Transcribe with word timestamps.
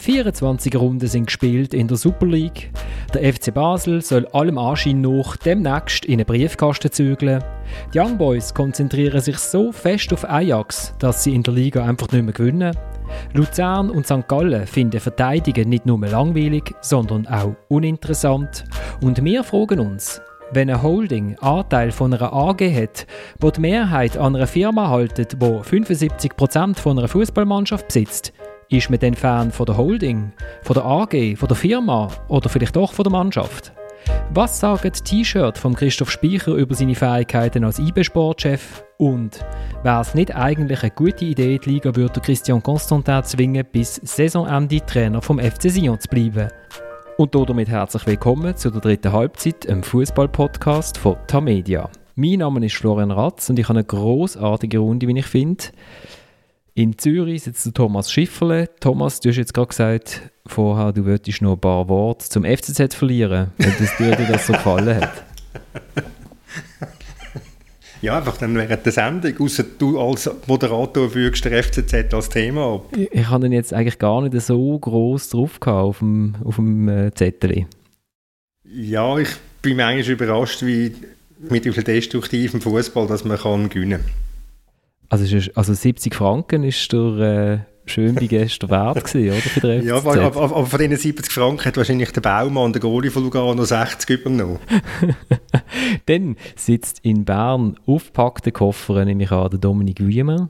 24 0.00 0.74
Runden 0.76 1.06
sind 1.06 1.26
gespielt 1.26 1.74
in 1.74 1.86
der 1.86 1.96
Super 1.96 2.26
League. 2.26 2.70
Der 3.14 3.32
FC 3.32 3.52
Basel 3.52 4.02
soll 4.02 4.26
allem 4.28 4.58
Anschein 4.58 5.00
nach 5.00 5.36
demnächst 5.36 6.04
in 6.04 6.14
einen 6.14 6.26
Briefkasten 6.26 6.90
zügeln. 6.90 7.44
Die 7.92 7.98
Young 7.98 8.16
Boys 8.16 8.54
konzentrieren 8.54 9.20
sich 9.20 9.38
so 9.38 9.72
fest 9.72 10.12
auf 10.12 10.28
Ajax, 10.28 10.94
dass 10.98 11.24
sie 11.24 11.34
in 11.34 11.42
der 11.42 11.54
Liga 11.54 11.84
einfach 11.84 12.10
nicht 12.10 12.24
mehr 12.24 12.32
gewinnen. 12.32 12.76
Luzern 13.34 13.90
und 13.90 14.06
St. 14.06 14.26
Gallen 14.26 14.66
finden 14.66 15.00
Verteidigen 15.00 15.68
nicht 15.68 15.86
nur 15.86 15.98
langweilig, 15.98 16.74
sondern 16.80 17.26
auch 17.26 17.54
uninteressant. 17.68 18.64
Und 19.02 19.22
wir 19.22 19.44
fragen 19.44 19.80
uns, 19.80 20.20
wenn 20.52 20.70
ein 20.70 20.82
Holding 20.82 21.36
Anteil 21.40 21.92
von 21.92 22.12
einer 22.12 22.32
AG 22.32 22.60
hat, 22.60 23.06
wo 23.40 23.50
die 23.50 23.60
Mehrheit 23.60 24.16
an 24.16 24.34
einer 24.34 24.46
Firma 24.46 24.88
haltet, 24.88 25.36
wo 25.38 25.60
75% 25.60 26.78
von 26.78 26.98
einer 26.98 27.08
Fußballmannschaft 27.08 27.86
besitzt, 27.86 28.32
ist 28.70 28.88
man 28.88 29.00
denn 29.00 29.14
Fan 29.14 29.50
von 29.50 29.66
der 29.66 29.76
Holding, 29.76 30.32
von 30.62 30.74
der 30.74 30.84
AG, 30.84 31.36
von 31.36 31.48
der 31.48 31.56
Firma 31.56 32.08
oder 32.28 32.48
vielleicht 32.48 32.76
doch 32.76 32.92
von 32.92 33.02
der 33.02 33.10
Mannschaft? 33.10 33.72
Was 34.32 34.60
sagen 34.60 34.92
die 34.94 35.02
T-Shirt 35.02 35.58
von 35.58 35.74
Christoph 35.74 36.10
Speicher 36.10 36.52
über 36.52 36.74
seine 36.74 36.94
Fähigkeiten 36.94 37.64
als 37.64 37.80
IB-Sportchef? 37.80 38.84
Und 38.96 39.44
wäre 39.82 40.00
es 40.00 40.14
nicht 40.14 40.34
eigentlich 40.34 40.82
eine 40.82 40.92
gute 40.92 41.24
Idee, 41.24 41.58
die 41.58 41.70
Liga 41.70 41.94
würde 41.96 42.20
Christian 42.20 42.62
Constantin 42.62 43.24
zwingen, 43.24 43.66
bis 43.70 43.96
Saisonende 43.96 44.80
Trainer 44.86 45.20
vom 45.20 45.40
FC 45.40 45.70
Sion 45.70 45.98
zu 45.98 46.08
bleiben? 46.08 46.48
Und 47.16 47.34
damit 47.34 47.68
herzlich 47.68 48.06
willkommen 48.06 48.56
zu 48.56 48.70
der 48.70 48.80
dritten 48.80 49.12
Halbzeit, 49.12 49.68
einem 49.68 49.82
Fußball-Podcast 49.82 50.96
von 50.96 51.16
Tamedia. 51.26 51.90
Mein 52.14 52.38
Name 52.38 52.64
ist 52.64 52.76
Florian 52.76 53.10
Ratz 53.10 53.50
und 53.50 53.58
ich 53.58 53.68
habe 53.68 53.80
eine 53.80 53.84
großartige 53.84 54.78
Runde, 54.78 55.08
wie 55.08 55.18
ich 55.18 55.26
finde. 55.26 55.64
In 56.80 56.96
Zürich 56.96 57.42
sitzt 57.42 57.74
Thomas 57.74 58.10
Schifferle. 58.10 58.70
Thomas, 58.80 59.20
du 59.20 59.28
hast 59.28 59.36
jetzt 59.36 59.52
gerade 59.52 59.68
gesagt, 59.68 60.22
vorher, 60.46 60.94
du 60.94 61.04
würdest 61.04 61.42
noch 61.42 61.52
ein 61.52 61.60
paar 61.60 61.86
Worte 61.90 62.26
zum 62.26 62.42
FCZ 62.42 62.94
verlieren, 62.94 63.48
wenn 63.58 63.74
das 63.78 63.94
dir 63.98 64.16
das 64.16 64.46
so 64.46 64.54
gefallen 64.54 64.96
hat. 64.96 65.24
Ja, 68.02 68.16
einfach 68.16 68.38
dann 68.38 68.54
während 68.54 68.86
der 68.86 68.92
Sendung, 68.92 69.38
außer 69.40 69.62
du 69.76 70.00
als 70.00 70.30
Moderator 70.46 71.10
fügst 71.10 71.44
der 71.44 71.62
FCZ 71.62 72.14
als 72.14 72.30
Thema 72.30 72.76
ab. 72.76 72.96
Ich, 72.96 73.12
ich 73.12 73.28
habe 73.28 73.46
jetzt 73.48 73.74
eigentlich 73.74 73.98
gar 73.98 74.22
nicht 74.22 74.40
so 74.40 74.78
groß 74.78 75.28
drauf 75.28 75.60
gehabt 75.60 75.84
auf 75.84 75.98
dem, 75.98 76.34
auf 76.42 76.56
dem 76.56 76.88
äh, 76.88 77.12
Zettel. 77.12 77.66
Ja, 78.64 79.18
ich 79.18 79.28
bin 79.60 79.76
manchmal 79.76 80.14
überrascht, 80.14 80.62
wie 80.62 80.94
mit 81.50 81.66
wie 81.66 81.72
viel 81.72 81.84
destruktivem 81.84 82.62
Fußball, 82.62 83.06
dass 83.06 83.26
man 83.26 83.36
kann 83.36 83.68
gewinnen 83.68 84.00
kann. 84.00 84.29
Also, 85.10 85.36
also 85.56 85.74
70 85.74 86.14
Franken 86.14 86.62
ist 86.62 86.92
der 86.92 87.18
äh, 87.18 87.58
schön 87.90 88.14
bei 88.14 88.26
gestern 88.26 88.70
wert 88.70 89.04
gewesen, 89.12 89.32
oder? 89.32 89.40
Für 89.40 89.60
den 89.60 89.84
ja, 89.84 89.96
aber, 89.96 90.20
aber, 90.20 90.42
aber, 90.42 90.66
von 90.66 90.78
diesen 90.78 90.96
70 90.96 91.32
Franken 91.32 91.64
hat 91.64 91.76
wahrscheinlich 91.76 92.12
der 92.12 92.20
Baumann, 92.20 92.72
der 92.72 92.80
Goalie 92.80 93.10
von 93.10 93.24
Lugano, 93.24 93.64
60 93.64 94.08
übernommen. 94.08 94.60
Dann 96.06 96.36
sitzt 96.54 97.00
in 97.02 97.24
Bern 97.24 97.76
aufgepackte 97.86 98.52
Koffer, 98.52 99.04
nämlich 99.04 99.32
an 99.32 99.50
der 99.50 99.58
Dominik 99.58 99.98
Wiemer. 99.98 100.48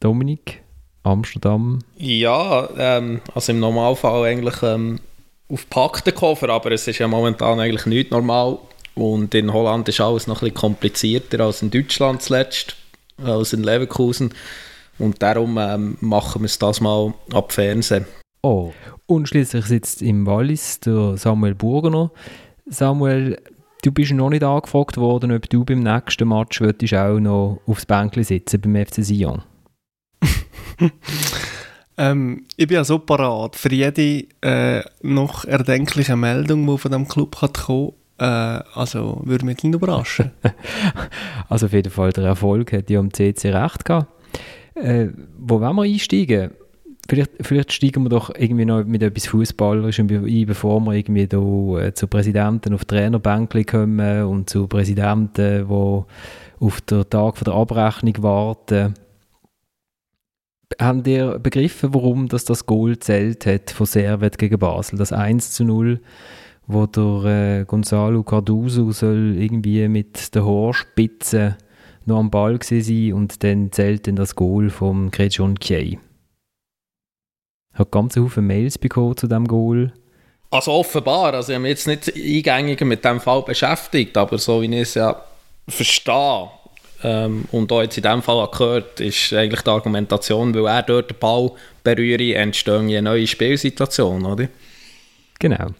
Dominik, 0.00 0.62
Amsterdam. 1.02 1.80
Ja, 1.98 2.68
ähm, 2.78 3.20
also 3.34 3.52
im 3.52 3.60
Normalfall 3.60 4.24
eigentlich 4.24 4.62
ähm, 4.62 4.98
aufgepackte 5.50 6.12
Koffer, 6.12 6.48
aber 6.48 6.72
es 6.72 6.88
ist 6.88 6.98
ja 6.98 7.06
momentan 7.06 7.60
eigentlich 7.60 7.84
nicht 7.84 8.10
normal. 8.10 8.58
Und 8.94 9.34
in 9.34 9.52
Holland 9.52 9.88
ist 9.90 10.00
alles 10.00 10.26
noch 10.26 10.36
ein 10.36 10.40
bisschen 10.40 10.54
komplizierter 10.54 11.40
als 11.40 11.60
in 11.60 11.70
Deutschland 11.70 12.22
zuletzt 12.22 12.76
als 13.22 13.52
in 13.52 13.62
Leverkusen. 13.62 14.32
Und 14.98 15.22
darum 15.22 15.58
ähm, 15.58 15.96
machen 16.00 16.42
wir 16.42 16.46
es 16.46 16.58
das 16.58 16.80
mal 16.80 17.14
ab 17.32 17.52
Fernsehen. 17.52 18.06
Oh, 18.42 18.72
und 19.06 19.28
schließlich 19.28 19.64
sitzt 19.64 20.02
im 20.02 20.26
Wallis 20.26 20.80
der 20.80 21.16
Samuel 21.16 21.54
Burgener. 21.54 22.10
Samuel, 22.66 23.40
du 23.82 23.90
bist 23.90 24.12
noch 24.12 24.30
nicht 24.30 24.44
angefragt 24.44 24.96
worden, 24.96 25.32
ob 25.32 25.48
du 25.48 25.64
beim 25.64 25.80
nächsten 25.80 26.28
Match 26.28 26.60
würdest 26.60 26.94
auch 26.94 27.18
noch 27.18 27.60
aufs 27.66 27.86
Bänkchen 27.86 28.24
sitzen 28.24 28.60
beim 28.60 28.86
FC 28.86 29.04
Sion. 29.04 29.42
ähm, 31.98 32.44
ich 32.56 32.66
bin 32.66 32.76
ja 32.76 32.84
so 32.84 32.98
parat 32.98 33.56
für 33.56 33.72
jede 33.72 34.26
äh, 34.40 34.82
noch 35.02 35.44
erdenkliche 35.44 36.16
Meldung, 36.16 36.66
die 36.66 36.78
von 36.78 36.90
diesem 36.90 37.08
Club 37.08 37.36
kommen 37.36 37.52
kann 37.52 37.92
äh, 38.18 38.24
also 38.24 39.20
würde 39.24 39.44
mich 39.44 39.62
nicht 39.62 39.74
überraschen. 39.74 40.30
also 41.48 41.66
auf 41.66 41.72
jeden 41.72 41.90
Fall 41.90 42.12
der 42.12 42.24
Erfolg 42.24 42.72
hat 42.72 42.90
ja 42.90 43.00
am 43.00 43.12
CC 43.12 43.50
recht 43.50 43.84
gehabt. 43.84 44.08
Äh, 44.74 45.08
wo 45.38 45.60
wollen 45.60 45.76
wir 45.76 45.82
einsteigen? 45.82 46.50
Vielleicht, 47.08 47.32
vielleicht 47.42 47.72
steigen 47.72 48.02
wir 48.04 48.08
doch 48.08 48.34
irgendwie 48.34 48.64
noch 48.64 48.84
mit 48.84 49.02
etwas 49.02 49.26
Fußballerischem 49.26 50.08
ein, 50.08 50.46
bevor 50.46 50.80
wir 50.80 50.94
irgendwie 50.94 51.26
da, 51.26 51.38
äh, 51.78 51.92
zu 51.92 52.06
Präsidenten 52.06 52.72
auf 52.72 52.86
Trainerbänkli 52.86 53.64
kommen 53.64 54.24
und 54.24 54.48
zu 54.48 54.66
Präsidenten, 54.66 55.68
die 55.68 56.64
auf 56.64 56.80
den 56.80 57.10
Tag 57.10 57.44
der 57.44 57.52
Abrechnung 57.52 58.22
warten. 58.22 58.94
Haben 60.80 61.04
ihr 61.04 61.38
begriffen, 61.38 61.92
warum 61.92 62.26
das, 62.28 62.46
das 62.46 62.64
Goal 62.64 62.98
zählt 62.98 63.44
hat 63.44 63.70
von 63.70 63.86
Servet 63.86 64.38
gegen 64.38 64.58
Basel? 64.58 64.98
Das 64.98 65.12
1 65.12 65.52
zu 65.52 65.64
0 65.64 66.00
wo 66.66 66.86
der 66.86 67.60
äh, 67.60 67.64
Gonzalo 67.64 68.22
Carduso 68.22 68.92
soll 68.92 69.36
irgendwie 69.38 69.86
mit 69.88 70.34
der 70.34 70.44
Haarspitze 70.44 71.56
noch 72.06 72.18
am 72.18 72.30
Ball 72.30 72.58
sein 72.62 73.12
und 73.12 73.42
dann 73.42 73.72
zählt 73.72 74.06
dann 74.06 74.16
das 74.16 74.34
Goal 74.34 74.70
vom 74.70 75.10
Crejon 75.10 75.58
Kiei. 75.58 75.98
Hat 77.74 77.90
ganz 77.90 78.14
viele 78.14 78.42
Mails 78.42 78.78
bekommen 78.78 79.16
zu 79.16 79.26
diesem 79.26 79.48
Goal. 79.48 79.92
Also 80.50 80.72
offenbar, 80.72 81.34
also 81.34 81.50
ich 81.50 81.56
habe 81.56 81.62
mich 81.62 81.70
jetzt 81.70 81.86
nicht 81.88 82.14
eingängig 82.14 82.80
mit 82.82 83.04
dem 83.04 83.20
Fall 83.20 83.42
beschäftigt, 83.42 84.16
aber 84.16 84.38
so 84.38 84.62
wie 84.62 84.66
ich 84.66 84.82
es 84.82 84.94
ja 84.94 85.20
verstehe 85.66 86.48
ähm, 87.02 87.46
und 87.50 87.72
auch 87.72 87.82
jetzt 87.82 87.96
in 87.96 88.04
diesem 88.04 88.22
Fall 88.22 88.48
gehört, 88.50 89.00
ist 89.00 89.32
eigentlich 89.32 89.62
die 89.62 89.70
Argumentation, 89.70 90.54
weil 90.54 90.66
er 90.66 90.82
dort 90.82 91.10
den 91.10 91.18
Ball 91.18 91.50
berührt, 91.82 92.20
entsteht 92.20 92.74
eine 92.74 93.02
neue 93.02 93.26
Spielsituation, 93.26 94.24
oder? 94.24 94.48
Genau. 95.40 95.70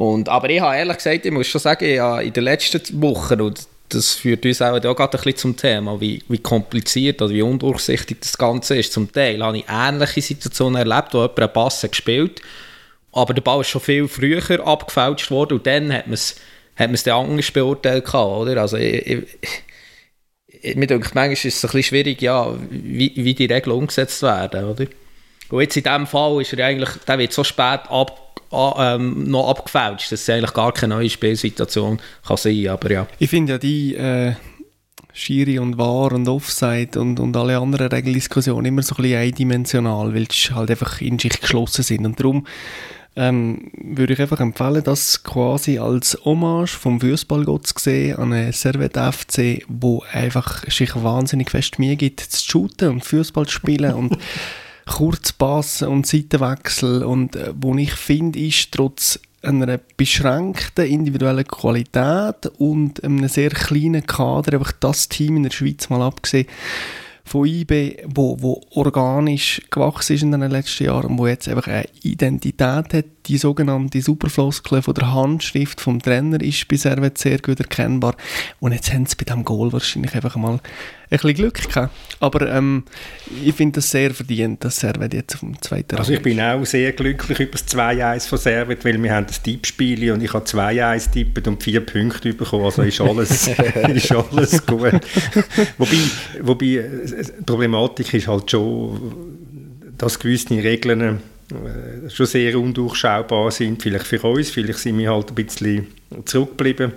Und, 0.00 0.30
aber 0.30 0.48
ich 0.48 0.62
habe 0.62 0.76
ehrlich 0.76 0.96
gesagt, 0.96 1.26
ich 1.26 1.30
muss 1.30 1.46
schon 1.46 1.60
sagen, 1.60 1.84
ich 1.84 2.26
in 2.26 2.32
den 2.32 2.44
letzten 2.44 3.02
Wochen, 3.02 3.38
und 3.38 3.66
das 3.90 4.14
führt 4.14 4.46
uns 4.46 4.62
auch, 4.62 4.74
auch 4.74 4.80
gerade 4.80 5.02
ein 5.02 5.10
bisschen 5.10 5.36
zum 5.36 5.56
Thema, 5.58 6.00
wie, 6.00 6.22
wie 6.26 6.38
kompliziert 6.38 7.20
oder 7.20 7.34
wie 7.34 7.42
undurchsichtig 7.42 8.16
das 8.22 8.38
Ganze 8.38 8.78
ist. 8.78 8.94
Zum 8.94 9.12
Teil 9.12 9.42
habe 9.44 9.58
ich 9.58 9.64
ähnliche 9.68 10.22
Situationen 10.22 10.76
erlebt, 10.76 11.12
wo 11.12 11.18
jemand 11.18 11.38
einen 11.38 11.52
Pass 11.52 11.82
gespielt 11.82 12.40
aber 13.12 13.34
der 13.34 13.42
Ball 13.42 13.60
ist 13.60 13.68
schon 13.68 13.80
viel 13.82 14.08
früher 14.08 14.66
abgefälscht 14.66 15.30
worden 15.30 15.58
und 15.58 15.66
dann 15.66 15.92
hat 15.92 16.06
man 16.06 16.14
es 16.14 16.36
hat 16.76 17.06
dann 17.06 17.26
anders 17.26 17.50
beurteilt. 17.50 18.14
Oder? 18.14 18.60
Also 18.60 18.78
ich, 18.78 19.06
ich, 19.06 19.24
ich, 20.62 20.76
mir 20.76 20.86
denke, 20.86 21.10
manchmal 21.12 21.32
ist 21.32 21.44
es 21.44 21.62
ein 21.64 21.72
bisschen 21.72 21.82
schwierig, 21.82 22.22
ja, 22.22 22.54
wie, 22.70 23.12
wie 23.16 23.34
die 23.34 23.46
Regeln 23.46 23.76
umgesetzt 23.76 24.22
werden. 24.22 24.64
Oder? 24.64 24.86
Und 25.50 25.60
jetzt 25.60 25.76
in 25.76 25.82
diesem 25.82 26.06
Fall 26.06 26.40
ist 26.40 26.52
er 26.52 26.66
eigentlich, 26.66 26.90
der 27.06 27.18
wird 27.18 27.32
so 27.32 27.44
spät 27.44 27.80
ab 27.88 28.30
ähm, 28.52 29.24
noch 29.30 29.48
abgefälscht, 29.48 30.10
dass 30.10 30.22
es 30.22 30.30
eigentlich 30.30 30.52
gar 30.52 30.72
keine 30.72 30.96
neue 30.96 31.08
Spielsituation 31.08 32.00
kann 32.26 32.36
sein 32.36 32.66
aber 32.68 32.90
ja. 32.90 33.06
Ich 33.18 33.30
finde 33.30 33.52
ja 33.52 33.58
die 33.58 33.94
äh, 33.94 34.32
Schiri 35.12 35.58
und 35.58 35.78
War 35.78 36.12
und 36.12 36.28
Offside 36.28 36.98
und, 36.98 37.20
und 37.20 37.36
alle 37.36 37.58
anderen 37.58 37.88
Regeldiskussionen 37.88 38.66
immer 38.66 38.82
so 38.82 38.96
ein 38.96 39.02
bisschen 39.02 39.20
eindimensional, 39.20 40.14
weil 40.14 40.26
sie 40.30 40.54
halt 40.54 40.70
einfach 40.70 41.00
in 41.00 41.18
sich 41.18 41.40
geschlossen 41.40 41.82
sind 41.82 42.06
und 42.06 42.18
darum 42.18 42.46
ähm, 43.16 43.70
würde 43.74 44.12
ich 44.12 44.20
einfach 44.20 44.40
empfehlen, 44.40 44.84
das 44.84 45.22
quasi 45.24 45.78
als 45.78 46.16
Hommage 46.24 46.76
vom 46.76 47.00
Fußballgott 47.00 47.66
zu 47.66 47.74
sehen 47.76 48.16
an 48.16 48.32
einen 48.32 48.52
Servette 48.52 49.12
FC, 49.12 49.64
wo 49.68 50.04
einfach 50.12 50.64
sich 50.70 50.90
wahnsinnig 50.94 51.50
fest 51.50 51.78
mir 51.78 51.96
gibt, 51.96 52.20
zu 52.20 52.48
shooten 52.48 52.88
und 52.88 53.04
Fußball 53.04 53.46
zu 53.46 53.52
spielen 53.52 53.94
und 53.94 54.16
Kurzpass 54.90 55.82
und 55.82 56.06
Seitenwechsel 56.06 57.04
und 57.04 57.36
äh, 57.36 57.52
wo 57.54 57.74
ich 57.76 57.92
finde, 57.92 58.38
ist 58.38 58.72
trotz 58.72 59.20
einer 59.42 59.78
beschränkten 59.96 60.84
individuellen 60.84 61.46
Qualität 61.46 62.46
und 62.58 63.02
einem 63.02 63.26
sehr 63.28 63.50
kleinen 63.50 64.04
Kader, 64.04 64.54
einfach 64.54 64.72
das 64.72 65.08
Team 65.08 65.36
in 65.36 65.44
der 65.44 65.50
Schweiz 65.50 65.88
mal 65.88 66.02
abgesehen, 66.02 66.46
von 67.30 67.46
IB, 67.46 67.98
wo, 68.06 68.36
wo 68.40 68.60
organisch 68.70 69.62
gewachsen 69.70 70.16
ist 70.16 70.22
in 70.22 70.32
den 70.32 70.50
letzten 70.50 70.84
Jahren 70.84 71.12
und 71.12 71.18
wo 71.18 71.28
jetzt 71.28 71.48
einfach 71.48 71.68
eine 71.68 71.86
Identität 72.02 72.92
hat. 72.92 73.04
Die 73.26 73.38
sogenannte 73.38 74.02
Superfloskel 74.02 74.82
von 74.82 74.94
der 74.94 75.14
Handschrift 75.14 75.80
vom 75.80 76.02
Trainer 76.02 76.40
ist 76.40 76.66
bei 76.66 76.76
Servet 76.76 77.18
sehr 77.18 77.38
gut 77.38 77.60
erkennbar. 77.60 78.16
Und 78.58 78.72
jetzt 78.72 78.92
haben 78.92 79.06
sie 79.06 79.14
bei 79.14 79.24
diesem 79.24 79.44
Goal 79.44 79.72
wahrscheinlich 79.72 80.12
einfach 80.16 80.34
mal 80.34 80.58
ein 81.10 81.18
bisschen 81.18 81.34
Glück 81.34 81.68
gehabt. 81.68 81.94
Aber 82.20 82.48
ähm, 82.48 82.84
ich 83.44 83.54
finde 83.54 83.76
das 83.76 83.90
sehr 83.90 84.12
verdient, 84.12 84.64
dass 84.64 84.80
Servet 84.80 85.12
jetzt 85.12 85.34
auf 85.34 85.40
dem 85.40 85.60
zweiten 85.60 85.96
Also 85.96 86.12
ich 86.12 86.22
bin 86.22 86.40
auch 86.40 86.64
sehr 86.64 86.92
glücklich 86.92 87.40
über 87.40 87.52
das 87.52 87.66
2-1 87.68 88.28
von 88.28 88.38
Servet, 88.38 88.84
weil 88.84 89.02
wir 89.02 89.12
haben 89.12 89.26
das 89.26 89.42
Tippspiel 89.42 90.12
und 90.12 90.22
ich 90.22 90.32
habe 90.32 90.44
2-1 90.44 91.10
tippet 91.10 91.48
und 91.48 91.62
vier 91.62 91.84
Punkte 91.84 92.32
bekommen, 92.32 92.64
also 92.64 92.82
ist 92.82 93.00
alles, 93.00 93.48
ist 93.94 94.12
alles 94.12 94.66
gut. 94.66 95.00
wobei, 95.78 95.98
wobei, 96.42 96.84
die 97.22 97.44
Problematik 97.44 98.14
ist 98.14 98.28
halt 98.28 98.50
schon, 98.50 99.12
dass 99.96 100.18
gewisse 100.18 100.50
Regeln 100.50 101.00
äh, 101.50 102.10
schon 102.10 102.26
sehr 102.26 102.58
undurchschaubar 102.58 103.50
sind, 103.50 103.82
vielleicht 103.82 104.06
für 104.06 104.22
uns, 104.22 104.50
vielleicht 104.50 104.78
sind 104.78 104.98
wir 104.98 105.12
halt 105.12 105.30
ein 105.30 105.34
bisschen 105.34 105.86
zurückgeblieben. 106.24 106.92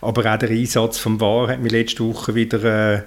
Aber 0.00 0.32
auch 0.32 0.38
der 0.38 0.50
Einsatz 0.50 0.98
vom 0.98 1.20
VAR 1.20 1.48
hat 1.48 1.60
mich 1.60 1.72
letzte 1.72 2.04
Woche 2.04 2.34
wieder 2.34 2.94
äh, 2.94 3.02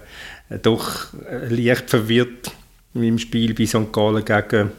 doch 0.62 1.13
äh, 1.30 1.48
leicht 1.54 1.89
verwirrt 1.89 2.51
im 2.94 3.19
Spiel 3.19 3.53
bei 3.53 3.65
St. 3.65 3.92
Gallen 3.92 4.25
gegen 4.25 4.71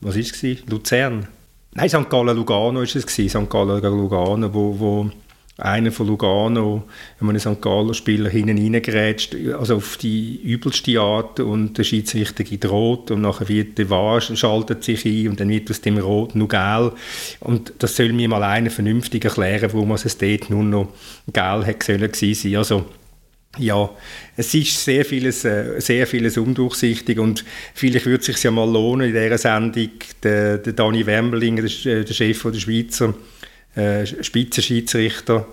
was 0.00 0.16
ist 0.16 0.42
es? 0.42 0.66
Luzern? 0.66 1.28
Nein, 1.74 1.88
St. 1.88 2.08
Gallen 2.08 2.36
Lugano 2.36 2.82
ist 2.82 2.96
es 2.96 3.04
St. 3.04 3.50
Gallen 3.50 3.80
gegen 3.80 3.96
Lugano, 3.96 4.52
wo, 4.52 4.78
wo 4.78 5.10
einer 5.60 5.92
von 5.92 6.06
Lugano, 6.06 6.84
ein 7.20 7.38
St. 7.38 7.60
Galler 7.60 7.94
Spieler 7.94 8.30
hinten 8.30 8.58
reingrätscht, 8.58 9.36
also 9.58 9.76
auf 9.76 9.96
die 9.96 10.40
übelste 10.42 11.00
Art 11.00 11.40
und 11.40 11.78
der 11.78 11.84
Schiedsrichter 11.84 12.44
gibt 12.44 12.68
rot 12.68 13.10
und 13.10 13.22
nachher 13.22 13.48
wird 13.48 13.78
der 13.78 13.90
Wahr 13.90 14.20
schaltet 14.20 14.84
sich 14.84 15.04
ein 15.04 15.28
und 15.28 15.40
dann 15.40 15.48
wird 15.48 15.70
aus 15.70 15.80
dem 15.80 15.98
Rot 15.98 16.34
nur 16.34 16.48
gel 16.48 16.92
und 17.40 17.72
das 17.78 17.96
soll 17.96 18.12
mir 18.12 18.28
mal 18.28 18.42
einer 18.42 18.70
vernünftig 18.70 19.24
erklären, 19.24 19.70
warum 19.72 19.92
es 19.92 20.18
dort 20.18 20.50
nur 20.50 20.64
noch 20.64 20.88
gel 21.32 21.64
hätte 21.64 22.34
sein. 22.34 22.56
Also 22.56 22.86
ja, 23.58 23.90
es 24.36 24.54
ist 24.54 24.84
sehr 24.84 25.04
vieles, 25.04 25.44
äh, 25.44 25.80
sehr 25.80 26.06
vieles 26.06 26.38
undurchsichtig 26.38 27.18
und 27.18 27.44
vielleicht 27.74 28.06
würde 28.06 28.20
es 28.20 28.26
sich 28.26 28.42
ja 28.42 28.50
mal 28.50 28.70
lohnen, 28.70 29.08
in 29.08 29.22
dieser 29.22 29.38
Sendung 29.38 29.90
den, 30.22 30.62
den 30.62 30.76
Dani 30.76 31.04
Wemberling, 31.04 31.56
der, 31.56 31.64
äh, 31.64 32.04
der 32.04 32.14
Chef 32.14 32.42
der 32.42 32.58
Schweizer 32.58 33.14
äh, 33.80 34.06
Spitzenschiedsrichter, 34.06 35.46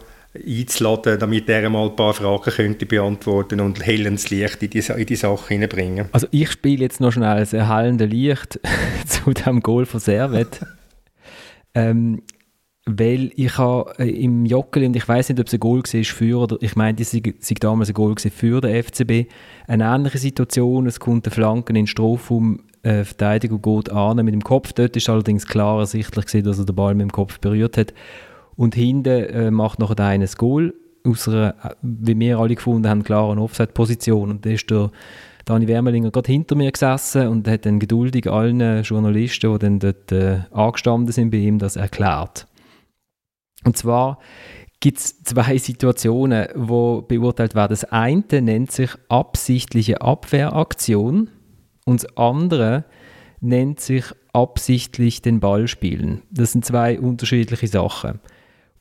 einzuladen, 0.46 1.20
damit 1.20 1.50
er 1.50 1.70
mal 1.70 1.90
ein 1.90 1.96
paar 1.96 2.14
Fragen 2.14 2.52
könnte 2.52 2.86
beantworten 2.86 3.60
und 3.60 3.86
hellendes 3.86 4.30
Licht 4.30 4.62
in 4.62 4.70
die, 4.70 4.80
in 4.80 5.06
die 5.06 5.16
Sache 5.16 5.48
hineinbringen. 5.50 6.10
Also 6.12 6.28
ich 6.32 6.52
spiele 6.52 6.84
jetzt 6.84 7.00
noch 7.00 7.12
schnell 7.12 7.40
das 7.40 7.54
erhellende 7.54 8.06
Licht 8.06 8.60
zu 9.06 9.32
dem 9.32 9.62
Goal 9.62 9.86
von 9.86 10.00
Servet. 10.00 10.60
ähm, 11.74 12.22
weil 12.90 13.32
ich 13.36 13.58
habe 13.58 13.94
äh, 14.00 14.10
im 14.10 14.46
Jockeli, 14.46 14.86
und 14.86 14.96
ich 14.96 15.08
weiß 15.08 15.30
nicht, 15.30 15.40
ob 15.40 15.48
es 15.48 15.54
ein 15.54 15.60
Goal 15.60 15.84
war 15.84 16.04
für, 16.04 16.40
oder 16.40 16.58
ich 16.62 16.76
meine, 16.76 16.98
es 17.02 17.12
sei 17.12 17.56
damals 17.60 17.90
ein 17.90 17.94
Goal 17.94 18.16
für 18.18 18.62
den 18.62 18.84
FCB, 18.84 19.30
eine 19.68 19.84
ähnliche 19.84 20.18
Situation, 20.18 20.88
es 20.88 21.00
kommt 21.00 21.28
eine 21.28 21.34
Flanke 21.34 21.72
in 21.72 21.76
den 21.76 21.88
Strafraum, 21.88 22.62
äh, 22.88 23.04
Verteidiger 23.04 23.58
geht 23.60 23.92
an 23.92 24.24
mit 24.24 24.34
dem 24.34 24.44
Kopf, 24.44 24.72
dort 24.74 24.96
ist 24.96 25.10
allerdings 25.10 25.46
klar 25.46 25.80
ersichtlich 25.80 26.26
gewesen, 26.26 26.46
dass 26.46 26.60
er 26.60 26.66
den 26.66 26.76
Ball 26.76 26.96
mit 26.96 27.04
dem 27.04 27.12
Kopf 27.12 27.40
berührt 27.40 27.78
hat. 27.78 27.94
Und 28.56 28.76
hinten 28.76 29.24
äh, 29.26 29.52
macht 29.52 29.80
noch 29.80 29.96
ein 29.96 30.26
Goal. 30.38 30.74
Aus 31.06 31.28
einer, 31.28 31.50
äh, 31.64 31.76
wie 31.82 32.18
wir 32.18 32.40
alle 32.40 32.56
gefunden 32.56 32.90
haben, 32.90 33.04
klaren 33.04 33.40
Offside-Position. 33.40 34.32
Und 34.32 34.46
da 34.46 34.50
ist 34.50 34.70
der 34.72 34.92
Dani 35.46 35.68
Wermelinger 35.68 36.12
gerade 36.12 36.32
hinter 36.32 36.56
mir 36.56 36.72
gesessen 36.72 37.28
und 37.28 37.48
hat 37.48 37.66
dann 37.66 37.80
geduldig 37.80 38.28
allen 38.30 38.84
Journalisten, 38.84 39.54
die 39.54 39.60
dann 39.60 39.80
dort 39.80 40.12
äh, 40.12 40.40
angestanden 40.52 41.12
sind 41.12 41.30
bei 41.30 41.38
ihm, 41.38 41.60
das 41.60 41.76
erklärt. 41.76 42.48
Und 43.64 43.78
zwar 43.78 44.20
gibt 44.80 45.00
es 45.00 45.24
zwei 45.24 45.58
Situationen, 45.58 46.48
wo 46.56 47.02
beurteilt 47.02 47.54
werden. 47.54 47.72
Das 47.72 47.86
eine 47.86 48.24
nennt 48.42 48.72
sich 48.72 48.92
absichtliche 49.10 50.02
Abwehraktion 50.02 51.30
und 51.88 52.04
das 52.04 52.18
andere 52.18 52.84
nennt 53.40 53.80
sich 53.80 54.04
absichtlich 54.34 55.22
den 55.22 55.40
Ball 55.40 55.68
spielen. 55.68 56.22
Das 56.30 56.52
sind 56.52 56.66
zwei 56.66 57.00
unterschiedliche 57.00 57.68
Sachen. 57.68 58.20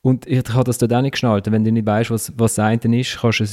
Und 0.02 0.26
ich 0.26 0.42
habe 0.52 0.64
das 0.64 0.78
dort 0.78 0.92
auch 0.92 1.02
nicht 1.02 1.12
geschnallt. 1.12 1.50
Wenn 1.50 1.64
du 1.64 1.70
nicht 1.70 1.86
weißt, 1.86 2.10
was, 2.10 2.32
was 2.36 2.56
das 2.56 2.64
eine 2.64 3.00
ist, 3.00 3.18
kannst 3.20 3.40
du, 3.40 3.44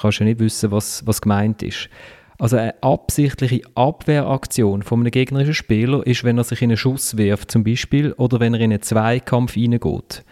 kannst 0.00 0.20
du 0.20 0.24
nicht 0.24 0.40
wissen, 0.40 0.70
was, 0.70 1.06
was 1.06 1.20
gemeint 1.20 1.62
ist. 1.62 1.90
Also 2.38 2.56
eine 2.56 2.82
absichtliche 2.82 3.60
Abwehraktion 3.74 4.82
von 4.82 5.00
einem 5.00 5.10
gegnerischen 5.10 5.54
Spieler 5.54 6.06
ist, 6.06 6.24
wenn 6.24 6.38
er 6.38 6.44
sich 6.44 6.62
in 6.62 6.70
einen 6.70 6.78
Schuss 6.78 7.16
wirft 7.16 7.50
zum 7.50 7.64
Beispiel 7.64 8.12
oder 8.14 8.40
wenn 8.40 8.54
er 8.54 8.60
in 8.60 8.72
einen 8.72 8.82
Zweikampf 8.82 9.56
reingeht 9.56 10.24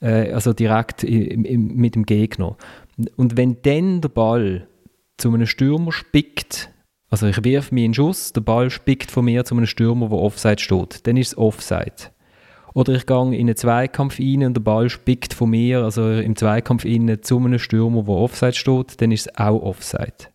äh, 0.00 0.32
also 0.32 0.52
direkt 0.52 1.04
im, 1.04 1.44
im, 1.44 1.68
mit 1.76 1.94
dem 1.94 2.04
Gegner. 2.04 2.56
Und 3.16 3.36
wenn 3.36 3.58
dann 3.62 4.00
der 4.00 4.08
Ball 4.08 4.66
zu 5.18 5.32
einem 5.32 5.46
Stürmer 5.46 5.92
spickt, 5.92 6.70
also 7.10 7.26
ich 7.26 7.42
wirf 7.44 7.72
mir 7.72 7.84
einen 7.84 7.94
Schuss, 7.94 8.32
der 8.32 8.40
Ball 8.40 8.70
spickt 8.70 9.10
von 9.10 9.24
mir 9.24 9.44
zu 9.44 9.56
einem 9.56 9.66
Stürmer, 9.66 10.10
wo 10.10 10.18
Offside 10.18 10.60
steht, 10.60 11.06
dann 11.06 11.16
ist 11.16 11.28
es 11.28 11.38
Offside. 11.38 12.10
Oder 12.74 12.94
ich 12.94 13.06
gehe 13.06 13.34
in 13.34 13.46
einen 13.46 13.56
Zweikampf 13.56 14.18
rein 14.18 14.44
und 14.44 14.54
der 14.54 14.62
Ball 14.62 14.90
spickt 14.90 15.32
von 15.32 15.50
mir, 15.50 15.84
also 15.84 16.10
im 16.10 16.34
Zweikampf 16.34 16.84
rein, 16.84 17.18
zu 17.22 17.38
einem 17.38 17.58
Stürmer, 17.58 18.06
wo 18.06 18.16
Offside 18.16 18.54
steht, 18.54 19.00
dann 19.00 19.12
ist 19.12 19.28
es 19.28 19.36
auch 19.38 19.62
Offside 19.62 20.34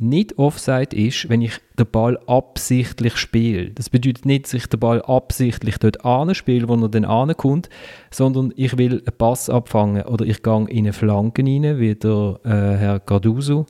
nicht 0.00 0.38
Offside 0.38 0.96
ist, 0.96 1.28
wenn 1.28 1.42
ich 1.42 1.58
den 1.78 1.86
Ball 1.86 2.18
absichtlich 2.26 3.16
spiele. 3.18 3.70
Das 3.70 3.90
bedeutet 3.90 4.24
nicht, 4.24 4.46
dass 4.46 4.54
ich 4.54 4.66
den 4.66 4.80
Ball 4.80 5.02
absichtlich 5.02 5.76
dort 5.76 6.04
anspiele, 6.04 6.68
wo 6.68 6.74
er 6.74 6.88
dann 6.88 7.04
ankommt, 7.04 7.68
sondern 8.10 8.52
ich 8.56 8.78
will 8.78 9.02
einen 9.06 9.18
Pass 9.18 9.50
abfangen 9.50 10.02
oder 10.04 10.24
ich 10.24 10.42
gehe 10.42 10.66
in 10.68 10.78
eine 10.78 10.92
Flanke 10.94 11.42
rein, 11.42 11.78
wie 11.78 11.94
der 11.94 12.40
äh, 12.44 12.48
Herr 12.48 13.00
Carduso. 13.00 13.66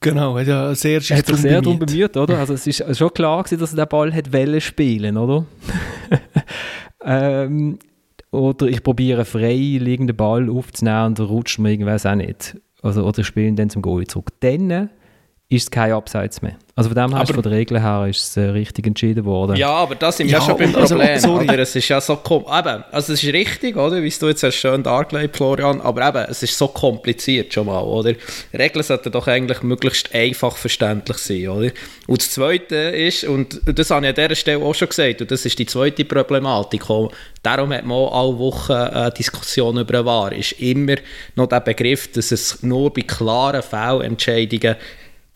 Genau, 0.00 0.38
hat 0.38 0.46
ja 0.46 0.74
sehr, 0.74 1.00
sich 1.00 1.16
hat 1.16 1.26
sich 1.26 1.36
sehr 1.36 1.62
darum 1.62 1.78
bemüht, 1.78 2.16
oder? 2.16 2.38
Also 2.38 2.54
es 2.54 2.66
ist 2.66 2.96
schon 2.96 3.12
klar 3.12 3.42
gewesen, 3.42 3.60
dass 3.60 3.72
er 3.72 3.84
den 3.84 3.88
Ball 3.88 4.12
hat 4.12 4.32
wollen 4.32 4.60
spielen, 4.60 5.16
oder? 5.16 5.46
ähm, 7.04 7.78
oder 8.30 8.66
ich 8.66 8.82
probiere 8.82 9.24
frei 9.24 9.78
liegenden 9.80 10.16
Ball 10.16 10.50
aufzunehmen 10.50 11.06
und 11.06 11.20
rutscht 11.20 11.58
mir 11.58 11.70
irgendwas 11.70 12.04
auch 12.04 12.14
nicht. 12.14 12.56
Also, 12.82 13.04
oder 13.04 13.20
ich 13.20 13.26
spiele 13.26 13.48
ihn 13.48 13.56
dann 13.56 13.70
zum 13.70 13.82
Goal 13.82 14.06
zurück. 14.06 14.28
Dann 14.40 14.90
ist 15.48 15.62
es 15.62 15.70
kein 15.70 15.92
Abseits 15.92 16.42
mehr. 16.42 16.56
Also 16.74 16.90
von 16.90 16.96
dem 16.96 17.16
her, 17.16 17.24
von 17.24 17.42
der 17.42 17.52
Regel 17.52 17.80
her 17.80 18.06
ist 18.10 18.20
es 18.20 18.36
äh, 18.36 18.50
richtig 18.50 18.86
entschieden 18.86 19.24
worden. 19.24 19.56
Ja, 19.56 19.70
aber 19.70 19.94
das 19.94 20.16
sind 20.16 20.28
ja, 20.28 20.38
ja 20.38 20.44
schon 20.44 20.58
beim 20.58 20.74
also, 20.74 20.96
Problem. 20.96 21.14
Also, 21.14 21.34
oder? 21.34 21.58
Es 21.60 21.74
ist 21.74 21.88
ja 21.88 22.00
so 22.00 22.14
eben, 22.14 22.84
also 22.90 23.12
es 23.12 23.22
ist 23.22 23.32
richtig, 23.32 23.76
oder? 23.76 24.02
Wie 24.02 24.10
du 24.10 24.28
jetzt 24.28 24.42
hast 24.42 24.56
schön 24.56 24.82
dargelegt, 24.82 25.36
Florian, 25.36 25.80
aber 25.80 26.08
eben, 26.08 26.30
es 26.30 26.42
ist 26.42 26.58
so 26.58 26.66
kompliziert 26.68 27.54
schon 27.54 27.66
mal, 27.66 27.80
oder? 27.80 28.14
Regeln 28.52 28.82
sollten 28.82 29.12
doch 29.12 29.26
eigentlich 29.28 29.62
möglichst 29.62 30.12
einfach 30.14 30.56
verständlich 30.56 31.16
sein, 31.18 31.48
oder? 31.48 31.70
Und 32.08 32.20
das 32.20 32.30
Zweite 32.32 32.74
ist, 32.74 33.24
und 33.24 33.60
das 33.64 33.90
habe 33.90 34.04
ich 34.04 34.10
an 34.10 34.14
dieser 34.16 34.34
Stelle 34.34 34.64
auch 34.64 34.74
schon 34.74 34.88
gesagt, 34.88 35.22
und 35.22 35.30
das 35.30 35.46
ist 35.46 35.58
die 35.58 35.66
zweite 35.66 36.04
Problematik, 36.04 36.82
darum 37.42 37.72
hat 37.72 37.86
man 37.86 37.96
auch 37.96 38.20
alle 38.20 38.38
Wochen 38.38 38.72
eine 38.72 39.12
Diskussion 39.12 39.78
über 39.78 40.04
Wahr, 40.04 40.32
ist 40.32 40.52
immer 40.60 40.96
noch 41.36 41.46
der 41.46 41.60
Begriff, 41.60 42.10
dass 42.12 42.32
es 42.32 42.62
nur 42.62 42.92
bei 42.92 43.02
klaren 43.02 43.62
Fehlentscheidungen 43.62 44.76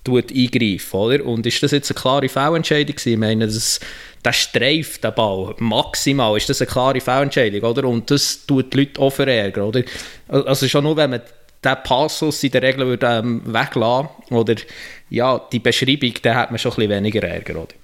tut 0.05 0.33
eingreifen, 0.33 0.97
oder? 0.97 1.25
Und 1.25 1.47
ist 1.47 1.63
das 1.63 1.73
jetzt 1.73 1.91
eine 1.91 2.01
klare 2.01 2.29
Fehlentscheidung 2.29 2.97
gewesen? 2.97 3.13
Ich 3.13 3.19
meine, 3.19 3.47
das, 3.47 3.81
der 4.25 4.33
streift 4.33 5.05
den 5.05 5.15
Ball 5.15 5.55
maximal, 5.59 6.37
ist 6.37 6.49
das 6.49 6.61
eine 6.61 6.71
klare 6.71 7.01
Fehlentscheidung, 7.01 7.63
oder? 7.63 7.89
Und 7.89 8.11
das 8.11 8.47
tut 8.47 8.73
die 8.73 8.79
Leute 8.79 9.01
auch 9.01 9.11
verärgern, 9.11 9.65
oder? 9.65 9.83
Also 10.29 10.69
schon 10.69 10.85
nur, 10.85 10.97
wenn 10.97 11.11
man 11.11 11.23
den 11.65 11.77
Passus 11.85 12.43
in 12.43 12.51
der 12.51 12.63
Regel 12.63 12.87
würde, 12.87 13.07
ähm, 13.07 13.43
weglassen 13.45 14.09
oder 14.31 14.55
ja, 15.11 15.41
die 15.53 15.59
Beschreibung, 15.59 16.13
dann 16.23 16.37
hat 16.37 16.51
man 16.51 16.59
schon 16.59 16.73
ein 16.73 16.77
bisschen 16.77 16.91
weniger 16.91 17.23
Ärger, 17.23 17.63
oder? 17.63 17.75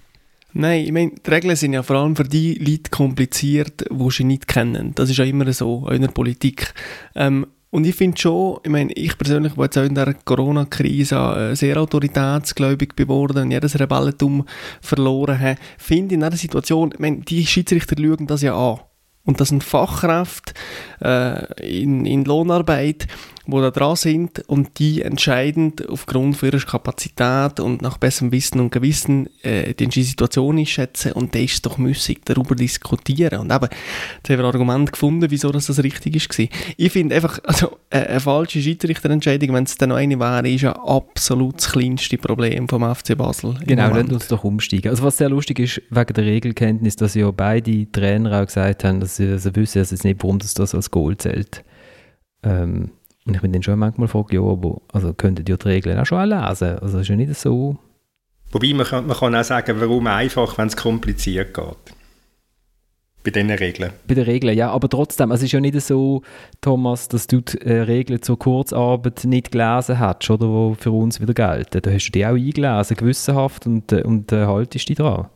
Nein, 0.58 0.86
ich 0.86 0.92
meine, 0.92 1.10
die 1.10 1.30
Regeln 1.30 1.54
sind 1.54 1.74
ja 1.74 1.82
vor 1.82 1.96
allem 1.96 2.16
für 2.16 2.24
die 2.24 2.54
Leute 2.54 2.90
kompliziert, 2.90 3.84
die 3.90 4.10
sie 4.10 4.24
nicht 4.24 4.48
kennen. 4.48 4.94
Das 4.94 5.10
ist 5.10 5.18
ja 5.18 5.24
immer 5.24 5.52
so 5.52 5.86
in 5.90 6.00
der 6.00 6.08
Politik. 6.08 6.72
Ähm, 7.14 7.46
und 7.76 7.86
ich 7.86 7.94
finde 7.94 8.18
schon, 8.18 8.58
ich 8.62 8.70
meine, 8.70 8.90
ich 8.94 9.18
persönlich, 9.18 9.52
der 9.52 9.64
jetzt 9.64 9.76
auch 9.76 9.82
in 9.82 9.94
der 9.94 10.14
Corona-Krise 10.14 11.50
äh, 11.50 11.54
sehr 11.54 11.76
autoritätsgläubig 11.76 12.96
geworden 12.96 13.42
und 13.42 13.50
jedes 13.50 13.78
Rebellentum 13.78 14.46
verloren 14.80 15.38
hat, 15.38 15.58
finde 15.76 16.14
in 16.14 16.22
dieser 16.22 16.38
Situation, 16.38 16.92
ich 16.94 16.98
meine, 16.98 17.18
die 17.18 17.46
Schiedsrichter 17.46 17.94
schauen 17.98 18.26
das 18.26 18.40
ja 18.40 18.56
an. 18.56 18.80
Und 19.26 19.42
das 19.42 19.48
sind 19.48 19.62
Fachkräfte 19.62 20.54
äh, 21.02 21.82
in, 21.82 22.06
in 22.06 22.24
Lohnarbeit, 22.24 23.08
die 23.46 23.60
da 23.60 23.70
dran 23.70 23.96
sind 23.96 24.40
und 24.48 24.78
die 24.78 25.02
entscheidend 25.02 25.88
aufgrund 25.88 26.42
ihrer 26.42 26.58
Kapazität 26.58 27.60
und 27.60 27.82
nach 27.82 27.98
besserem 27.98 28.32
Wissen 28.32 28.60
und 28.60 28.70
Gewissen 28.70 29.28
äh, 29.42 29.74
die 29.74 30.02
Situation 30.02 30.58
einschätzen 30.58 31.12
und 31.12 31.34
da 31.34 31.38
ist 31.38 31.64
doch 31.64 31.78
müßig 31.78 32.20
darüber 32.24 32.54
diskutieren. 32.54 33.40
Und 33.40 33.52
eben, 33.52 33.68
jetzt 33.68 34.30
haben 34.30 34.38
wir 34.38 34.38
ein 34.40 34.44
Argument 34.44 34.92
gefunden, 34.92 35.26
wieso 35.30 35.50
das, 35.52 35.66
das 35.66 35.82
richtig 35.82 36.16
ist. 36.16 36.50
Ich 36.76 36.92
finde 36.92 37.14
einfach, 37.14 37.38
also 37.44 37.78
äh, 37.90 38.00
eine 38.00 38.20
falsche 38.20 38.60
Schiedsrichterentscheidung, 38.60 39.54
wenn 39.54 39.64
es 39.64 39.76
dann 39.76 39.90
noch 39.90 39.96
eine 39.96 40.18
wäre, 40.18 40.48
ist 40.48 40.62
ja 40.62 40.72
absolut 40.72 41.58
das 41.58 41.72
kleinste 41.72 42.18
Problem 42.18 42.68
vom 42.68 42.94
FC 42.94 43.16
Basel. 43.16 43.54
Genau, 43.66 43.88
lassen 43.88 44.12
uns 44.12 44.28
doch 44.28 44.44
umsteigen. 44.44 44.90
Also 44.90 45.02
was 45.02 45.16
sehr 45.16 45.28
lustig 45.28 45.58
ist, 45.58 45.82
wegen 45.90 46.14
der 46.14 46.24
Regelkenntnis, 46.24 46.96
dass 46.96 47.14
ja 47.14 47.30
beide 47.30 47.90
Trainer 47.90 48.40
auch 48.40 48.46
gesagt 48.46 48.84
haben, 48.84 49.00
dass 49.00 49.16
sie, 49.16 49.38
sie 49.38 49.54
wissen 49.56 49.78
jetzt 49.78 50.04
nicht, 50.04 50.22
warum 50.22 50.38
das, 50.38 50.54
das 50.54 50.74
als 50.74 50.90
Goal 50.90 51.16
zählt. 51.16 51.64
Ähm, 52.42 52.90
und 53.26 53.34
ich 53.34 53.40
bin 53.40 53.52
dann 53.52 53.62
schon 53.62 53.78
manchmal 53.78 54.06
gefragt, 54.06 54.32
ja, 54.32 54.40
aber 54.40 54.80
also 54.92 55.12
könntet 55.12 55.48
ihr 55.48 55.56
die 55.56 55.68
Regeln 55.68 55.98
auch 55.98 56.06
schon 56.06 56.28
lesen? 56.28 56.78
Also 56.78 56.98
ist 56.98 57.08
ja 57.08 57.16
nicht 57.16 57.34
so... 57.34 57.76
Wobei 58.52 58.72
man 58.72 58.86
kann, 58.86 59.06
man 59.06 59.16
kann 59.16 59.34
auch 59.34 59.42
sagen, 59.42 59.76
warum 59.80 60.06
einfach, 60.06 60.56
wenn 60.56 60.68
es 60.68 60.76
kompliziert 60.76 61.52
geht. 61.52 61.96
Bei 63.24 63.32
diesen 63.32 63.50
Regeln. 63.50 63.90
Bei 64.06 64.14
den 64.14 64.22
Regeln, 64.22 64.56
ja, 64.56 64.70
aber 64.70 64.88
trotzdem, 64.88 65.32
es 65.32 65.42
ist 65.42 65.50
ja 65.50 65.58
nicht 65.58 65.80
so, 65.80 66.22
Thomas, 66.60 67.08
dass 67.08 67.26
du 67.26 67.40
die 67.40 67.58
äh, 67.58 67.80
Regeln 67.80 68.22
zur 68.22 68.38
Kurzarbeit 68.38 69.24
nicht 69.24 69.50
gelesen 69.50 69.98
hast, 69.98 70.30
oder, 70.30 70.46
wo 70.46 70.76
für 70.78 70.92
uns 70.92 71.20
wieder 71.20 71.34
gelten. 71.34 71.82
Da 71.82 71.90
hast 71.90 72.06
du 72.06 72.12
die 72.12 72.24
auch 72.24 72.34
eingelesen, 72.34 72.96
gewissenhaft, 72.96 73.66
und, 73.66 73.90
äh, 73.90 74.02
und 74.02 74.30
äh, 74.30 74.46
haltest 74.46 74.88
dich 74.88 74.96
dran. 74.96 75.26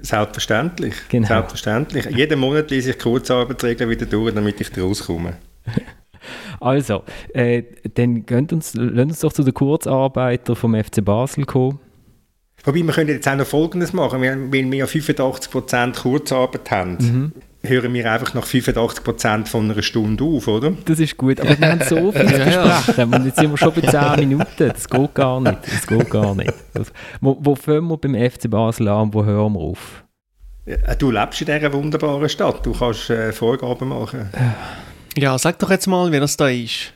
Selbstverständlich. 0.00 0.94
Genau. 1.08 1.26
Selbstverständlich. 1.26 2.04
Jeden 2.14 2.38
Monat 2.38 2.70
lese 2.70 2.90
ich 2.90 2.98
Kurzarbeitsregeln 2.98 3.88
wieder 3.88 4.04
durch, 4.04 4.34
damit 4.34 4.60
ich 4.60 4.76
rauskomme. 4.76 5.38
Also, 6.60 7.04
äh, 7.34 7.62
dann 7.94 8.26
gehen 8.26 8.48
uns, 8.50 8.74
uns 8.74 9.20
doch 9.20 9.32
zu 9.32 9.42
den 9.42 9.54
Kurzarbeiter 9.54 10.56
vom 10.56 10.74
FC 10.74 11.04
Basel 11.04 11.44
kommen. 11.44 11.80
Wobei, 12.64 12.82
wir 12.82 12.92
können 12.92 13.10
jetzt 13.10 13.28
auch 13.28 13.36
noch 13.36 13.46
Folgendes 13.46 13.92
machen, 13.92 14.20
weil 14.20 14.50
wir 14.70 14.78
ja 14.78 14.84
85% 14.86 16.00
Kurzarbeit 16.00 16.70
haben. 16.70 16.96
Mhm. 17.00 17.32
Hören 17.62 17.92
wir 17.92 18.10
einfach 18.10 18.34
nach 18.34 18.46
85% 18.46 19.46
von 19.46 19.70
einer 19.70 19.82
Stunde 19.82 20.24
auf, 20.24 20.46
oder? 20.46 20.72
Das 20.84 21.00
ist 21.00 21.16
gut, 21.16 21.40
aber 21.40 21.58
wir 21.58 21.70
haben 21.70 21.82
so 21.88 22.12
viel 22.12 22.26
zu 22.26 22.34
besprechen 22.34 23.14
und 23.14 23.26
jetzt 23.26 23.38
sind 23.38 23.50
wir 23.50 23.58
schon 23.58 23.72
bei 23.74 23.80
10 24.16 24.28
Minuten. 24.28 24.68
Das 24.68 24.88
geht 24.88 25.14
gar 25.14 25.40
nicht. 25.40 25.58
Das 25.66 25.86
geht 25.86 26.10
gar 26.10 26.34
nicht. 26.34 26.52
Das, 26.74 26.92
wo, 27.20 27.36
wo 27.40 27.54
fangen 27.54 27.88
wir 27.88 27.96
beim 27.96 28.14
FC 28.14 28.48
Basel 28.50 28.88
an 28.88 29.02
und 29.02 29.14
wo 29.14 29.24
hören 29.24 29.52
wir 29.54 29.60
auf? 29.60 30.04
Ja, 30.66 30.94
Du 30.94 31.10
lebst 31.10 31.40
in 31.40 31.46
dieser 31.46 31.72
wunderbaren 31.72 32.28
Stadt, 32.28 32.64
du 32.64 32.72
kannst 32.72 33.10
äh, 33.10 33.32
Vorgaben 33.32 33.88
machen. 33.88 34.28
Ja, 35.16 35.38
sag 35.38 35.58
doch 35.58 35.70
jetzt 35.70 35.86
mal, 35.86 36.12
wie 36.12 36.20
das 36.20 36.36
da 36.36 36.48
ist. 36.48 36.92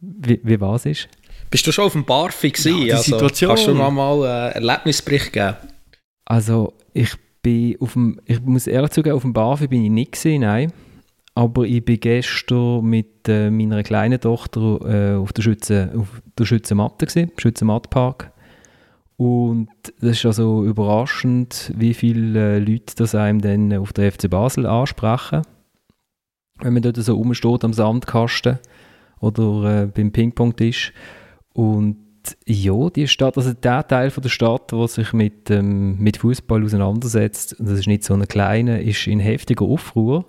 Wie, 0.00 0.40
wie 0.42 0.60
was 0.60 0.86
ist? 0.86 1.08
Bist 1.50 1.66
du 1.66 1.72
schon 1.72 1.86
auf 1.86 1.92
dem 1.92 2.04
Barfi 2.04 2.50
gewesen? 2.50 2.78
Ja, 2.78 2.84
die 2.84 2.92
also, 2.92 3.12
Situation. 3.12 3.48
Kannst 3.50 3.66
du 3.66 3.74
noch 3.74 3.90
mal 3.90 4.24
einen 4.24 4.66
Erlebnisbericht 4.66 5.32
geben? 5.32 5.56
Also, 6.24 6.74
ich 6.92 7.14
bin 7.42 7.76
auf 7.80 7.92
dem, 7.92 8.20
ich 8.24 8.40
muss 8.40 8.66
ehrlich 8.66 8.90
zugeben, 8.90 9.16
auf 9.16 9.22
dem 9.22 9.32
Barfi 9.32 9.68
bin 9.68 9.84
ich 9.84 9.90
nicht 9.90 10.12
gesehen, 10.12 10.42
nein. 10.42 10.72
Aber 11.34 11.64
ich 11.64 11.84
bin 11.84 12.00
gestern 12.00 12.84
mit 12.84 13.28
äh, 13.28 13.50
meiner 13.50 13.82
kleinen 13.82 14.20
Tochter 14.20 14.80
äh, 14.84 15.16
auf 15.16 15.32
der 15.32 15.42
Schütze, 15.42 15.92
auf 15.96 16.22
der 16.38 16.46
Schützenmatte 16.46 17.06
gewesen, 17.06 17.30
im 17.30 17.38
Schützenmattpark. 17.38 18.32
Und 19.16 19.68
das 20.00 20.12
ist 20.12 20.26
also 20.26 20.64
überraschend, 20.64 21.72
wie 21.76 21.94
viele 21.94 22.56
äh, 22.56 22.58
Leute 22.58 22.94
das 22.96 23.14
einem 23.14 23.40
dann 23.40 23.72
auf 23.74 23.92
der 23.92 24.12
FC 24.12 24.28
Basel 24.28 24.66
ansprechen. 24.66 25.42
Wenn 26.60 26.72
man 26.72 26.82
dort 26.82 26.96
so 26.96 27.14
rumsteht 27.14 27.64
am 27.64 27.72
Sandkasten 27.72 28.58
oder 29.20 29.82
äh, 29.82 29.86
beim 29.86 30.12
Ping-Pong-Tisch. 30.12 30.92
Und 31.52 31.98
ja, 32.46 32.90
die 32.90 33.08
Stadt, 33.08 33.36
also 33.36 33.52
der 33.52 33.86
Teil 33.86 34.10
von 34.10 34.22
der 34.22 34.30
Stadt, 34.30 34.72
der 34.72 34.88
sich 34.88 35.12
mit, 35.12 35.50
ähm, 35.50 35.98
mit 35.98 36.16
Fußball 36.18 36.64
auseinandersetzt, 36.64 37.58
und 37.58 37.68
das 37.68 37.80
ist 37.80 37.86
nicht 37.86 38.04
so 38.04 38.14
eine 38.14 38.26
kleine, 38.26 38.82
ist 38.82 39.06
in 39.06 39.20
heftiger 39.20 39.64
Aufruhr. 39.64 40.26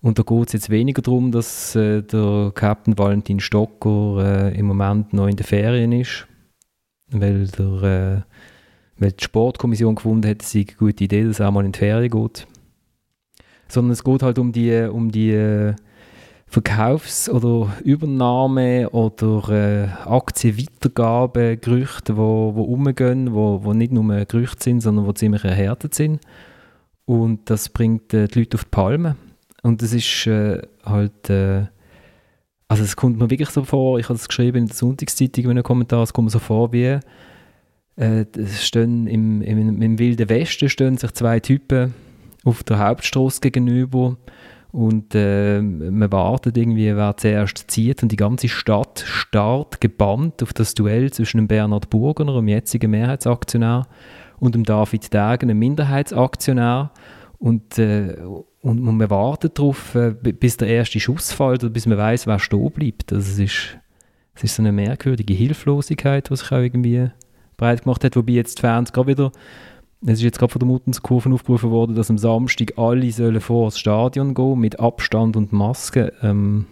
Und 0.00 0.18
da 0.18 0.24
geht 0.24 0.48
es 0.48 0.52
jetzt 0.52 0.70
weniger 0.70 1.00
darum, 1.00 1.30
dass 1.30 1.76
äh, 1.76 2.02
der 2.02 2.50
Captain 2.54 2.98
Valentin 2.98 3.38
Stocker 3.38 4.50
äh, 4.50 4.58
im 4.58 4.66
Moment 4.66 5.12
noch 5.12 5.28
in 5.28 5.36
den 5.36 5.46
Ferien 5.46 5.92
ist, 5.92 6.26
weil, 7.10 7.46
der, 7.46 7.82
äh, 7.82 9.00
weil 9.00 9.12
die 9.12 9.22
Sportkommission 9.22 9.94
gefunden 9.94 10.28
hat, 10.28 10.42
es 10.42 10.50
sei 10.50 10.66
eine 10.66 10.76
gute 10.76 11.04
Idee, 11.04 11.22
dass 11.24 11.38
er 11.38 11.52
mal 11.52 11.64
in 11.64 11.70
die 11.70 11.78
Ferien 11.78 12.10
geht. 12.10 12.48
Sondern 13.72 13.92
es 13.92 14.04
geht 14.04 14.22
halt 14.22 14.38
um 14.38 14.52
die, 14.52 14.86
um 14.92 15.10
die 15.10 15.30
äh, 15.30 15.74
Verkaufs- 16.46 17.30
oder 17.30 17.72
Übernahme- 17.82 18.90
oder 18.90 19.48
äh, 19.48 19.88
Aktienweitergabe, 20.06 21.56
Gerüchte, 21.56 22.12
die 22.12 22.18
wo, 22.18 22.54
wo 22.54 22.62
rumgehen, 22.64 23.32
wo, 23.32 23.64
wo 23.64 23.72
nicht 23.72 23.90
nur 23.90 24.26
Gerüchte 24.26 24.62
sind, 24.62 24.82
sondern 24.82 25.06
wo 25.06 25.12
ziemlich 25.12 25.44
erhärtet 25.44 25.94
sind. 25.94 26.20
Und 27.06 27.48
das 27.48 27.70
bringt 27.70 28.12
äh, 28.12 28.28
die 28.28 28.40
Leute 28.40 28.58
auf 28.58 28.64
die 28.64 28.70
Palme. 28.70 29.16
Und 29.62 29.80
das 29.80 29.94
ist 29.94 30.26
äh, 30.26 30.60
halt, 30.84 31.30
äh, 31.30 31.64
also 32.68 32.84
es 32.84 32.96
kommt 32.96 33.18
mir 33.18 33.30
wirklich 33.30 33.48
so 33.48 33.64
vor, 33.64 33.98
ich 33.98 34.10
habe 34.10 34.16
es 34.16 34.28
geschrieben 34.28 34.58
in 34.58 34.66
der 34.66 34.76
Sonntagszeitung 34.76 35.44
in 35.44 35.50
einem 35.52 35.62
Kommentar, 35.62 36.02
es 36.02 36.12
kommt 36.12 36.26
mir 36.26 36.32
so 36.32 36.38
vor 36.38 36.74
wie, 36.74 36.98
äh, 37.96 38.26
stehen 38.46 39.06
im, 39.06 39.40
im, 39.40 39.80
im 39.80 39.98
Wilden 39.98 40.28
Westen 40.28 40.68
stehen 40.68 40.98
sich 40.98 41.12
zwei 41.12 41.40
Typen 41.40 41.94
auf 42.44 42.62
der 42.64 42.78
Hauptstraße 42.78 43.40
gegenüber 43.40 44.16
und 44.72 45.14
äh, 45.14 45.60
man 45.60 46.10
wartet 46.10 46.56
irgendwie, 46.56 46.96
wer 46.96 47.16
zuerst 47.16 47.70
zieht 47.70 48.02
und 48.02 48.10
die 48.10 48.16
ganze 48.16 48.48
Stadt 48.48 49.04
starrt 49.06 49.80
gebannt 49.80 50.42
auf 50.42 50.52
das 50.52 50.74
Duell 50.74 51.12
zwischen 51.12 51.38
dem 51.38 51.48
Bernhard 51.48 51.90
Burgener, 51.90 52.34
dem 52.34 52.48
jetzigen 52.48 52.90
Mehrheitsaktionär, 52.90 53.86
und 54.38 54.56
dem 54.56 54.64
David 54.64 55.12
Degen, 55.14 55.50
einem 55.50 55.58
Minderheitsaktionär. 55.58 56.90
Und, 57.38 57.78
äh, 57.78 58.16
und 58.60 58.82
man 58.82 59.10
wartet 59.10 59.58
darauf, 59.58 59.94
äh, 59.94 60.14
bi- 60.20 60.32
bis 60.32 60.56
der 60.56 60.68
erste 60.68 60.98
Schuss 60.98 61.32
fällt 61.32 61.62
oder 61.62 61.72
bis 61.72 61.86
man 61.86 61.98
weiß, 61.98 62.26
wer 62.26 62.38
stehen 62.40 62.70
bleibt. 62.70 63.12
Also 63.12 63.30
es 63.30 63.38
ist, 63.38 63.78
es 64.34 64.44
ist 64.44 64.56
so 64.56 64.62
eine 64.62 64.72
merkwürdige 64.72 65.34
Hilflosigkeit, 65.34 66.28
die 66.30 66.36
sich 66.36 66.50
auch 66.50 66.58
irgendwie 66.58 67.10
breit 67.56 67.82
gemacht 67.82 68.02
hat, 68.02 68.16
wobei 68.16 68.32
jetzt 68.32 68.58
die 68.58 68.62
Fans 68.62 68.92
gerade 68.92 69.08
wieder 69.08 69.32
es 70.04 70.14
ist 70.14 70.22
jetzt 70.22 70.38
gerade 70.38 70.52
von 70.52 70.60
der 70.60 70.66
Muttenskurve 70.66 71.30
aufgerufen 71.32 71.70
worden, 71.70 71.94
dass 71.94 72.10
am 72.10 72.18
Samstag 72.18 72.76
alle 72.76 73.10
sollen 73.12 73.40
vor 73.40 73.66
das 73.66 73.78
Stadion 73.78 74.34
gehen 74.34 74.58
mit 74.58 74.80
Abstand 74.80 75.36
und 75.36 75.52
Maske, 75.52 76.12
ähm, 76.22 76.66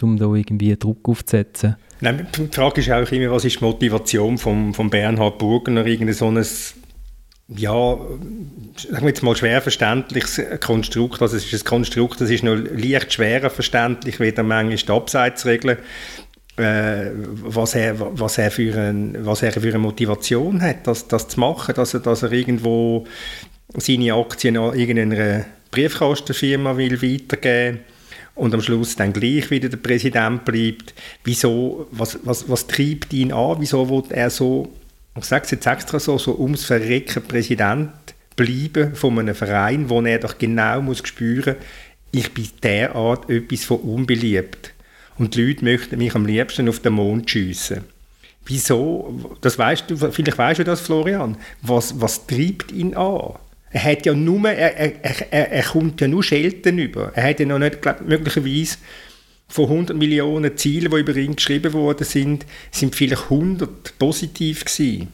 um 0.00 0.16
da 0.16 0.32
irgendwie 0.32 0.76
Druck 0.76 1.08
aufzusetzen. 1.08 1.76
Nein, 2.00 2.26
die 2.34 2.46
Frage 2.46 2.80
ist 2.80 2.90
auch 2.90 3.10
immer, 3.12 3.32
was 3.32 3.44
ist 3.44 3.60
die 3.60 3.64
Motivation 3.64 4.38
von, 4.38 4.72
von 4.72 4.88
Bernhard 4.88 5.38
Burgener, 5.38 5.84
irgendein 5.84 6.14
so 6.14 6.30
ein, 6.30 6.36
ja, 7.56 7.98
sagen 8.76 9.02
wir 9.02 9.08
jetzt 9.08 9.22
mal 9.22 9.36
schwer 9.36 9.60
verständliches 9.60 10.40
Konstrukt, 10.60 11.20
also 11.20 11.36
es 11.36 11.52
ist 11.52 11.62
ein 11.62 11.68
Konstrukt, 11.68 12.20
das 12.20 12.30
ist 12.30 12.44
noch 12.44 12.54
leicht 12.54 13.12
schwerer 13.12 13.50
verständlich, 13.50 14.20
wie 14.20 14.32
dann 14.32 14.46
manchmal 14.46 14.76
die 14.76 14.88
Abseitsregeln, 14.92 15.78
äh, 16.60 17.10
was, 17.14 17.74
er, 17.74 17.94
was, 17.98 18.38
er 18.38 18.50
für 18.50 18.74
ein, 18.76 19.16
was 19.24 19.42
er 19.42 19.52
für 19.52 19.68
eine 19.68 19.78
Motivation 19.78 20.60
hat, 20.62 20.86
das, 20.86 21.08
das 21.08 21.28
zu 21.28 21.40
machen, 21.40 21.74
dass 21.74 21.94
er, 21.94 22.00
dass 22.00 22.22
er 22.22 22.32
irgendwo 22.32 23.06
seine 23.76 24.14
Aktien 24.14 24.56
an 24.56 24.78
irgendeiner 24.78 25.44
Briefkastenfirma 25.70 26.76
will 26.76 27.00
weitergeben 27.00 27.80
und 28.34 28.54
am 28.54 28.62
Schluss 28.62 28.96
dann 28.96 29.12
gleich 29.12 29.50
wieder 29.50 29.68
der 29.68 29.76
Präsident 29.76 30.44
bleibt. 30.44 30.94
Wieso, 31.24 31.86
was, 31.90 32.18
was, 32.24 32.48
was 32.48 32.66
treibt 32.66 33.12
ihn 33.12 33.32
an? 33.32 33.56
Wieso 33.60 33.88
will 33.88 34.04
er 34.10 34.30
so, 34.30 34.72
ich 35.16 35.24
sage 35.24 35.44
es 35.44 35.50
jetzt 35.50 35.66
extra 35.66 36.00
so, 36.00 36.18
so 36.18 36.38
ums 36.38 36.64
Verrecken 36.64 37.22
Präsident 37.22 37.90
bleiben 38.36 38.94
von 38.94 39.18
einem 39.18 39.34
Verein, 39.34 39.90
wo 39.90 40.00
er 40.00 40.18
doch 40.18 40.38
genau 40.38 40.80
muss 40.80 41.02
spüren, 41.04 41.56
ich 42.12 42.32
bin 42.32 42.48
derart 42.62 43.28
etwas 43.30 43.64
von 43.64 43.78
unbeliebt. 43.78 44.72
Und 45.20 45.34
die 45.34 45.42
Leute 45.42 45.66
möchten 45.66 45.98
mich 45.98 46.14
am 46.14 46.24
liebsten 46.24 46.66
auf 46.66 46.80
den 46.80 46.94
Mond 46.94 47.28
schiessen. 47.28 47.84
Wieso? 48.46 49.36
Das 49.42 49.58
weißt 49.58 49.90
du, 49.90 49.96
vielleicht 50.10 50.38
weißt 50.38 50.60
du 50.60 50.64
das, 50.64 50.80
Florian. 50.80 51.36
Was, 51.60 52.00
was 52.00 52.26
treibt 52.26 52.72
ihn 52.72 52.96
an? 52.96 53.34
Er 53.70 53.84
hat 53.84 54.06
ja 54.06 54.14
nur, 54.14 54.48
er, 54.48 54.78
er, 54.78 55.30
er, 55.30 55.52
er 55.52 55.62
kommt 55.62 56.00
ja 56.00 56.08
nur 56.08 56.24
Schelten 56.24 56.78
über. 56.78 57.12
Er 57.14 57.28
hat 57.28 57.38
ja 57.38 57.44
noch 57.44 57.58
nicht, 57.58 57.82
glaub, 57.82 58.00
möglicherweise 58.00 58.78
von 59.46 59.66
100 59.66 59.94
Millionen 59.94 60.56
Zielen, 60.56 60.90
die 60.90 61.00
über 61.00 61.14
ihn 61.14 61.36
geschrieben 61.36 61.74
worden 61.74 62.04
sind, 62.04 62.46
sind 62.70 62.94
vielleicht 62.94 63.24
100 63.24 63.98
positiv 63.98 64.64
gewesen. 64.64 65.08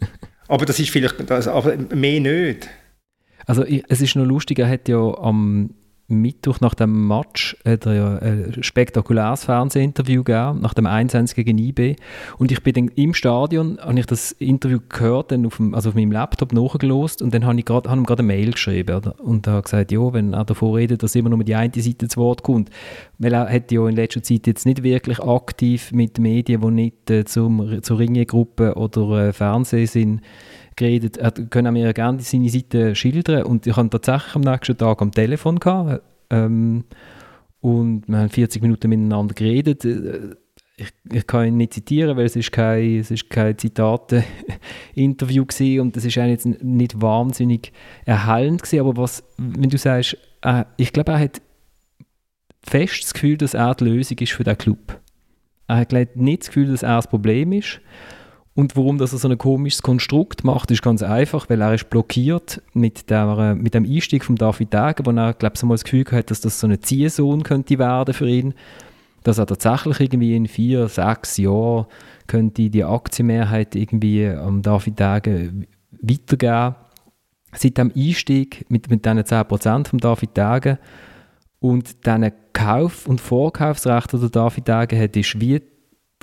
Aber 0.48 0.64
das 0.64 0.80
ist 0.80 0.88
vielleicht, 0.88 1.16
das, 1.28 1.46
aber 1.46 1.76
mehr 1.76 2.18
nicht. 2.18 2.66
Also 3.44 3.62
es 3.64 4.00
ist 4.00 4.16
noch 4.16 4.24
lustig, 4.24 4.58
er 4.58 4.68
hat 4.68 4.88
ja 4.88 4.98
am 4.98 5.74
Mittwoch 6.10 6.60
nach 6.60 6.74
dem 6.74 7.08
Match 7.08 7.56
hat 7.64 7.86
er 7.86 7.94
ja 7.94 8.18
ein 8.18 8.62
spektakuläres 8.62 9.44
Fernsehinterview 9.44 10.24
gegeben, 10.24 10.60
nach 10.60 10.74
dem 10.74 10.86
1-1 10.86 11.34
gegen 11.34 11.58
IB. 11.58 11.96
Und 12.38 12.52
ich 12.52 12.62
bin 12.62 12.74
dann 12.74 12.88
im 12.96 13.14
Stadion, 13.14 13.78
habe 13.80 13.98
ich 13.98 14.06
das 14.06 14.32
Interview 14.32 14.78
gehört, 14.88 15.32
dann 15.32 15.46
auf, 15.46 15.56
dem, 15.56 15.74
also 15.74 15.90
auf 15.90 15.94
meinem 15.94 16.12
Laptop 16.12 16.52
nachgelost 16.52 17.22
und 17.22 17.32
dann 17.32 17.44
habe 17.44 17.58
ich 17.58 17.64
grad, 17.64 17.88
habe 17.88 18.00
ihm 18.00 18.06
gerade 18.06 18.20
eine 18.20 18.28
Mail 18.28 18.52
geschrieben 18.52 18.96
oder? 18.96 19.18
und 19.20 19.46
habe 19.46 19.62
gesagt, 19.62 19.92
ja, 19.92 20.12
wenn 20.12 20.34
er 20.34 20.44
davor 20.44 20.76
redet, 20.76 21.02
dass 21.02 21.14
immer 21.14 21.30
nur 21.30 21.42
die 21.44 21.54
eine 21.54 21.72
Seite 21.74 22.08
zu 22.08 22.20
Wort 22.20 22.42
kommt. 22.42 22.70
Weil 23.18 23.32
er 23.32 23.48
hat 23.48 23.70
ja 23.72 23.86
in 23.88 23.96
letzter 23.96 24.22
Zeit 24.22 24.46
jetzt 24.46 24.66
nicht 24.66 24.82
wirklich 24.82 25.20
aktiv 25.20 25.92
mit 25.92 26.18
Medien, 26.18 26.60
die 26.60 26.70
nicht 26.70 27.10
äh, 27.10 27.24
zum, 27.24 27.82
zur 27.82 27.98
Ringe-Gruppe 27.98 28.74
oder 28.74 29.28
äh, 29.28 29.32
Fernsehen 29.32 29.86
sind, 29.86 30.20
geredet. 30.76 31.16
Er 31.16 31.30
können 31.32 31.72
mir 31.72 31.92
gerne 31.92 32.20
seine 32.20 32.48
Seite 32.48 32.94
schildern 32.94 33.44
und 33.44 33.66
ich 33.66 33.76
habe 33.76 33.90
tatsächlich 33.90 34.34
am 34.34 34.42
nächsten 34.42 34.76
Tag 34.76 35.02
am 35.02 35.12
Telefon 35.12 35.58
gehabt, 35.58 36.02
ähm, 36.30 36.84
und 37.60 38.08
wir 38.08 38.18
haben 38.18 38.30
40 38.30 38.62
Minuten 38.62 38.88
miteinander 38.88 39.34
geredet. 39.34 39.84
Äh, 39.84 40.36
Ich, 40.80 40.92
ich 41.12 41.26
kann 41.26 41.46
ihn 41.46 41.58
nicht 41.58 41.74
zitieren, 41.74 42.16
weil 42.16 42.24
es 42.24 42.36
ist 42.36 42.52
kein, 42.52 43.00
es 43.00 43.10
ist 43.10 43.28
kein 43.28 43.58
Zitate-Interview 43.58 45.44
gewesen 45.44 45.80
und 45.80 45.94
das 45.94 46.06
ist 46.06 46.16
eigentlich 46.16 46.44
jetzt 46.46 46.62
nicht 46.62 47.02
wahnsinnig 47.02 47.70
erhellend 48.06 48.62
gewesen, 48.62 48.80
aber 48.80 48.96
was, 48.96 49.22
wenn 49.36 49.68
du 49.68 49.76
sagst, 49.76 50.16
äh, 50.40 50.64
ich 50.78 50.94
glaube, 50.94 51.12
er 51.12 51.18
hat 51.18 51.42
fest 52.62 53.02
das 53.02 53.12
Gefühl, 53.12 53.36
dass 53.36 53.52
er 53.52 53.74
die 53.74 53.84
Lösung 53.84 54.16
ist 54.20 54.32
für 54.32 54.44
den 54.44 54.56
Club. 54.56 54.98
Er 55.66 55.76
hat 55.76 55.92
nicht 55.92 56.42
das 56.42 56.48
Gefühl, 56.48 56.68
dass 56.68 56.82
er 56.82 56.96
das 56.96 57.08
Problem 57.08 57.52
ist. 57.52 57.80
Und 58.60 58.76
warum 58.76 58.98
dass 58.98 59.14
er 59.14 59.18
so 59.18 59.26
ein 59.26 59.38
komisches 59.38 59.80
Konstrukt 59.80 60.44
macht, 60.44 60.70
ist 60.70 60.82
ganz 60.82 61.02
einfach, 61.02 61.48
weil 61.48 61.62
er 61.62 61.72
ist 61.72 61.88
blockiert 61.88 62.60
mit, 62.74 63.08
der, 63.08 63.54
mit 63.54 63.72
dem 63.72 63.86
Einstieg 63.86 64.22
von 64.22 64.36
David 64.36 64.74
Degen, 64.74 65.06
wo 65.06 65.10
er, 65.12 65.32
glaube 65.32 65.54
ich, 65.56 65.62
mal 65.62 65.72
das 65.72 65.84
Gefühl 65.84 66.04
hat, 66.12 66.30
dass 66.30 66.42
das 66.42 66.60
so 66.60 66.66
eine 66.66 66.78
Ziehsohn 66.78 67.42
könnte 67.42 67.78
werden 67.78 68.12
für 68.12 68.28
ihn, 68.28 68.52
dass 69.22 69.38
er 69.38 69.46
tatsächlich 69.46 70.00
irgendwie 70.00 70.36
in 70.36 70.46
vier, 70.46 70.88
sechs 70.88 71.38
Jahren 71.38 71.86
könnte 72.26 72.68
die 72.68 72.84
Aktienmehrheit 72.84 73.74
irgendwie 73.74 74.28
am 74.28 74.60
David 74.60 74.98
Degen 74.98 75.66
weitergeben. 76.02 76.74
Seit 77.54 77.78
dem 77.78 77.90
Einstieg 77.96 78.66
mit, 78.68 78.90
mit 78.90 79.06
diesen 79.06 79.20
10% 79.20 79.88
von 79.88 79.98
David 80.00 80.36
Degen 80.36 80.78
und 81.60 82.04
diesen 82.04 82.30
Kauf- 82.52 83.06
und 83.06 83.22
Vorkaufsrecht, 83.22 84.12
der 84.12 84.28
David 84.28 84.68
Degen 84.68 85.00
hat, 85.00 85.16
ist 85.16 85.40
wie 85.40 85.62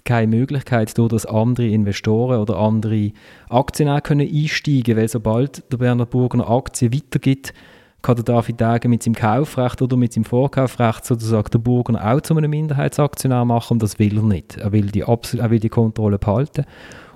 keine 0.08 0.36
Möglichkeit, 0.36 0.98
durch 0.98 1.10
das 1.10 1.26
andere 1.26 1.68
Investoren 1.68 2.40
oder 2.40 2.58
andere 2.58 3.12
Aktionäre 3.50 4.02
können 4.02 4.28
einsteigen 4.28 4.98
weil 4.98 5.08
sobald 5.08 5.72
der 5.72 5.78
Berner 5.78 6.06
Burger 6.06 6.50
Aktien 6.50 6.94
weitergibt, 6.94 7.54
kann 8.02 8.16
der 8.16 8.24
David 8.24 8.60
Degen 8.60 8.90
mit 8.90 9.04
seinem 9.04 9.16
Kaufrecht 9.16 9.82
oder 9.82 9.98
mit 9.98 10.14
seinem 10.14 10.24
Vorkaufrecht 10.24 11.06
sozusagen 11.06 11.52
der 11.52 11.60
Burger 11.60 12.04
auch 12.04 12.22
zu 12.22 12.36
einem 12.36 12.50
Minderheitsaktionär 12.50 13.44
machen 13.44 13.76
und 13.76 13.84
das 13.84 14.00
will 14.00 14.18
er 14.18 14.24
nicht. 14.24 14.58
Er 14.58 14.72
will 14.72 14.88
die, 14.88 15.02
er 15.02 15.50
will 15.50 15.60
die 15.60 15.70
Kontrolle 15.70 16.18
behalten. 16.18 16.66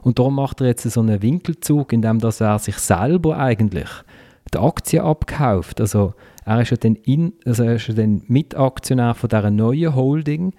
Und 0.01 0.19
darum 0.19 0.36
macht 0.36 0.60
er 0.62 0.67
jetzt 0.67 0.83
so 0.83 1.00
einen 1.00 1.21
Winkelzug, 1.21 1.93
indem 1.93 2.19
dass 2.19 2.41
er 2.41 2.60
sich 2.60 2.77
selber 2.77 3.38
eigentlich 3.38 3.89
die 4.53 4.57
Aktien 4.57 5.03
abkauft. 5.03 5.79
Also 5.79 6.13
er 6.45 6.62
ist 6.62 6.71
ja 6.71 6.77
dann, 6.77 6.95
in, 6.95 7.33
also 7.45 7.63
er 7.63 7.75
ist 7.75 7.88
ja 7.88 7.93
dann 7.93 8.24
Mitaktionär 8.27 9.13
von 9.13 9.29
dieser 9.29 9.51
neuen 9.51 9.95
Holding, 9.95 10.53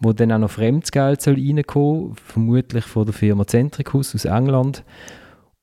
wo 0.00 0.12
dann 0.12 0.32
auch 0.32 0.38
noch 0.38 0.50
Fremdgeld 0.50 1.22
soll 1.22 1.34
reinkommen 1.34 2.08
soll, 2.08 2.12
vermutlich 2.16 2.84
von 2.84 3.06
der 3.06 3.14
Firma 3.14 3.46
Centricus 3.46 4.14
aus 4.14 4.24
England. 4.24 4.84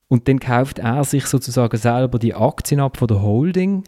Und 0.08 0.28
dann 0.28 0.38
kauft 0.38 0.78
er 0.78 1.04
sich 1.04 1.26
sozusagen 1.26 1.76
selber 1.76 2.18
die 2.18 2.34
Aktien 2.34 2.80
ab 2.80 2.96
von 2.96 3.08
der 3.08 3.22
Holding 3.22 3.84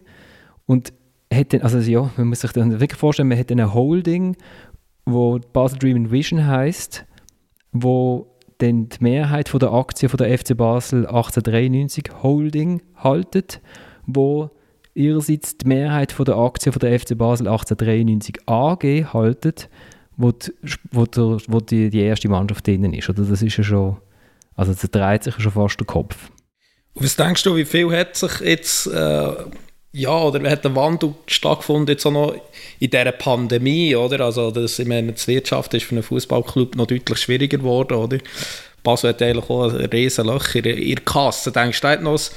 und 0.67 0.93
hat 1.33 1.53
dann, 1.53 1.62
also 1.62 1.79
ja, 1.79 2.11
man 2.17 2.29
muss 2.29 2.41
sich 2.41 2.53
dann 2.53 2.81
wirklich 2.81 2.99
vorstellen, 2.99 3.29
man 3.29 3.38
hat 3.38 3.50
eine 3.50 3.75
Holding, 3.75 4.37
wo 5.05 5.38
Basel 5.53 5.79
Dream 5.79 6.11
Vision 6.11 6.47
heißt, 6.47 7.05
wo 7.73 8.26
dann 8.59 8.88
die 8.88 8.97
Mehrheit 9.00 9.49
von 9.49 9.61
der 9.61 9.73
Aktien 9.73 10.09
von 10.09 10.19
der 10.19 10.37
FC 10.38 10.57
Basel 10.57 11.07
1893 11.07 12.23
Holding 12.23 12.83
haltet, 12.97 13.61
wo 14.07 14.50
ihrerseits 14.95 15.59
die 15.59 15.69
Mehrheit 15.69 16.12
von 16.12 16.25
der 16.25 16.37
Aktien 16.37 16.73
von 16.73 16.81
der 16.81 16.99
FC 16.99 17.19
Basel 17.19 17.49
1893 17.49 18.38
AG 18.47 19.12
haltet, 19.12 19.69
wo, 20.17 20.33
die, 20.33 20.53
wo, 20.91 21.07
der, 21.07 21.39
wo 21.47 21.61
die, 21.61 21.91
die 21.91 22.01
erste 22.01 22.29
Mannschaft 22.29 22.67
drinnen 22.67 22.95
ist. 22.95 23.09
Oder 23.09 23.23
das 23.23 23.43
ist 23.43 23.57
ja 23.57 23.65
schon, 23.65 23.97
also 24.55 24.73
dreht 24.91 25.25
sich 25.25 25.35
ja 25.35 25.41
schon 25.41 25.53
fast 25.53 25.79
der 25.79 25.87
Kopf. 25.87 26.17
Was 26.95 27.17
denkst 27.17 27.43
du, 27.43 27.55
wie 27.57 27.65
viel 27.65 27.91
hat 27.93 28.17
sich 28.17 28.41
jetzt, 28.41 28.87
äh, 28.87 29.33
ja, 29.93 30.19
oder 30.19 30.51
hat 30.51 30.65
der 30.65 30.75
Wandel 30.75 31.15
stattgefunden 31.27 31.93
jetzt 31.93 32.07
auch 32.07 32.11
noch 32.11 32.35
in 32.79 32.91
dieser 32.91 33.13
Pandemie, 33.13 33.95
oder? 33.95 34.25
Also 34.25 34.51
das, 34.51 34.79
ich 34.79 34.89
meine, 34.89 35.13
die 35.13 35.27
Wirtschaft 35.27 35.75
ist 35.75 35.85
für 35.85 35.95
einen 35.95 36.03
Fußballclub 36.03 36.77
noch 36.77 36.87
deutlich 36.87 37.19
schwieriger 37.19 37.59
geworden, 37.59 37.95
oder? 37.95 38.19
Basel 38.83 39.11
hat 39.11 39.21
eigentlich 39.21 39.51
auch 39.51 39.65
ein 39.65 39.87
riesen 39.87 40.27
Loch 40.27 40.55
in 40.55 40.63
der 40.63 41.05
Kasse. 41.05 41.51
Denkst 41.51 41.81
du, 41.81 41.87
da 41.87 41.93
hat 41.93 42.03
noch 42.03 42.19
ein 42.19 42.35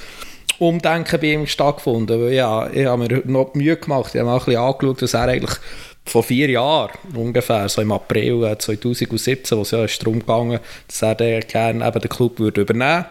Umdenken 0.58 1.20
bei 1.22 1.34
ihm 1.34 1.46
stattgefunden? 1.46 2.20
Weil, 2.20 2.34
ja, 2.34 2.70
ich 2.70 2.86
habe 2.86 3.08
mir 3.08 3.22
noch 3.26 3.54
Mühe 3.54 3.78
gemacht, 3.78 4.16
ich 4.16 4.20
habe 4.20 4.30
mal 4.30 4.40
ein 4.40 4.46
bisschen 4.46 4.62
angeschaut, 4.62 5.02
dass 5.02 5.14
er 5.14 5.28
eigentlich 5.28 5.58
vor 6.06 6.24
vier 6.24 6.50
Jahren 6.50 6.91
ungefähr, 7.13 7.70
so 7.70 7.82
im 7.82 7.91
April 7.91 8.56
2017, 8.58 9.58
wo 9.58 9.62
es 9.62 9.72
ja 9.72 9.86
darum 9.86 10.20
gegangen, 10.20 10.60
dass 10.88 11.01
er 11.01 11.41
gerne 11.41 11.88
eben 11.88 12.01
den 12.01 12.10
Club 12.10 12.39
würde 12.39 12.62
übernehmen 12.62 13.06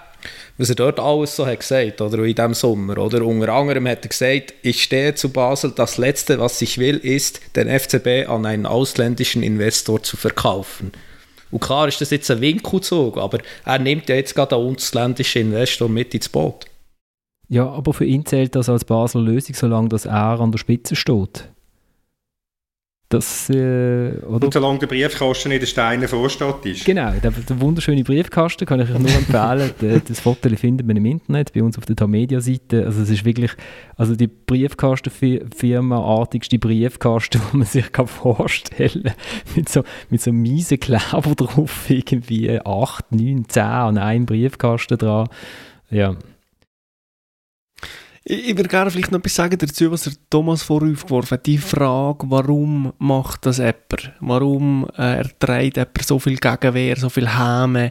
was 0.58 0.70
er 0.70 0.74
dort 0.74 0.98
alles 0.98 1.36
so 1.36 1.46
hat 1.46 1.60
gesagt, 1.60 2.00
oder 2.00 2.18
in 2.24 2.34
diesem 2.34 2.54
Sommer, 2.54 2.98
oder? 2.98 3.24
Unter 3.24 3.50
anderem 3.50 3.86
hat 3.86 4.04
er 4.04 4.08
gesagt, 4.08 4.54
ich 4.62 4.82
stehe 4.82 5.14
zu 5.14 5.30
Basel, 5.30 5.72
das 5.74 5.98
Letzte, 5.98 6.40
was 6.40 6.60
ich 6.60 6.78
will, 6.78 6.96
ist, 6.96 7.40
den 7.54 7.68
FCB 7.68 8.28
an 8.28 8.44
einen 8.44 8.66
ausländischen 8.66 9.44
Investor 9.44 10.02
zu 10.02 10.16
verkaufen. 10.16 10.90
Und 11.50 11.60
klar 11.60 11.86
ist 11.88 12.00
das 12.00 12.10
jetzt 12.10 12.30
ein 12.30 12.40
Winkelzug, 12.40 13.16
aber 13.16 13.38
er 13.64 13.78
nimmt 13.78 14.08
ja 14.08 14.16
jetzt 14.16 14.34
gerade 14.34 14.56
einen 14.56 14.74
ausländischen 14.74 15.52
Investor 15.52 15.88
mit 15.88 16.12
ins 16.12 16.28
Boot. 16.28 16.66
Ja, 17.48 17.66
aber 17.66 17.94
für 17.94 18.04
ihn 18.04 18.26
zählt 18.26 18.54
das 18.56 18.68
als 18.68 18.84
Basler 18.84 19.22
Lösung, 19.22 19.54
solange 19.54 19.88
das 19.88 20.04
er 20.04 20.40
an 20.40 20.52
der 20.52 20.58
Spitze 20.58 20.96
steht. 20.96 21.48
Das, 23.10 23.48
äh? 23.48 24.10
Und 24.26 24.52
solange 24.52 24.80
der 24.80 24.86
Briefkasten 24.86 25.50
in 25.50 25.60
den 25.60 25.66
Steinen 25.66 26.06
vorsteht 26.06 26.66
ist. 26.66 26.84
Genau, 26.84 27.10
der, 27.12 27.30
der 27.30 27.58
wunderschöne 27.58 28.04
Briefkasten 28.04 28.66
kann 28.66 28.80
ich 28.80 28.90
euch 28.90 28.98
nur 28.98 29.08
empfehlen. 29.08 30.02
das 30.06 30.20
Foto 30.20 30.50
findet 30.50 30.86
man 30.86 30.98
im 30.98 31.06
Internet, 31.06 31.54
bei 31.54 31.62
uns 31.62 31.78
auf 31.78 31.86
der 31.86 31.96
Tamedia-Seite. 31.96 32.84
Also 32.84 33.00
es 33.00 33.08
ist 33.08 33.24
wirklich, 33.24 33.52
also 33.96 34.14
die 34.14 34.26
Briefkastenfirma-artigste 34.26 36.58
Briefkasten, 36.58 37.40
die 37.52 37.56
man 37.56 37.66
sich 37.66 37.90
kann 37.92 38.08
vorstellen 38.08 39.04
kann. 39.04 39.14
mit 39.56 39.70
so, 39.70 39.84
mit 40.10 40.20
so 40.20 40.30
miesen 40.30 40.78
Kleber 40.78 41.34
drauf, 41.34 41.88
irgendwie 41.88 42.60
8, 42.60 43.10
9, 43.10 43.46
10 43.48 43.62
an 43.62 43.96
einem 43.96 44.26
Briefkasten 44.26 44.98
dran. 44.98 45.30
Ja. 45.88 46.14
Ich, 48.30 48.54
würde 48.58 48.68
gerne 48.68 48.90
vielleicht 48.90 49.10
noch 49.10 49.20
etwas 49.20 49.34
sagen 49.34 49.56
dazu, 49.56 49.90
was 49.90 50.02
der 50.02 50.12
Thomas 50.28 50.62
vorgeworfen 50.62 51.30
hat. 51.30 51.46
Die 51.46 51.56
Frage, 51.56 52.26
warum 52.28 52.92
macht 52.98 53.46
das 53.46 53.56
jemand? 53.56 54.12
Warum 54.20 54.86
äh, 54.98 55.16
erträgt 55.20 55.78
jemand 55.78 56.02
so 56.02 56.18
viel 56.18 56.36
Gegenwehr, 56.36 56.96
so 56.96 57.08
viel 57.08 57.26
Häme, 57.26 57.90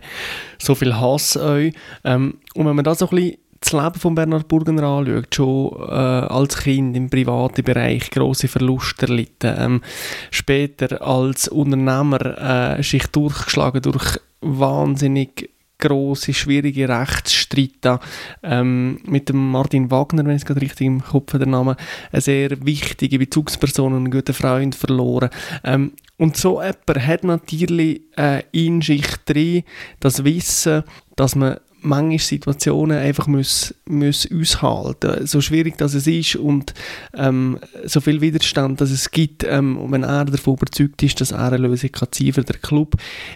so 0.60 0.76
viel 0.76 0.96
Hass 0.96 1.38
euch? 1.38 1.74
Ähm, 2.04 2.38
und 2.54 2.68
wenn 2.68 2.76
man 2.76 2.86
da 2.86 2.94
so 2.94 3.10
ein 3.10 3.16
bisschen 3.16 3.38
das 3.60 3.74
Leben 3.74 4.00
von 4.00 4.14
Bernhard 4.14 4.48
Burgener 4.48 4.84
anschaut, 4.84 5.34
schon 5.34 5.72
äh, 5.90 5.92
als 5.92 6.60
Kind 6.60 6.96
im 6.96 7.10
privaten 7.10 7.64
Bereich 7.64 8.12
große 8.12 8.48
Verluste 8.48 9.08
erlitten, 9.08 9.56
ähm, 9.58 9.82
später 10.30 11.02
als 11.02 11.48
Unternehmer 11.48 12.78
äh, 12.78 12.84
sich 12.84 13.08
durchgeschlagen 13.08 13.82
durch 13.82 14.20
wahnsinnig 14.42 15.50
große, 15.80 16.34
schwierige 16.34 16.90
Rechtsstreit 16.90 18.00
ähm, 18.44 19.00
mit 19.06 19.30
dem 19.30 19.52
Martin 19.52 19.92
Wagner, 19.92 20.26
wenn 20.26 20.36
ich 20.36 20.42
es 20.42 20.46
gerade 20.46 20.62
richtig 20.62 20.88
im 20.88 21.04
Kopf 21.04 21.34
habe, 21.34 21.46
der 21.46 21.52
Name, 21.52 21.78
eine 22.12 22.22
sehr 22.22 22.66
wichtige 22.66 23.20
Bezugsperson 23.20 23.94
und 23.94 24.00
einen 24.00 24.12
guten 24.12 24.34
Freund 24.34 24.76
verloren. 24.76 25.30
Ähm, 25.64 25.94
und 26.18 26.36
so 26.36 26.62
jemand 26.62 27.08
hat 27.08 27.24
natürlich 27.24 28.02
äh, 28.18 28.44
in 28.52 28.82
sich 28.82 29.06
drin 29.26 29.64
das 30.00 30.24
Wissen, 30.24 30.84
dass 31.16 31.36
man 31.36 31.58
manche 31.82 32.26
Situationen 32.26 32.98
einfach 32.98 33.28
muss, 33.28 33.74
muss 33.86 34.28
aushalten 34.32 35.26
so 35.28 35.42
schwierig 35.42 35.78
dass 35.78 35.94
es 35.94 36.08
ist 36.08 36.36
und 36.36 36.74
ähm, 37.14 37.60
so 37.86 38.02
viel 38.02 38.20
Widerstand 38.20 38.82
dass 38.82 38.90
es 38.90 39.12
gibt 39.12 39.44
ähm, 39.44 39.78
und 39.78 39.92
wenn 39.92 40.04
er 40.04 40.26
davon 40.26 40.56
überzeugt 40.56 41.04
ist 41.04 41.22
dass 41.22 41.32
er 41.32 41.52
eine 41.52 41.58
Lösung 41.58 41.92
kann 41.92 42.12
ziehen 42.12 42.34
für 42.34 42.44
den 42.44 42.62
Club 42.62 42.96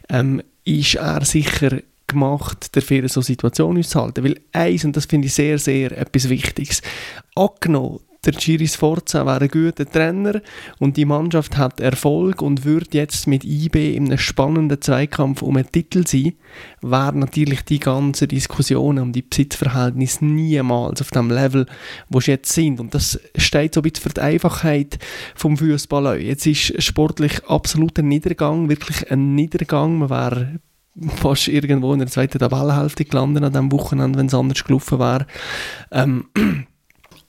ähm, 0.10 0.42
ist 0.66 0.96
er 0.96 1.24
sicher 1.24 1.82
gemacht, 2.12 2.76
dafür 2.76 3.08
so 3.10 3.22
Situationen 3.22 3.80
auszuhalten. 3.80 4.24
Weil 4.24 4.40
eins, 4.52 4.86
und 4.86 4.96
das 4.96 5.06
finde 5.06 5.28
ich 5.28 5.34
sehr, 5.34 5.58
sehr 5.58 5.98
etwas 5.98 6.30
Wichtiges, 6.30 6.82
angenommen, 7.36 8.00
der 8.24 8.34
Giri 8.34 8.68
Sforza 8.68 9.26
wäre 9.26 9.42
ein 9.42 9.48
guter 9.48 9.90
Trainer 9.90 10.42
und 10.78 10.96
die 10.96 11.06
Mannschaft 11.06 11.58
hat 11.58 11.80
Erfolg 11.80 12.44
und 12.44 12.66
würde 12.66 12.90
jetzt 12.92 13.26
mit 13.26 13.44
IB 13.44 13.96
in 13.96 14.06
einem 14.06 14.20
spannenden 14.20 14.80
Zweikampf 14.80 15.42
um 15.42 15.58
einen 15.58 15.72
Titel 15.72 16.06
sein, 16.06 16.34
wären 16.84 17.18
natürlich 17.18 17.62
die 17.64 17.80
ganzen 17.80 18.28
Diskussionen 18.28 19.06
um 19.06 19.12
die 19.12 19.24
Besitzverhältnisse 19.24 20.24
niemals 20.24 21.02
auf 21.02 21.10
dem 21.10 21.32
Level, 21.32 21.66
wo 22.10 22.20
sie 22.20 22.32
jetzt 22.32 22.54
sind. 22.54 22.80
Und 22.80 22.94
das 22.94 23.20
steht 23.38 23.74
so 23.74 23.82
ein 23.82 23.90
bisschen 23.90 24.04
für 24.04 24.14
die 24.14 24.22
Einfachheit 24.22 25.00
vom 25.34 25.58
Fußball. 25.58 26.22
Jetzt 26.22 26.46
ist 26.46 26.80
sportlich 26.84 27.44
absolut 27.46 27.98
ein 27.98 28.08
Niedergang, 28.08 28.70
wirklich 28.70 29.12
ein 29.12 29.34
Niedergang. 29.34 29.98
Man 29.98 30.12
wäre 30.12 30.60
fast 31.16 31.48
irgendwo 31.48 31.94
in 31.94 32.00
der 32.00 32.08
zweiten 32.08 32.40
Tabellenhälfte 32.40 33.06
gelandet 33.06 33.44
an 33.44 33.54
diesem 33.54 33.72
Wochenende, 33.72 34.20
wenn 34.20 34.26
es 34.28 34.34
anders 34.34 34.64
gelaufen 34.64 35.00
wäre. 35.00 35.26
Ähm, 35.92 36.26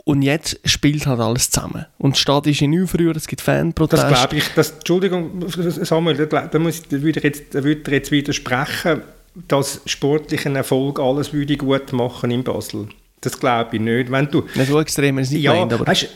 und 0.04 0.22
jetzt 0.22 0.60
spielt 0.64 1.06
halt 1.06 1.20
alles 1.20 1.50
zusammen. 1.50 1.86
Und 1.98 2.16
die 2.16 2.20
Stadt 2.20 2.46
ist 2.46 2.60
in 2.60 2.82
Aufruhr, 2.82 3.14
es 3.16 3.26
gibt 3.26 3.40
Fanproteste. 3.40 4.08
Das 4.08 4.18
glaube 4.18 4.36
ich, 4.36 4.48
das, 4.54 4.70
Entschuldigung 4.72 5.44
Samuel, 5.48 6.26
da, 6.26 6.46
da, 6.46 6.58
muss, 6.58 6.82
da 6.82 7.00
würde 7.00 7.20
ich 7.20 7.24
jetzt, 7.24 7.54
da 7.54 7.62
würde 7.62 7.90
jetzt 7.90 8.10
widersprechen, 8.10 9.02
dass 9.48 9.80
sportlichen 9.86 10.56
Erfolg 10.56 10.98
alles 10.98 11.32
würde 11.32 11.56
gut 11.56 11.92
machen 11.92 12.30
in 12.30 12.44
Basel. 12.44 12.88
Das 13.20 13.38
glaube 13.38 13.76
ich 13.76 13.80
nicht. 13.80 14.10
Wenn 14.10 14.26
du, 14.26 14.44
nicht 14.54 14.68
so 14.68 14.80
extrem 14.80 15.18
ist 15.18 15.30
nicht 15.30 15.42
ja, 15.42 15.52
gemeint, 15.52 15.72
aber... 15.72 15.86
Weißt, 15.86 16.08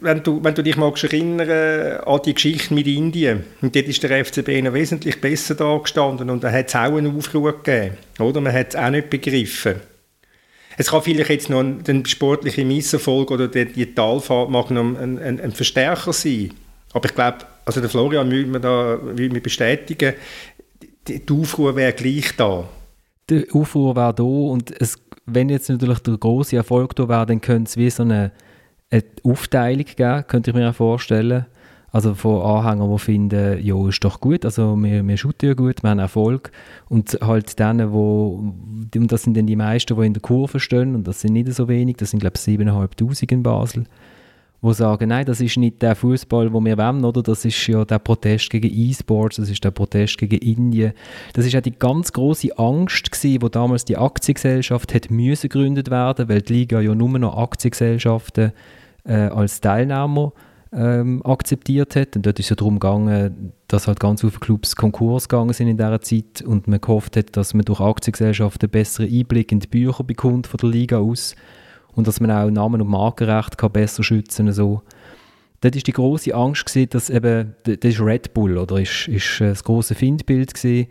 wenn 0.00 0.22
du, 0.22 0.42
wenn 0.42 0.54
du 0.54 0.62
dich 0.62 0.76
magst 0.76 1.04
erinnern 1.04 2.00
an 2.00 2.20
die 2.24 2.34
Geschichte 2.34 2.72
mit 2.74 2.86
Indien, 2.86 3.44
und 3.60 3.74
dort 3.74 3.86
ist 3.86 4.02
der 4.02 4.24
FCB 4.24 4.62
noch 4.62 4.72
wesentlich 4.72 5.20
besser 5.20 5.54
da 5.54 5.76
gestanden 5.78 6.30
und 6.30 6.42
da 6.44 6.50
hat 6.50 6.68
es 6.68 6.74
auch 6.74 6.96
einen 6.96 7.16
Aufruhr 7.16 7.62
gegeben, 7.62 7.96
oder? 8.18 8.40
Man 8.40 8.52
hat 8.52 8.70
es 8.70 8.76
auch 8.76 8.90
nicht 8.90 9.10
begriffen. 9.10 9.76
Es 10.78 10.90
kann 10.90 11.02
vielleicht 11.02 11.30
jetzt 11.30 11.50
noch 11.50 11.60
ein, 11.60 11.82
ein 11.86 12.68
Misserfolg 12.68 13.30
oder 13.30 13.48
die, 13.48 13.64
die 13.66 13.94
Talfahrt 13.94 14.50
mag 14.50 14.70
noch 14.70 14.82
ein, 14.82 15.18
ein, 15.18 15.40
ein, 15.40 15.52
Verstärker 15.52 16.12
sein. 16.12 16.52
Aber 16.92 17.06
ich 17.08 17.14
glaube, 17.14 17.38
also 17.64 17.80
der 17.80 17.88
Florian 17.88 18.30
würde 18.30 18.50
mir 18.50 18.60
da 18.60 18.98
würde 19.02 19.30
mir 19.30 19.40
bestätigen, 19.40 20.14
die, 21.08 21.24
die 21.24 21.32
Aufruhr 21.32 21.76
wäre 21.76 21.92
gleich 21.92 22.36
da. 22.36 22.68
Der 23.28 23.44
Aufruhr 23.52 23.96
wäre 23.96 24.14
da 24.14 24.22
und 24.22 24.78
es, 24.80 24.96
wenn 25.24 25.48
jetzt 25.48 25.70
natürlich 25.70 26.00
der 26.00 26.18
große 26.18 26.56
Erfolg 26.56 26.94
da 26.94 27.08
wäre, 27.08 27.26
dann 27.26 27.40
könnte 27.40 27.70
es 27.70 27.76
wie 27.76 27.90
so 27.90 28.02
eine 28.02 28.32
eine 28.90 29.04
Aufteilung 29.24 29.84
geben, 29.84 30.24
könnte 30.26 30.50
ich 30.50 30.56
mir 30.56 30.72
vorstellen. 30.72 31.46
Also 31.92 32.14
von 32.14 32.42
Anhängern, 32.42 32.90
die 32.90 32.98
finden, 32.98 33.64
ja, 33.64 33.88
ist 33.88 34.04
doch 34.04 34.20
gut, 34.20 34.44
also 34.44 34.76
wir, 34.76 35.06
wir 35.06 35.16
shooten 35.16 35.48
ja 35.48 35.54
gut, 35.54 35.82
wir 35.82 35.90
haben 35.90 35.98
Erfolg. 35.98 36.50
Und 36.90 37.18
halt 37.22 37.58
denen, 37.58 37.92
wo, 37.92 38.52
und 38.94 39.12
das 39.12 39.22
sind 39.22 39.36
dann 39.36 39.46
die 39.46 39.56
meisten, 39.56 39.96
die 39.98 40.06
in 40.06 40.12
der 40.12 40.20
Kurve 40.20 40.60
stehen, 40.60 40.94
und 40.94 41.06
das 41.06 41.22
sind 41.22 41.32
nicht 41.32 41.50
so 41.54 41.68
wenig, 41.68 41.96
das 41.96 42.10
sind 42.10 42.20
glaube 42.20 42.34
ich 42.36 42.42
7'500 42.42 43.32
in 43.32 43.42
Basel, 43.42 43.84
die 44.62 44.74
sagen, 44.74 45.08
nein, 45.08 45.26
das 45.26 45.40
ist 45.40 45.56
nicht 45.56 45.82
der 45.82 45.94
Fußball, 45.94 46.52
wo 46.52 46.64
wir 46.64 46.76
wollen, 46.78 47.04
oder? 47.04 47.22
Das 47.22 47.44
ist 47.44 47.66
ja 47.66 47.84
der 47.84 47.98
Protest 47.98 48.50
gegen 48.50 48.70
E-Sports, 48.72 49.36
das 49.36 49.50
ist 49.50 49.62
der 49.62 49.70
Protest 49.70 50.18
gegen 50.18 50.38
Indien. 50.38 50.92
Das 51.34 51.46
ist 51.46 51.52
ja 51.52 51.60
die 51.60 51.78
ganz 51.78 52.12
große 52.12 52.58
Angst 52.58 53.10
gewesen, 53.10 53.42
wo 53.42 53.48
damals 53.48 53.84
die 53.84 53.96
Aktiengesellschaft 53.96 54.94
hat 54.94 55.10
müssen 55.10 55.48
gegründet 55.48 55.90
werden, 55.90 56.28
weil 56.28 56.42
die 56.42 56.52
Liga 56.52 56.80
ja 56.80 56.94
nur 56.94 57.18
noch 57.18 57.36
Aktiengesellschaften 57.36 58.52
äh, 59.04 59.12
als 59.12 59.60
Teilnehmer 59.60 60.32
ähm, 60.72 61.22
akzeptiert 61.24 61.96
hat. 61.96 62.16
Und 62.16 62.26
dort 62.26 62.38
ist 62.38 62.46
es 62.46 62.50
ja 62.50 62.56
darum 62.56 62.78
gegangen, 62.78 63.52
dass 63.68 63.86
halt 63.86 64.00
ganz 64.00 64.20
viele 64.20 64.32
Clubs 64.32 64.76
Konkurs 64.76 65.28
gegangen 65.28 65.52
sind 65.52 65.68
in 65.68 65.76
dieser 65.76 66.00
Zeit 66.00 66.42
und 66.44 66.68
man 66.68 66.80
gehofft 66.80 67.16
hat, 67.16 67.36
dass 67.36 67.54
man 67.54 67.64
durch 67.64 67.80
Aktiengesellschaften 67.80 68.66
einen 68.66 68.72
besseren 68.72 69.12
Einblick 69.12 69.52
in 69.52 69.60
die 69.60 69.66
Bücher 69.66 70.04
bekommt 70.04 70.46
von 70.46 70.58
der 70.58 70.70
Liga 70.70 70.98
aus 70.98 71.34
und 71.96 72.06
dass 72.06 72.20
man 72.20 72.30
auch 72.30 72.48
Namen- 72.48 72.80
und 72.80 72.88
Markenrecht 72.88 73.58
kann 73.58 73.72
besser 73.72 74.04
schützen 74.04 74.46
kann. 74.46 74.54
So. 74.54 74.82
Dort 75.62 75.74
war 75.74 75.82
die 75.82 75.92
große 75.92 76.34
Angst, 76.34 76.66
gewesen, 76.66 76.90
dass 76.90 77.10
eben, 77.10 77.56
das 77.64 77.78
ist 77.82 78.00
Red 78.00 78.34
Bull, 78.34 78.58
oder 78.58 78.78
ist, 78.78 79.08
ist 79.08 79.40
äh, 79.40 79.48
das 79.48 79.64
große 79.64 79.94
Findbild 79.94 80.54
gewesen, 80.54 80.86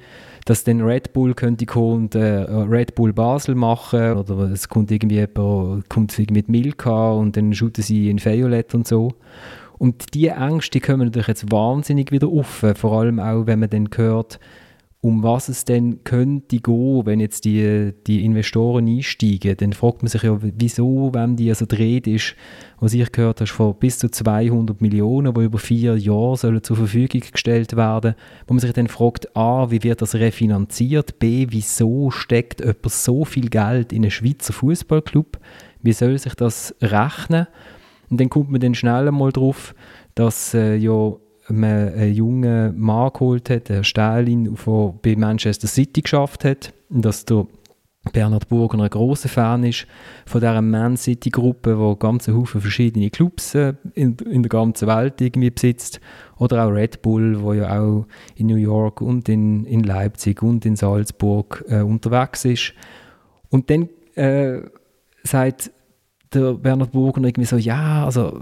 dass 0.45 0.63
dann 0.63 0.81
Red 0.81 1.13
Bull 1.13 1.33
könnte 1.33 1.65
kommen 1.65 2.05
und 2.05 2.15
äh, 2.15 2.19
Red 2.19 2.95
Bull 2.95 3.13
Basel 3.13 3.55
machen 3.55 4.13
oder 4.13 4.51
es 4.51 4.67
kommt 4.67 4.91
irgendwie 4.91 5.15
jemand, 5.15 5.89
kommt 5.89 6.17
irgendwie 6.19 6.33
mit 6.33 6.49
Milka 6.49 7.11
und 7.11 7.37
dann 7.37 7.53
shooten 7.53 7.83
sie 7.83 8.09
in 8.09 8.23
Violett 8.23 8.75
und 8.75 8.87
so. 8.87 9.13
Und 9.77 10.13
diese 10.13 10.31
Ängste 10.31 10.79
kommen 10.79 11.05
natürlich 11.05 11.27
jetzt 11.27 11.51
wahnsinnig 11.51 12.11
wieder 12.11 12.27
auf, 12.27 12.65
vor 12.75 12.99
allem 12.99 13.19
auch, 13.19 13.45
wenn 13.45 13.59
man 13.59 13.69
dann 13.69 13.89
hört, 13.95 14.39
um 15.05 15.21
was 15.21 15.49
es 15.49 15.65
denn 15.65 16.03
könnte 16.03 16.57
gehen, 16.57 17.05
wenn 17.05 17.19
jetzt 17.19 17.45
die, 17.45 17.93
die 18.07 18.25
Investoren 18.25 18.87
einsteigen, 18.87 19.55
dann 19.55 19.73
fragt 19.73 20.01
man 20.01 20.07
sich 20.07 20.23
ja, 20.23 20.35
wieso, 20.41 21.13
wenn 21.13 21.35
die 21.35 21.49
also 21.49 21.67
dreht 21.67 22.07
ist, 22.07 22.35
was 22.79 22.95
ich 22.95 23.11
gehört 23.11 23.39
habe, 23.39 23.47
von 23.47 23.75
bis 23.75 23.99
zu 23.99 24.09
200 24.09 24.81
Millionen, 24.81 25.31
die 25.31 25.43
über 25.43 25.59
vier 25.59 25.95
Jahre 25.95 26.37
sollen 26.37 26.63
zur 26.63 26.77
Verfügung 26.77 27.21
gestellt 27.31 27.75
werden, 27.75 28.15
wo 28.47 28.55
man 28.55 28.61
sich 28.61 28.73
dann 28.73 28.87
fragt, 28.87 29.37
a, 29.37 29.69
wie 29.69 29.83
wird 29.83 30.01
das 30.01 30.15
refinanziert, 30.15 31.19
b, 31.19 31.45
wieso 31.51 32.09
steckt 32.09 32.61
jemand 32.61 32.89
so 32.89 33.25
viel 33.25 33.51
Geld 33.51 33.93
in 33.93 34.01
einen 34.01 34.09
Schweizer 34.09 34.53
Fußballclub, 34.53 35.37
wie 35.83 35.93
soll 35.93 36.17
sich 36.17 36.33
das 36.33 36.73
rechnen? 36.81 37.45
Und 38.09 38.19
dann 38.19 38.29
kommt 38.31 38.49
man 38.49 38.59
dann 38.59 38.73
schnell 38.73 39.07
einmal 39.07 39.31
drauf, 39.31 39.75
dass 40.15 40.55
äh, 40.55 40.75
ja 40.77 41.13
man 41.49 41.93
einen 41.93 42.13
jungen 42.13 42.79
Mann 42.79 43.11
geholt 43.13 43.49
hat, 43.49 43.69
der 43.69 43.83
Stählin, 43.83 44.55
der 44.65 44.93
bei 45.01 45.15
Manchester 45.15 45.67
City 45.67 46.01
geschafft 46.01 46.43
hat, 46.45 46.73
dass 46.89 47.25
der 47.25 47.45
Bernhard 48.11 48.47
Burger 48.49 48.79
ein 48.79 48.89
großer 48.89 49.29
Fan 49.29 49.63
ist 49.63 49.87
von 50.25 50.41
dieser 50.41 50.61
Man 50.61 50.97
City 50.97 51.29
Gruppe, 51.29 51.77
wo 51.77 51.95
ganz 51.95 52.27
Haufen 52.27 52.61
verschiedene 52.61 53.09
Clubs 53.09 53.55
äh, 53.55 53.73
in, 53.93 54.15
in, 54.17 54.43
der 54.43 54.49
ganzen 54.49 54.87
Welt 54.87 55.19
irgendwie 55.21 55.49
besitzt, 55.49 55.99
oder 56.37 56.65
auch 56.65 56.69
Red 56.69 57.01
Bull, 57.01 57.41
wo 57.41 57.53
ja 57.53 57.79
auch 57.79 58.05
in 58.35 58.47
New 58.47 58.57
York 58.57 59.01
und 59.01 59.27
in, 59.29 59.65
in 59.65 59.83
Leipzig 59.83 60.43
und 60.43 60.65
in 60.65 60.75
Salzburg 60.75 61.63
äh, 61.67 61.81
unterwegs 61.81 62.45
ist. 62.45 62.73
Und 63.49 63.69
dann 63.69 63.89
äh, 64.15 64.61
sagt 65.23 65.71
der 66.33 66.53
Bernhard 66.53 66.91
Burger 66.91 67.23
irgendwie 67.23 67.45
so, 67.45 67.57
ja, 67.57 68.05
also 68.05 68.41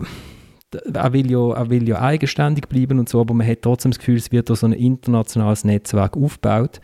er 0.76 1.14
will, 1.14 1.30
ja, 1.32 1.54
er 1.54 1.70
will 1.70 1.88
ja 1.88 2.02
eigenständig 2.02 2.68
bleiben 2.68 3.00
und 3.00 3.10
so, 3.10 3.22
aber 3.22 3.34
man 3.34 3.48
hat 3.48 3.62
trotzdem 3.62 3.92
das 3.92 4.00
Gefühl, 4.00 4.18
es 4.18 4.32
wird 4.32 4.50
da 4.50 4.56
so 4.56 4.66
ein 4.66 4.74
internationales 4.74 5.64
Netzwerk 5.64 6.18
aufgebaut. 6.18 6.82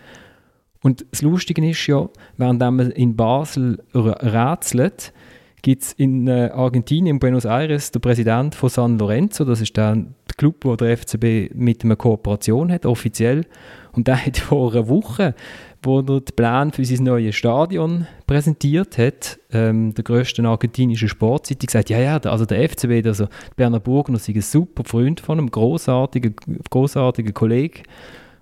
Und 0.82 1.06
das 1.12 1.22
Lustige 1.22 1.68
ist 1.68 1.86
ja, 1.88 2.08
während 2.38 2.60
man 2.60 2.92
in 2.92 3.16
Basel 3.16 3.84
rätselt, 3.94 5.14
gibt 5.62 5.84
es 5.84 5.94
in 5.94 6.28
äh, 6.28 6.52
Argentinien, 6.54 7.16
in 7.16 7.20
Buenos 7.20 7.46
Aires, 7.46 7.92
der 7.92 8.00
Präsident 8.00 8.56
von 8.56 8.70
San 8.70 8.98
Lorenzo, 8.98 9.44
das 9.44 9.62
ist 9.62 9.76
der 9.76 10.06
Club, 10.38 10.64
wo 10.64 10.76
der 10.76 10.98
FCB 10.98 11.54
mit 11.54 11.84
einer 11.84 11.98
Kooperation 11.98 12.72
hat, 12.72 12.86
offiziell. 12.86 13.46
Und 13.92 14.08
der 14.08 14.26
hat 14.26 14.38
vor 14.38 14.72
einer 14.72 14.88
Woche 14.88 15.36
wo 15.82 16.00
er 16.00 16.04
den 16.04 16.36
Plan 16.36 16.72
für 16.72 16.84
sein 16.84 17.04
neues 17.04 17.36
Stadion 17.36 18.08
präsentiert 18.28 18.98
hat, 18.98 19.40
ähm, 19.52 19.94
der 19.94 20.04
grössten 20.04 20.46
argentinischen 20.46 21.10
Sportzeitung, 21.10 21.68
gesagt, 21.68 21.90
ja, 21.90 22.00
ja, 22.00 22.18
also 22.18 22.46
der 22.46 22.68
FCB, 22.70 23.06
also 23.06 23.28
Berner 23.56 23.80
Burgner, 23.80 24.20
sei 24.20 24.34
ein 24.34 24.42
super 24.42 24.84
Freund 24.84 25.20
von 25.20 25.40
einem 25.40 25.50
großartigen, 25.50 26.36
großartigen 26.70 27.34
Kollegen. 27.34 27.84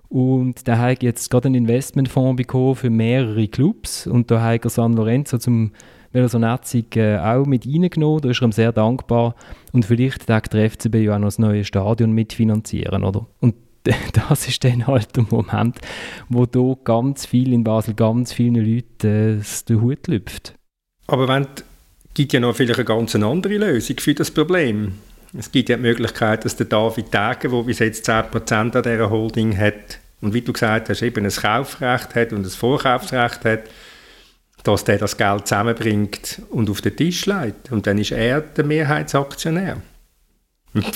Und 0.08 0.66
der 0.66 0.78
hat 0.78 1.02
jetzt 1.02 1.30
gerade 1.30 1.46
einen 1.46 1.66
Investmentfonds 1.66 2.36
bekommen 2.36 2.74
für 2.74 2.90
mehrere 2.90 3.46
Clubs 3.46 4.06
und 4.06 4.30
da 4.30 4.42
hat 4.42 4.64
er 4.64 4.70
San 4.70 4.94
Lorenzo 4.94 5.38
zum 5.38 5.72
weil 6.12 6.28
so 6.28 6.38
netzig 6.38 6.96
äh, 6.96 7.18
auch 7.18 7.44
mit 7.44 7.66
reingenommen, 7.66 8.22
da 8.22 8.30
ist 8.30 8.40
er 8.40 8.48
ihm 8.48 8.52
sehr 8.52 8.72
dankbar 8.72 9.34
und 9.72 9.84
vielleicht 9.84 10.28
darf 10.28 10.48
der 10.48 10.70
FCB 10.70 10.94
ja 10.96 11.14
auch 11.14 11.18
noch 11.18 11.26
das 11.26 11.38
neue 11.38 11.64
Stadion 11.64 12.12
mitfinanzieren, 12.12 13.04
oder? 13.04 13.26
Und 13.40 13.54
das 14.28 14.48
ist 14.48 14.64
dann 14.64 14.86
halt 14.86 15.16
der 15.16 15.26
Moment, 15.30 15.78
wo 16.28 16.46
da 16.46 16.74
ganz 16.84 17.26
viel 17.26 17.52
in 17.52 17.64
Basel, 17.64 17.94
ganz 17.94 18.32
vielen 18.32 18.56
Leuten 18.56 19.40
äh, 19.40 19.44
den 19.68 19.80
Hut 19.80 20.06
lüpft. 20.06 20.54
Aber 21.06 21.26
wenn 21.28 21.46
gibt 22.18 22.32
ja 22.32 22.40
noch 22.40 22.56
vielleicht 22.56 22.80
eine 22.80 22.84
ganz 22.84 23.14
andere 23.14 23.58
Lösung 23.58 23.96
für 24.00 24.12
das 24.12 24.32
Problem. 24.32 24.94
Es 25.38 25.52
gibt 25.52 25.68
ja 25.68 25.76
die 25.76 25.82
Möglichkeit, 25.82 26.44
dass 26.44 26.56
der 26.56 26.66
David 26.66 27.12
Tage, 27.12 27.48
der 27.48 27.62
bis 27.62 27.78
jetzt 27.78 28.08
10% 28.08 28.52
an 28.52 28.70
dieser 28.72 29.08
Holding 29.08 29.56
hat 29.56 30.00
und 30.20 30.34
wie 30.34 30.40
du 30.40 30.52
gesagt 30.52 30.88
hast, 30.88 31.02
eben 31.02 31.24
ein 31.24 31.30
Kaufrecht 31.30 32.16
hat 32.16 32.32
und 32.32 32.44
ein 32.44 32.50
Vorkaufsrecht 32.50 33.44
hat, 33.44 33.60
dass 34.64 34.82
der 34.82 34.98
das 34.98 35.16
Geld 35.16 35.46
zusammenbringt 35.46 36.42
und 36.50 36.68
auf 36.68 36.80
den 36.80 36.96
Tisch 36.96 37.24
legt. 37.26 37.70
Und 37.70 37.86
dann 37.86 37.98
ist 37.98 38.10
er 38.10 38.40
der 38.40 38.64
Mehrheitsaktionär. 38.64 39.80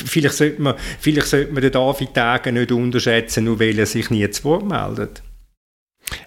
Vielleicht 0.05 0.35
sollte 0.35 0.61
man, 0.61 0.75
vielleicht 1.01 1.29
sollte 1.29 1.53
man 1.53 1.63
den 1.63 1.73
David 1.73 2.15
Tage 2.15 2.53
nicht 2.53 2.73
unterschätzen, 2.73 3.45
nur 3.45 3.59
weil 3.59 3.79
er 3.79 3.87
sich 3.87 4.11
nie 4.11 4.29
zu 4.31 4.45
Wort 4.45 4.67
meldet. 4.67 5.23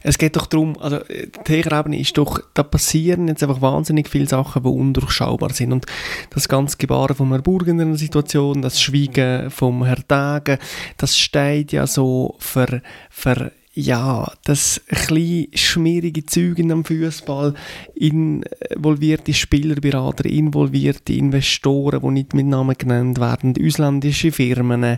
Es 0.02 0.18
geht 0.18 0.36
doch 0.36 0.46
darum, 0.46 0.78
also 0.80 1.00
die 1.00 1.44
Ebene 1.72 2.00
ist 2.00 2.18
doch, 2.18 2.40
da 2.54 2.64
passieren 2.64 3.28
jetzt 3.28 3.44
einfach 3.44 3.62
wahnsinnig 3.62 4.10
viele 4.10 4.28
Sachen, 4.28 4.64
die 4.64 4.70
undurchschaubar 4.70 5.52
sind. 5.54 5.74
Und 5.74 5.86
das 6.32 6.48
ganze 6.48 6.78
Gebaren 6.78 7.16
von 7.16 7.30
Herrn 7.30 7.44
einer 7.80 7.98
Situation, 7.98 8.62
das 8.62 8.82
Schweigen 8.82 9.50
vom 9.52 9.84
Herrn 9.86 10.08
Tage, 10.08 10.60
das 10.98 11.18
steht 11.18 11.72
ja 11.72 11.88
so 11.88 12.36
für, 12.40 12.82
für 13.10 13.52
ja, 13.76 14.32
das 14.46 14.82
ein 14.90 15.48
schmierige 15.54 16.24
in 16.58 16.70
dem 16.70 16.86
Fußball, 16.86 17.54
involvierte 17.94 19.34
Spielerberater, 19.34 20.26
involvierte 20.26 21.14
Investoren, 21.14 22.00
die 22.02 22.12
nicht 22.12 22.34
mit 22.34 22.46
Namen 22.46 22.78
genannt 22.78 23.20
werden, 23.20 23.54
ausländische 23.62 24.32
Firmen, 24.32 24.98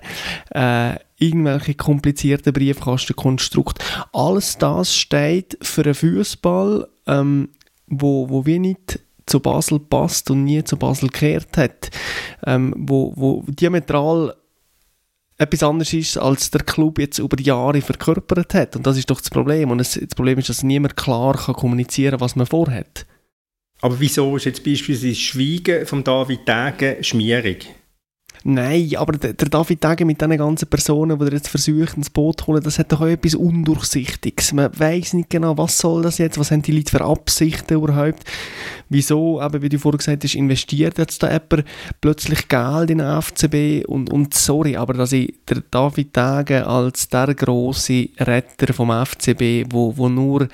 äh, 0.52 0.96
irgendwelche 1.18 1.74
komplizierten 1.74 2.54
Briefkastenkonstrukte. 2.54 3.84
Alles 4.13 4.60
das 4.60 4.96
steht 4.96 5.58
für 5.62 5.84
einen 5.84 5.96
Fußball, 5.96 6.88
ähm, 7.08 7.50
wo, 7.88 8.30
wo 8.30 8.46
wir 8.46 8.60
nicht 8.60 9.00
zu 9.26 9.40
Basel 9.40 9.80
passt 9.80 10.30
und 10.30 10.44
nie 10.44 10.63
zu 10.63 10.78
Basel 10.78 11.10
gekehrt 11.10 11.58
hat, 11.58 11.90
ähm, 12.46 12.76
wo, 12.78 13.12
wo 13.16 13.44
diametral 13.48 14.36
etwas 15.38 15.63
anderes 15.63 15.93
ist, 15.93 16.17
als 16.17 16.50
der 16.52 16.63
Club 16.63 17.00
jetzt 17.00 17.19
über 17.19 17.39
Jahre 17.39 17.82
verkörpert 17.82 18.54
hat. 18.54 18.76
Und 18.76 18.88
das 18.88 18.97
ist 18.97 19.10
doch 19.10 19.21
das 19.21 19.30
Problem. 19.30 19.71
Und 19.71 19.78
das, 19.78 20.00
Problem 20.15 20.39
ist, 20.39 20.50
dass 20.50 20.63
niemand 20.63 20.95
klar 20.95 21.38
kann 21.38 21.56
kommunizieren 21.56 22.12
kann, 22.12 22.21
was 22.21 22.36
man 22.36 22.47
vorhat. 22.47 23.06
Aber 23.82 24.00
wieso 24.00 24.36
ist 24.36 24.45
jetzt 24.45 24.63
beispielsweise 24.63 25.10
das 25.10 25.19
Schweigen 25.19 25.86
von 25.86 26.04
David 26.04 26.45
Tage 26.45 26.97
schmierig? 27.02 27.67
Nein, 28.43 28.91
aber 28.95 29.13
der, 29.13 29.34
David 29.34 29.84
Degen 29.84 30.08
mit 30.08 30.21
diesen 30.21 30.38
ganzen 30.38 30.67
Personen, 30.67 31.17
die 31.17 31.26
er 31.26 31.34
jetzt 31.34 31.50
versucht, 31.50 31.97
ins 31.97 32.10
Boot 32.10 32.41
zu 32.41 32.47
holen, 32.47 32.63
das 32.63 32.80
hat 32.80 32.91
doch 32.91 33.02
auch 33.02 33.08
etwas 33.08 33.36
Undurchsichtiges. 33.36 34.54
Man 34.54 34.71
weiß 34.78 35.13
nicht 35.13 35.30
genau, 35.30 35.58
was 35.58 35.78
soll 35.78 36.02
das 36.02 36.17
jetzt, 36.17 36.38
was 36.38 36.52
haben 36.52 36.62
die 36.62 36.71
Leute 36.71 36.91
für 36.91 37.04
Absichten 37.04 37.76
überhaupt, 37.76 38.23
wieso, 38.89 39.41
eben, 39.41 39.62
wie 39.62 39.69
du 39.69 39.80
vorhin 39.80 39.97
gesagt 39.97 40.23
hast, 40.23 40.36
investiert 40.36 40.97
jetzt 40.97 41.21
da 41.23 41.28
jemand 41.28 41.67
plötzlich 42.02 42.47
Geld 42.47 42.89
in 42.89 43.00
den 43.00 43.21
FCB 43.21 43.88
und, 43.88 44.12
und 44.12 44.34
sorry, 44.34 44.78
aber 44.78 44.93
dass 44.93 45.12
ich 45.12 45.34
der 45.47 45.63
David 45.69 46.15
Degen 46.15 46.63
als 46.63 47.10
der 47.10 47.34
grosse 47.34 48.10
Retter 48.19 48.73
vom 48.73 48.91
FCB, 48.91 49.65
wo, 49.71 49.95
wo 49.97 50.10
nur 50.10 50.47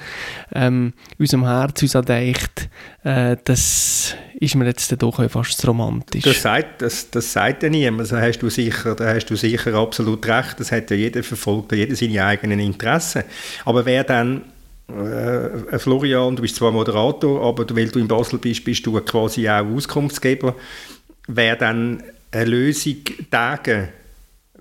ähm, 0.53 0.93
unserem 1.19 1.45
Herz 1.45 1.81
uns 1.81 1.95
andeicht, 1.95 2.69
äh, 3.03 3.37
das 3.43 4.15
ist 4.39 4.55
mir 4.55 4.65
jetzt 4.65 4.93
doch 5.01 5.29
fast 5.29 5.67
romantisch. 5.67 6.23
Das 6.23 6.41
sagt, 6.41 6.81
das, 6.81 7.09
das 7.09 7.31
sagt 7.31 7.63
ja 7.63 7.69
niemand. 7.69 8.11
Da 8.11 8.21
hast, 8.21 8.39
du 8.39 8.49
sicher, 8.49 8.95
da 8.95 9.13
hast 9.13 9.25
du 9.25 9.35
sicher 9.35 9.73
absolut 9.73 10.25
recht. 10.27 10.59
Das 10.59 10.71
hat 10.71 10.89
ja 10.91 10.97
jeder 10.97 11.23
verfolgt, 11.23 11.71
jeder 11.73 11.95
seine 11.95 12.23
eigenen 12.25 12.59
Interessen. 12.59 13.23
Aber 13.65 13.85
wer 13.85 14.03
dann 14.03 14.43
äh, 14.87 15.79
Florian, 15.79 16.35
du 16.35 16.41
bist 16.41 16.55
zwar 16.55 16.71
Moderator, 16.71 17.45
aber 17.45 17.65
weil 17.75 17.89
du 17.89 17.99
in 17.99 18.07
Basel 18.07 18.39
bist, 18.39 18.63
bist 18.63 18.85
du 18.85 18.99
quasi 19.01 19.49
auch 19.49 19.65
Auskunftsgeber. 19.65 20.55
Wer 21.27 21.55
dann 21.55 22.03
eine 22.31 22.45
Lösung 22.45 22.97
Tage 23.31 23.89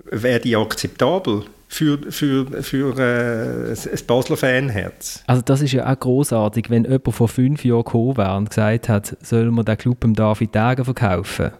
wäre 0.05 0.39
die 0.39 0.55
akzeptabel 0.55 1.43
für, 1.73 1.99
für, 2.11 2.63
für 2.63 2.99
äh, 2.99 3.71
ein 3.71 4.05
Basler 4.05 4.37
Fanherz? 4.37 5.23
Also 5.25 5.41
das 5.41 5.61
ist 5.61 5.71
ja 5.71 5.91
auch 5.91 5.99
großartig, 5.99 6.69
wenn 6.69 6.83
jemand 6.83 7.13
vor 7.13 7.27
fünf 7.27 7.65
Jahren 7.65 7.83
gekommen 7.83 8.17
wäre 8.17 8.37
und 8.37 8.49
gesagt 8.49 8.89
hat, 8.89 9.17
soll 9.21 9.49
man 9.49 9.65
den 9.65 9.77
Club 9.77 10.01
dem 10.01 10.13
David 10.13 10.53
Tage 10.53 10.85
verkaufen? 10.85 11.51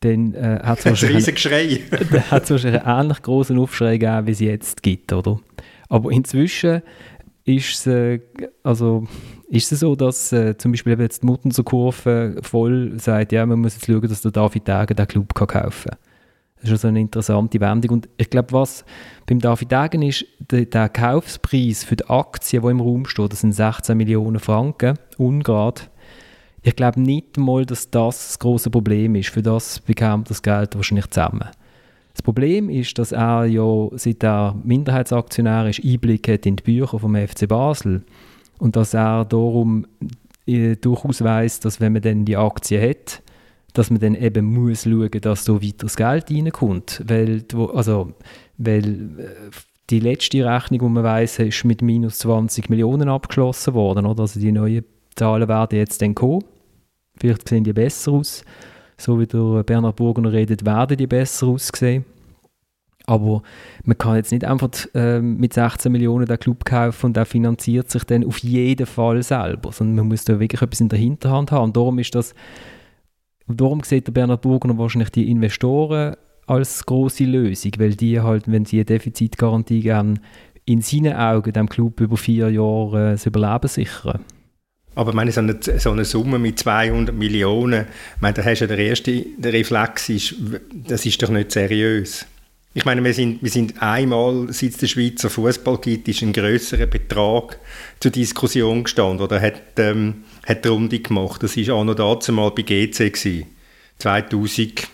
Dann 0.00 0.34
äh, 0.34 0.60
hat 0.62 0.78
es 0.84 0.84
wahrscheinlich, 0.84 1.26
wahrscheinlich 2.30 2.82
einen 2.82 3.00
ähnlich 3.00 3.22
großen 3.22 3.58
Aufschrei 3.58 3.96
gegeben, 3.96 4.26
wie 4.26 4.32
es 4.32 4.40
jetzt 4.40 4.82
gibt, 4.82 5.12
oder? 5.12 5.40
Aber 5.88 6.10
inzwischen 6.10 6.82
ist 7.44 7.74
es, 7.74 7.86
äh, 7.86 8.20
also, 8.62 9.06
ist 9.48 9.72
es 9.72 9.80
so, 9.80 9.96
dass 9.96 10.32
äh, 10.32 10.56
zum 10.58 10.72
Beispiel 10.72 10.98
jetzt 11.00 11.22
die 11.22 11.26
Muttenser 11.26 11.62
Kurve 11.62 12.36
voll 12.42 12.92
sagt, 12.98 13.32
ja, 13.32 13.46
man 13.46 13.60
muss 13.60 13.74
jetzt 13.74 13.86
schauen, 13.86 14.08
dass 14.08 14.20
der 14.20 14.32
David 14.32 14.68
Degen 14.68 14.96
den 14.96 15.08
Club 15.08 15.34
kann 15.34 15.46
kaufen 15.46 15.90
kann. 15.90 15.98
Das 16.64 16.70
ist 16.70 16.78
also 16.78 16.88
eine 16.88 17.00
interessante 17.00 17.60
Wendung. 17.60 17.90
Und 17.90 18.08
ich 18.16 18.30
glaube, 18.30 18.52
was 18.52 18.86
beim 19.26 19.38
David 19.38 19.70
Degen 19.70 20.00
ist, 20.00 20.24
der, 20.38 20.64
der 20.64 20.88
Kaufspreis 20.88 21.84
für 21.84 21.96
die 21.96 22.08
Aktien, 22.08 22.62
die 22.62 22.70
im 22.70 22.80
Raum 22.80 23.04
steht, 23.04 23.32
das 23.32 23.40
sind 23.40 23.52
16 23.52 23.94
Millionen 23.94 24.40
Franken, 24.40 24.98
ungerade. 25.18 25.82
Ich 26.62 26.74
glaube 26.74 27.02
nicht 27.02 27.36
mal, 27.36 27.66
dass 27.66 27.90
das 27.90 28.28
das 28.28 28.38
große 28.38 28.70
Problem 28.70 29.14
ist. 29.14 29.28
Für 29.28 29.42
das 29.42 29.78
bekommt 29.80 30.30
das 30.30 30.40
Geld 30.40 30.74
wahrscheinlich 30.74 31.10
zusammen. 31.10 31.50
Das 32.14 32.22
Problem 32.22 32.70
ist, 32.70 32.98
dass 32.98 33.12
er 33.12 33.44
ja, 33.44 33.88
seit 33.92 34.24
er 34.24 34.56
Minderheitsaktionär 34.64 35.68
ist, 35.68 35.84
Einblick 35.84 36.28
hat 36.28 36.46
in 36.46 36.56
die 36.56 36.62
Bücher 36.62 36.98
vom 36.98 37.14
FC 37.14 37.46
Basel 37.46 38.06
und 38.56 38.74
dass 38.76 38.94
er 38.94 39.26
darum 39.26 39.86
äh, 40.46 40.76
durchaus 40.76 41.22
weiß, 41.22 41.60
dass 41.60 41.78
wenn 41.78 41.92
man 41.92 42.00
dann 42.00 42.24
die 42.24 42.38
Aktie 42.38 42.80
hat, 42.80 43.22
dass 43.74 43.90
man 43.90 44.00
dann 44.00 44.14
eben 44.14 44.46
muss 44.46 44.84
schauen, 44.84 45.10
dass 45.20 45.44
da 45.44 45.62
weiteres 45.62 45.96
Geld 45.96 46.30
reinkommt, 46.30 47.02
weil, 47.06 47.44
also, 47.74 48.14
weil 48.56 48.84
äh, 48.84 49.50
die 49.90 50.00
letzte 50.00 50.46
Rechnung, 50.46 50.80
die 50.80 50.94
man 50.94 51.04
weiß, 51.04 51.40
ist 51.40 51.64
mit 51.64 51.82
minus 51.82 52.18
20 52.20 52.70
Millionen 52.70 53.10
abgeschlossen 53.10 53.74
worden, 53.74 54.06
oder? 54.06 54.22
Also 54.22 54.40
die 54.40 54.52
neuen 54.52 54.84
Zahlen 55.14 55.48
werden 55.48 55.78
jetzt 55.78 56.00
dann 56.00 56.14
kommen. 56.14 56.44
Vielleicht 57.20 57.46
sehen 57.46 57.64
die 57.64 57.74
besser 57.74 58.12
aus 58.12 58.44
so 58.96 59.18
wie 59.18 59.26
der 59.26 59.62
Bernhard 59.62 59.96
Burgener 59.96 60.32
redet, 60.32 60.64
werden 60.64 60.96
die 60.96 61.06
besser 61.06 61.48
aussehen. 61.48 62.04
Aber 63.06 63.42
man 63.84 63.98
kann 63.98 64.16
jetzt 64.16 64.32
nicht 64.32 64.44
einfach 64.44 64.70
äh, 64.94 65.20
mit 65.20 65.52
16 65.52 65.92
Millionen 65.92 66.24
den 66.24 66.38
Club 66.38 66.64
kaufen 66.64 67.06
und 67.06 67.16
der 67.16 67.26
finanziert 67.26 67.90
sich 67.90 68.04
dann 68.04 68.24
auf 68.24 68.38
jeden 68.38 68.86
Fall 68.86 69.22
selber, 69.22 69.72
sondern 69.72 69.96
man 69.96 70.08
muss 70.08 70.24
da 70.24 70.40
wirklich 70.40 70.62
etwas 70.62 70.80
in 70.80 70.88
der 70.88 70.98
Hinterhand 70.98 71.52
haben. 71.52 71.64
Und 71.64 71.76
darum 71.76 71.98
ist 71.98 72.14
das, 72.14 72.34
darum 73.48 73.82
sieht 73.82 74.06
der 74.06 74.12
Bernhard 74.12 74.42
Burgener 74.42 74.78
wahrscheinlich 74.78 75.10
die 75.10 75.30
Investoren 75.30 76.16
als 76.46 76.84
große 76.84 77.24
Lösung, 77.24 77.72
weil 77.78 77.94
die 77.94 78.20
halt, 78.20 78.50
wenn 78.50 78.64
sie 78.64 78.78
eine 78.78 78.84
Defizitgarantie 78.84 79.80
geben, 79.80 80.20
in 80.66 80.80
seinen 80.80 81.14
Augen 81.14 81.52
dem 81.52 81.68
Club 81.68 82.00
über 82.00 82.16
vier 82.16 82.50
Jahre 82.50 83.08
äh, 83.08 83.12
das 83.12 83.26
Überleben 83.26 83.68
sichern. 83.68 84.20
Aber 84.94 85.10
ich 85.10 85.16
meine, 85.16 85.32
so 85.32 85.40
eine, 85.40 85.58
so 85.60 85.90
eine 85.90 86.04
Summe 86.04 86.38
mit 86.38 86.58
200 86.58 87.14
Millionen, 87.14 87.86
ich 88.14 88.20
meine, 88.20 88.34
da 88.34 88.44
hast 88.44 88.60
du 88.60 88.64
ja 88.64 88.68
der 88.68 88.78
erste 88.78 89.24
der 89.36 89.52
Reflex, 89.52 90.08
ist, 90.08 90.36
das 90.72 91.04
ist 91.04 91.20
doch 91.22 91.30
nicht 91.30 91.50
seriös. 91.50 92.26
Ich 92.76 92.84
meine, 92.84 93.04
wir 93.04 93.14
sind, 93.14 93.40
wir 93.40 93.50
sind 93.50 93.80
einmal, 93.80 94.48
seit 94.52 94.70
es 94.70 94.76
den 94.78 94.88
Schweizer 94.88 95.30
Fußball 95.30 95.78
gibt, 95.78 96.08
ist 96.08 96.22
ein 96.22 96.32
größerer 96.32 96.86
Betrag 96.86 97.60
zur 98.00 98.10
Diskussion 98.10 98.82
gestanden 98.82 99.20
oder 99.20 99.40
hat, 99.40 99.78
ähm, 99.78 100.24
hat 100.44 100.64
die 100.64 100.68
Runde 100.68 100.98
gemacht. 100.98 101.40
Das 101.44 101.56
war 101.56 101.76
auch 101.76 101.84
noch 101.84 101.94
dazu 101.94 102.32
mal 102.32 102.50
bei 102.50 102.62
GC. 102.62 103.12
Gewesen. 103.12 103.46
2000, 103.98 104.88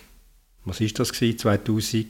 was 0.65 0.79
ist 0.79 0.99
das 0.99 1.11
gewesen? 1.11 1.39
2000, 1.39 2.07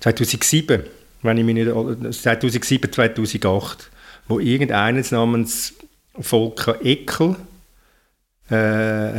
2007, 0.00 0.84
wenn 1.20 1.36
ich 1.36 1.44
mich 1.44 1.54
nicht, 1.54 1.68
2007, 1.68 2.90
2008, 2.90 3.90
wo 4.26 4.40
irgendeines 4.40 5.10
namens 5.10 5.74
Volker 6.18 6.82
Eckel 6.82 7.36
äh, 8.48 8.54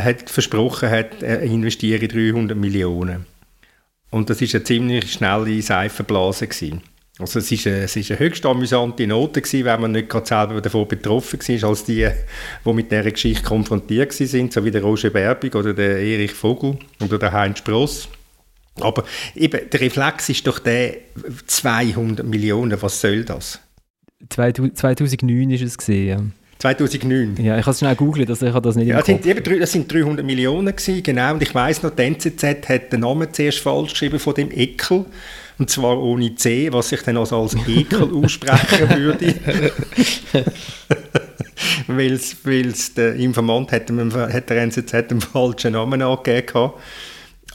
hat 0.01 0.31
versprochen 0.31 0.89
hat, 0.89 1.21
er 1.21 1.41
investiere 1.41 2.07
300 2.07 2.57
Millionen. 2.57 3.27
Und 4.13 4.29
das 4.29 4.39
ist 4.41 4.53
eine 4.53 4.63
ziemlich 4.63 5.11
schnelle 5.11 5.59
Seifenblase 5.59 6.45
gewesen. 6.45 6.81
Also 7.17 7.39
es 7.39 7.51
ist, 7.51 7.65
eine, 7.65 8.19
höchst 8.19 8.45
amüsante 8.45 9.07
Note 9.07 9.41
gewesen, 9.41 9.65
wenn 9.65 9.81
man 9.81 9.91
nicht 9.91 10.07
gerade 10.07 10.27
selber 10.27 10.61
davon 10.61 10.87
betroffen 10.87 11.39
war, 11.39 11.69
als 11.69 11.83
die, 11.83 12.07
die 12.63 12.73
mit 12.73 12.91
dieser 12.91 13.09
Geschichte 13.09 13.43
konfrontiert 13.43 14.13
sind, 14.13 14.53
so 14.53 14.63
wie 14.63 14.69
der 14.69 14.83
Roger 14.83 15.09
Berbig 15.09 15.55
oder 15.55 15.73
der 15.73 15.97
Erich 15.97 16.31
Vogel 16.31 16.77
oder 17.01 17.17
der 17.17 17.31
Heinz 17.31 17.57
Spross. 17.59 18.07
Aber 18.79 19.03
eben, 19.35 19.67
der 19.71 19.81
Reflex 19.81 20.29
ist 20.29 20.45
doch 20.45 20.59
der 20.59 20.95
200 21.47 22.25
Millionen, 22.25 22.79
was 22.81 23.01
soll 23.01 23.25
das? 23.25 23.59
2009 24.29 25.49
ist 25.51 25.61
es 25.61 25.77
gesehen. 25.77 26.33
2009. 26.63 27.43
Ja, 27.43 27.57
ich 27.57 27.65
habe 27.65 27.71
es 27.71 27.79
schnell 27.79 27.95
googelt, 27.95 28.29
also 28.29 28.45
ich 28.45 28.53
habe 28.53 28.65
das 28.65 28.77
nicht 28.77 28.87
ja, 28.87 28.95
im 28.99 29.19
Kopf. 29.19 29.25
Sind, 29.25 29.61
das 29.61 29.71
sind 29.73 29.91
300 29.91 30.25
Millionen 30.25 30.73
gewesen, 30.73 31.03
genau. 31.03 31.33
Und 31.33 31.43
ich 31.43 31.53
weiß 31.53 31.83
noch, 31.83 31.89
die 31.89 32.03
NZZ 32.03 32.69
hat 32.69 32.93
den 32.93 33.01
Namen 33.01 33.27
zuerst 33.33 33.59
falsch 33.59 33.91
geschrieben 33.91 34.17
von 34.17 34.33
dem 34.33 34.49
Ekel. 34.49 35.03
Und 35.59 35.69
zwar 35.69 36.01
ohne 36.01 36.33
C, 36.35 36.71
was 36.71 36.93
ich 36.93 37.01
dann 37.01 37.17
also 37.17 37.41
als 37.41 37.57
Ekel 37.67 38.03
aussprechen 38.23 38.89
würde. 38.97 39.35
weil 41.87 42.13
es 42.67 42.93
der 42.93 43.15
Informant 43.15 43.73
hat, 43.73 43.91
hat 43.91 44.49
der 44.49 44.61
NZZ 44.61 44.93
einen 44.93 45.19
falschen 45.19 45.73
Namen 45.73 46.01
angegeben 46.01 46.71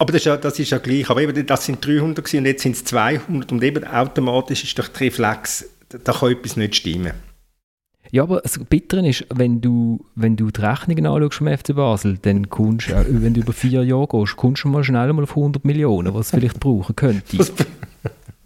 aber 0.01 0.13
das 0.13 0.21
ist, 0.21 0.27
ja, 0.27 0.37
das 0.37 0.59
ist 0.59 0.71
ja 0.71 0.79
gleich. 0.79 1.11
Aber 1.11 1.21
eben, 1.23 1.47
das 1.47 1.65
sind 1.65 1.85
300 1.85 2.25
gewesen, 2.25 2.39
und 2.39 2.47
jetzt 2.47 2.63
sind 2.63 2.77
es 2.77 2.85
200 2.85 3.51
und 3.51 3.65
eben 3.65 3.85
automatisch 3.85 4.63
ist 4.63 4.79
doch 4.79 4.87
der 4.87 5.01
Reflex, 5.01 5.65
da 5.89 6.13
kann 6.13 6.31
etwas 6.31 6.57
nicht 6.57 6.77
stimmen. 6.77 7.28
Ja, 8.11 8.23
aber 8.23 8.41
das 8.41 8.59
Bittere 8.59 9.07
ist, 9.07 9.27
wenn 9.35 9.61
du, 9.61 10.05
wenn 10.15 10.37
du 10.37 10.51
die 10.51 10.61
Rechnungen 10.61 11.07
anschaust 11.07 11.35
vom 11.39 11.49
FC 11.49 11.75
Basel, 11.75 12.19
dann 12.23 12.49
kommst 12.49 12.89
äh, 12.89 13.05
wenn 13.09 13.35
du 13.35 13.41
über 13.41 13.53
vier 13.53 13.85
Jahre 13.85 14.09
gehst, 14.09 14.37
kommst 14.37 14.65
du 14.65 14.69
mal 14.69 14.85
schnell 14.85 15.13
mal 15.13 15.23
auf 15.23 15.37
100 15.37 15.65
Millionen, 15.65 16.15
was 16.15 16.31
du 16.31 16.39
vielleicht 16.39 16.61
brauchen 16.61 16.97
könntest. 16.97 17.67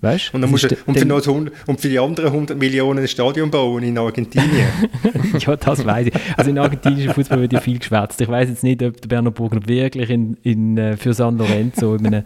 Weißt? 0.02 0.34
Und, 0.34 0.40
dann 0.40 0.50
musst 0.50 0.68
du, 0.68 0.76
und, 0.86 0.98
für 0.98 1.06
noch 1.06 1.24
100, 1.24 1.54
und 1.68 1.80
für 1.80 1.88
die 1.88 1.98
anderen 2.00 2.32
100 2.32 2.58
Millionen 2.58 2.98
ein 2.98 3.06
Stadion 3.06 3.52
bauen 3.52 3.84
in 3.84 3.96
Argentinien. 3.96 4.66
ja, 5.38 5.54
das 5.54 5.86
weiß 5.86 6.08
ich. 6.08 6.14
Also 6.36 6.50
in 6.50 6.58
argentinischen 6.58 7.14
Fußball 7.14 7.40
wird 7.40 7.52
ja 7.52 7.60
viel 7.60 7.78
geschwätzt. 7.78 8.20
Ich 8.20 8.26
weiß 8.26 8.48
jetzt 8.48 8.64
nicht, 8.64 8.82
ob 8.82 9.00
der 9.00 9.08
Berner 9.08 9.30
Burgner 9.30 9.64
wirklich 9.68 10.10
in, 10.10 10.36
in, 10.42 10.76
äh, 10.76 10.96
für 10.96 11.14
San 11.14 11.38
Lorenzo 11.38 11.94
in 11.94 12.06
einem, 12.08 12.24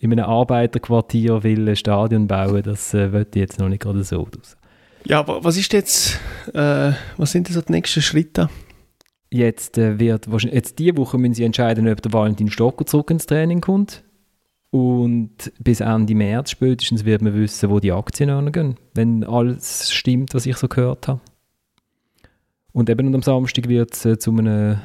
in 0.00 0.10
einem 0.10 0.24
Arbeiterquartier 0.24 1.44
will 1.44 1.68
ein 1.68 1.76
Stadion 1.76 2.26
bauen. 2.26 2.64
Das 2.64 2.92
äh, 2.92 3.12
wird 3.12 3.36
jetzt 3.36 3.60
noch 3.60 3.68
nicht 3.68 3.82
gerade 3.82 4.02
so 4.02 4.26
aus. 4.26 4.56
Ja, 5.04 5.20
aber 5.20 5.42
was 5.44 5.56
ist 5.56 5.72
jetzt, 5.72 6.20
äh, 6.54 6.92
was 7.16 7.32
sind 7.32 7.48
denn 7.48 7.54
so 7.54 7.60
die 7.60 7.72
nächsten 7.72 8.02
Schritte? 8.02 8.48
Jetzt 9.30 9.78
äh, 9.78 9.98
wird 9.98 10.30
wahrscheinlich, 10.30 10.56
jetzt 10.56 10.78
diese 10.78 10.96
Woche 10.96 11.18
müssen 11.18 11.34
sie 11.34 11.44
entscheiden, 11.44 11.88
ob 11.88 12.02
der 12.02 12.12
Valentin 12.12 12.50
Stocker 12.50 12.86
zurück 12.86 13.10
ins 13.10 13.26
Training 13.26 13.60
kommt. 13.60 14.04
Und 14.70 15.52
bis 15.58 15.80
Ende 15.80 16.14
März 16.14 16.50
spätestens 16.50 17.04
wird 17.04 17.20
man 17.20 17.34
wissen, 17.34 17.68
wo 17.68 17.78
die 17.78 17.92
Aktien 17.92 18.30
angehen, 18.30 18.76
wenn 18.94 19.22
alles 19.24 19.92
stimmt, 19.92 20.34
was 20.34 20.46
ich 20.46 20.56
so 20.56 20.68
gehört 20.68 21.08
habe. 21.08 21.20
Und 22.72 22.88
eben 22.88 23.14
am 23.14 23.22
Samstag 23.22 23.68
wird 23.68 23.92
es 23.92 24.04
äh, 24.04 24.18
zu, 24.18 24.30
einem, 24.30 24.80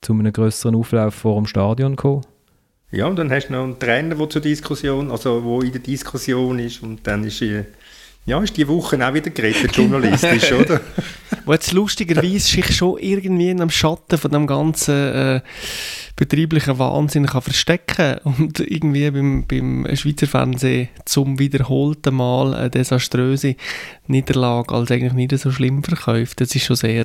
zu 0.00 0.12
einem 0.12 0.32
größeren 0.32 0.74
Auflauf 0.74 1.14
vor 1.14 1.36
dem 1.36 1.46
Stadion 1.46 1.94
kommen. 1.94 2.22
Ja, 2.90 3.06
und 3.06 3.16
dann 3.16 3.30
hast 3.30 3.48
du 3.48 3.52
noch 3.52 3.64
einen 3.64 3.78
Trainer, 3.78 4.14
der 4.14 4.28
zur 4.28 4.42
Diskussion, 4.42 5.10
also 5.10 5.42
wo 5.44 5.60
in 5.60 5.72
der 5.72 5.80
Diskussion 5.80 6.58
ist 6.58 6.82
und 6.82 7.06
dann 7.06 7.24
ist 7.24 7.42
äh, 7.42 7.64
ja, 8.26 8.42
ist 8.42 8.56
die 8.56 8.66
Woche 8.66 8.96
auch 9.06 9.14
wieder 9.14 9.30
gerettet, 9.30 9.76
journalistisch, 9.76 10.52
oder? 10.60 10.80
Wo 11.44 11.52
jetzt 11.52 11.72
lustigerweise 11.72 12.40
sich 12.40 12.74
schon 12.74 12.98
irgendwie 12.98 13.50
in 13.50 13.60
einem 13.60 13.70
Schatten 13.70 14.18
von 14.18 14.32
dem 14.32 14.48
ganzen 14.48 14.94
äh, 14.94 15.40
betrieblichen 16.16 16.78
Wahnsinn 16.78 17.26
kann 17.26 17.42
verstecken 17.42 18.18
und 18.24 18.58
irgendwie 18.58 19.08
beim, 19.12 19.46
beim 19.46 19.86
Schweizer 19.94 20.26
Fernsehen 20.26 20.88
zum 21.04 21.38
wiederholten 21.38 22.16
Mal 22.16 22.52
eine 22.54 22.70
desaströse 22.70 23.54
Niederlage 24.08 24.74
als 24.74 24.90
eigentlich 24.90 25.12
nicht 25.12 25.38
so 25.38 25.52
schlimm 25.52 25.84
verkauft. 25.84 26.40
Das 26.40 26.52
ist 26.54 26.64
schon 26.64 26.76
sehr, 26.76 27.04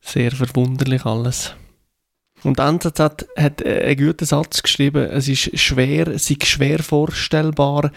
sehr 0.00 0.32
verwunderlich 0.32 1.04
alles. 1.04 1.54
Und 2.44 2.60
NZZ 2.60 3.26
hat 3.36 3.66
einen 3.66 3.96
guten 3.96 4.24
Satz 4.24 4.62
geschrieben, 4.62 5.08
es 5.10 5.28
ist 5.28 5.58
schwer, 5.58 6.08
es 6.08 6.30
ist 6.30 6.46
schwer 6.46 6.78
vorstellbar, 6.78 7.90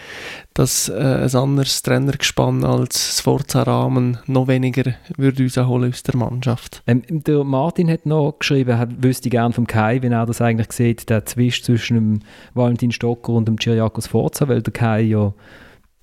dass 0.53 0.89
äh, 0.89 0.93
ein 0.93 1.35
anderes 1.35 1.81
Trainergespann 1.83 2.63
als 2.63 3.09
das 3.09 3.19
Forza-Rahmen 3.21 4.17
noch 4.25 4.47
weniger 4.47 4.95
würde 5.15 5.43
rausholen 5.43 5.91
aus 5.91 6.03
der 6.03 6.15
Mannschaft. 6.15 6.81
Ähm, 6.87 7.03
der 7.07 7.43
Martin 7.43 7.89
hat 7.89 8.05
noch 8.05 8.39
geschrieben, 8.39 8.71
er 8.71 8.87
wüsste 9.03 9.29
gerne 9.29 9.53
vom 9.53 9.67
Kai, 9.67 10.01
wie 10.01 10.07
er 10.07 10.25
das 10.25 10.41
eigentlich 10.41 10.71
sieht, 10.71 11.09
der 11.09 11.25
Zwist 11.25 11.65
zwischen 11.65 11.95
dem 11.95 12.19
Valentin 12.53 12.91
Stocker 12.91 13.33
und 13.33 13.47
dem 13.47 13.59
Cyriakos 13.59 14.07
Forza, 14.07 14.47
weil 14.47 14.61
der 14.61 14.73
Kai 14.73 15.01
ja 15.01 15.33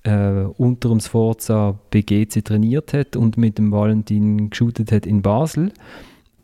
äh, 0.03 0.45
unter 0.57 0.89
dem 0.89 0.99
Sforza 0.99 1.77
bei 1.91 2.01
GC 2.01 2.43
trainiert 2.43 2.93
hat 2.93 3.15
und 3.15 3.37
mit 3.37 3.57
dem 3.57 3.71
Valentin 3.71 4.49
geshootet 4.49 4.91
hat 4.91 5.05
in 5.05 5.21
Basel. 5.21 5.71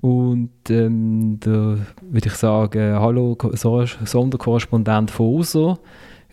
Und 0.05 0.69
ähm, 0.69 1.39
da 1.39 1.49
würde 1.49 2.27
ich 2.27 2.33
sagen, 2.33 2.93
hallo 2.93 3.35
Sonderkorrespondent 3.53 5.09
von 5.09 5.25
USO, 5.25 5.79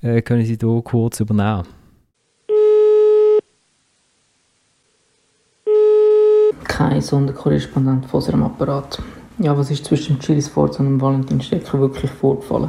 äh, 0.02 0.20
können 0.20 0.44
Sie 0.44 0.58
hier 0.61 0.82
kurz 0.85 1.20
übernehmen. 1.20 1.62
Kein 6.64 7.00
Sonderkorrespondent 7.00 8.04
von 8.04 8.18
unserem 8.18 8.42
Apparat. 8.42 9.00
Ja, 9.38 9.56
was 9.56 9.70
ist 9.70 9.87
zwischen 9.87 10.18
Chilis 10.18 10.48
Forza 10.48 10.80
und 10.80 10.90
dem 10.90 11.00
Valentin 11.00 11.40
Stecker 11.40 11.80
wirklich 11.80 12.11
vorgefallen? 12.11 12.68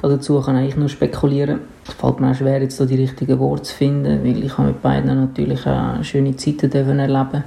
Dazu 0.00 0.40
kann 0.40 0.56
ich 0.64 0.76
nur 0.76 0.88
spekulieren. 0.88 1.60
Es 1.86 1.92
fällt 1.92 2.20
mir 2.20 2.30
auch 2.30 2.34
schwer, 2.34 2.62
jetzt 2.62 2.78
so 2.78 2.86
die 2.86 2.96
richtigen 2.96 3.38
Worte 3.38 3.64
zu 3.64 3.74
finden, 3.74 4.24
weil 4.24 4.42
ich 4.42 4.56
habe 4.56 4.68
mit 4.68 4.80
beiden 4.80 5.14
natürlich 5.14 5.66
auch 5.66 6.02
schöne 6.02 6.34
Zeiten 6.36 6.72
erleben 6.72 7.44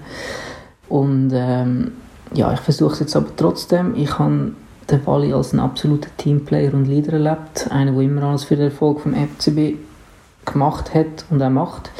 Und 0.87 1.31
ähm, 1.33 1.91
ja, 2.33 2.53
ich 2.53 2.59
versuche 2.59 2.93
es 2.93 2.99
jetzt 2.99 3.15
aber 3.15 3.27
trotzdem. 3.35 3.95
Ich 3.95 4.17
habe 4.17 4.51
den 4.89 5.07
Wally 5.07 5.33
als 5.33 5.51
einen 5.51 5.61
absoluten 5.61 6.09
Teamplayer 6.17 6.73
und 6.73 6.85
Leader 6.85 7.13
erlebt. 7.13 7.69
Einer, 7.71 7.91
der 7.91 8.01
immer 8.01 8.23
alles 8.23 8.43
für 8.43 8.55
den 8.55 8.65
Erfolg 8.65 9.01
vom 9.01 9.13
FCB 9.13 9.77
gemacht 10.45 10.93
hat 10.93 11.25
und 11.29 11.41
auch 11.41 11.49
macht. 11.49 11.91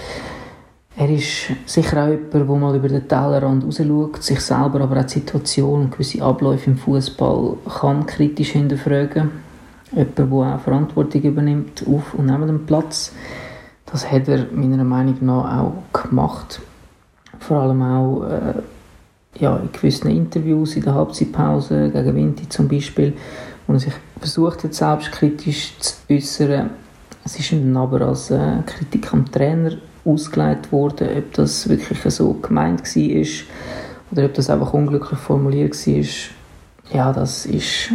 Er 0.98 1.10
ist 1.10 1.52
sicher 1.66 2.04
auch 2.04 2.08
jemand, 2.08 2.34
der 2.34 2.46
mal 2.46 2.76
über 2.76 2.88
den 2.88 3.08
Tellerrand 3.08 3.66
rausschaut, 3.66 4.24
sich 4.24 4.40
selber 4.40 4.82
aber 4.82 5.02
auch 5.02 5.06
die 5.06 5.14
Situation 5.14 5.82
und 5.82 5.92
gewisse 5.92 6.24
Abläufe 6.24 6.70
im 6.70 6.78
Fußball 6.78 7.58
kann 7.80 8.06
kritisch 8.06 8.52
hinterfragen 8.52 9.32
jemand, 9.92 10.18
der 10.18 10.26
auch 10.26 10.60
Verantwortung 10.60 11.22
übernimmt 11.22 11.84
auf 11.88 12.14
und 12.14 12.28
neben 12.28 12.48
dem 12.48 12.66
Platz. 12.66 13.12
Das 13.92 14.10
hat 14.10 14.28
er 14.28 14.46
meiner 14.52 14.84
Meinung 14.84 15.18
nach 15.22 15.60
auch 15.60 16.02
gemacht. 16.02 16.62
Vor 17.40 17.58
allem 17.58 17.82
auch 17.82 18.24
äh, 18.24 18.54
ja, 19.40 19.58
in 19.58 19.72
gewissen 19.72 20.10
Interviews 20.10 20.76
in 20.76 20.84
der 20.84 20.96
Halbzeitpause 20.96 21.90
gegen 21.90 22.16
Vinti 22.16 22.48
zum 22.50 22.68
Beispiel, 22.68 23.14
wo 23.68 23.74
er 23.74 23.80
sich 23.80 23.94
versucht 24.20 24.64
hat, 24.64 24.74
selbstkritisch 24.74 25.78
zu 25.80 25.96
äußern. 26.10 26.70
Es 27.24 27.40
ist 27.40 27.52
ihm 27.52 27.76
aber 27.76 28.02
als 28.02 28.30
äh, 28.32 28.60
Kritik 28.66 29.12
am 29.12 29.30
Trainer 29.32 29.78
ausgelegt 30.06 30.72
worden, 30.72 31.10
ob 31.18 31.34
das 31.34 31.68
wirklich 31.68 32.00
so 32.14 32.34
gemeint 32.34 32.84
war 32.96 33.26
oder 34.12 34.26
ob 34.26 34.34
das 34.36 34.50
einfach 34.50 34.74
unglücklich 34.74 35.20
formuliert 35.20 35.76
war. 35.88 36.04
Ja, 36.94 37.12
das 37.12 37.48
ist 37.48 37.92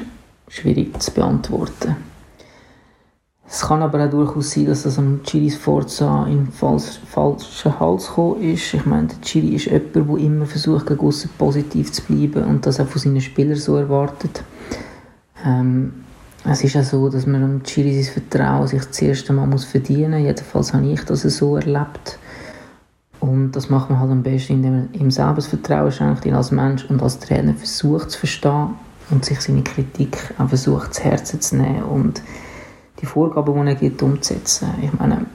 schwierig 0.49 1.01
zu 1.01 1.13
beantworten. 1.13 2.10
Es 3.53 3.63
kann 3.63 3.83
aber 3.83 4.05
auch 4.05 4.11
durchaus 4.11 4.53
sein, 4.53 4.67
dass 4.67 4.85
das 4.85 4.97
am 4.97 5.25
Chilis 5.25 5.57
Forza 5.57 6.25
in 6.29 6.47
falsch, 6.53 7.01
falschen 7.05 7.81
Hals 7.81 8.07
gekommen 8.07 8.43
ist. 8.43 8.75
Ich 8.75 8.87
meine, 8.87 9.09
der 9.09 9.21
Chili 9.23 9.57
ist 9.57 9.65
jemand, 9.65 9.97
der 9.97 10.19
immer 10.19 10.47
versucht, 10.47 10.87
gegen 10.87 11.13
positiv 11.37 11.91
zu 11.91 12.03
bleiben 12.03 12.45
und 12.45 12.65
das 12.65 12.79
auch 12.79 12.87
von 12.87 13.03
seinen 13.03 13.21
Spielern 13.21 13.57
so 13.57 13.77
erwartet. 13.77 14.45
Ähm, 15.45 16.05
es 16.45 16.63
ist 16.63 16.77
auch 16.77 16.85
so, 16.85 17.09
dass 17.09 17.27
man 17.27 17.43
am 17.43 17.63
Chili 17.65 18.01
sein 18.01 18.13
Vertrauen 18.13 18.69
sich 18.69 18.85
das 18.85 19.03
erste 19.03 19.33
Mal 19.33 19.49
muss 19.49 19.65
verdienen 19.65 20.13
muss. 20.13 20.29
Jedenfalls 20.29 20.73
habe 20.73 20.87
ich 20.87 21.03
das 21.03 21.23
so 21.23 21.57
erlebt. 21.57 22.21
Und 23.19 23.51
das 23.53 23.69
macht 23.69 23.91
man 23.91 23.99
halt 23.99 24.13
am 24.13 24.23
besten, 24.23 24.55
indem 24.55 24.73
man 24.73 24.95
ihm 24.95 25.11
das 25.11 25.49
Vertrauen 25.49 25.91
schenkt, 25.91 26.25
ihn 26.25 26.35
als 26.35 26.53
Mensch 26.53 26.85
und 26.89 27.03
als 27.03 27.19
Trainer 27.19 27.55
versucht 27.55 28.13
zu 28.13 28.21
verstehen 28.21 28.75
und 29.11 29.25
sich 29.25 29.41
seine 29.41 29.65
Kritik 29.65 30.17
auch 30.39 30.49
versucht 30.49 30.95
zu 30.95 31.03
Herzen 31.03 31.41
zu 31.41 31.57
nehmen 31.57 31.83
und 31.83 32.23
die 33.01 33.07
Vorgaben, 33.07 33.55
die 33.55 33.69
er 33.69 33.75
gibt, 33.75 34.03
umzusetzen. 34.03 34.69
Ich 34.83 34.93
meine, 34.99 35.27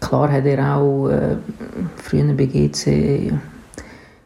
klar 0.00 0.30
hat 0.30 0.44
er 0.44 0.76
auch 0.76 1.08
äh, 1.08 1.36
früher 1.96 2.32
bei 2.34 2.46
GC 2.46 3.32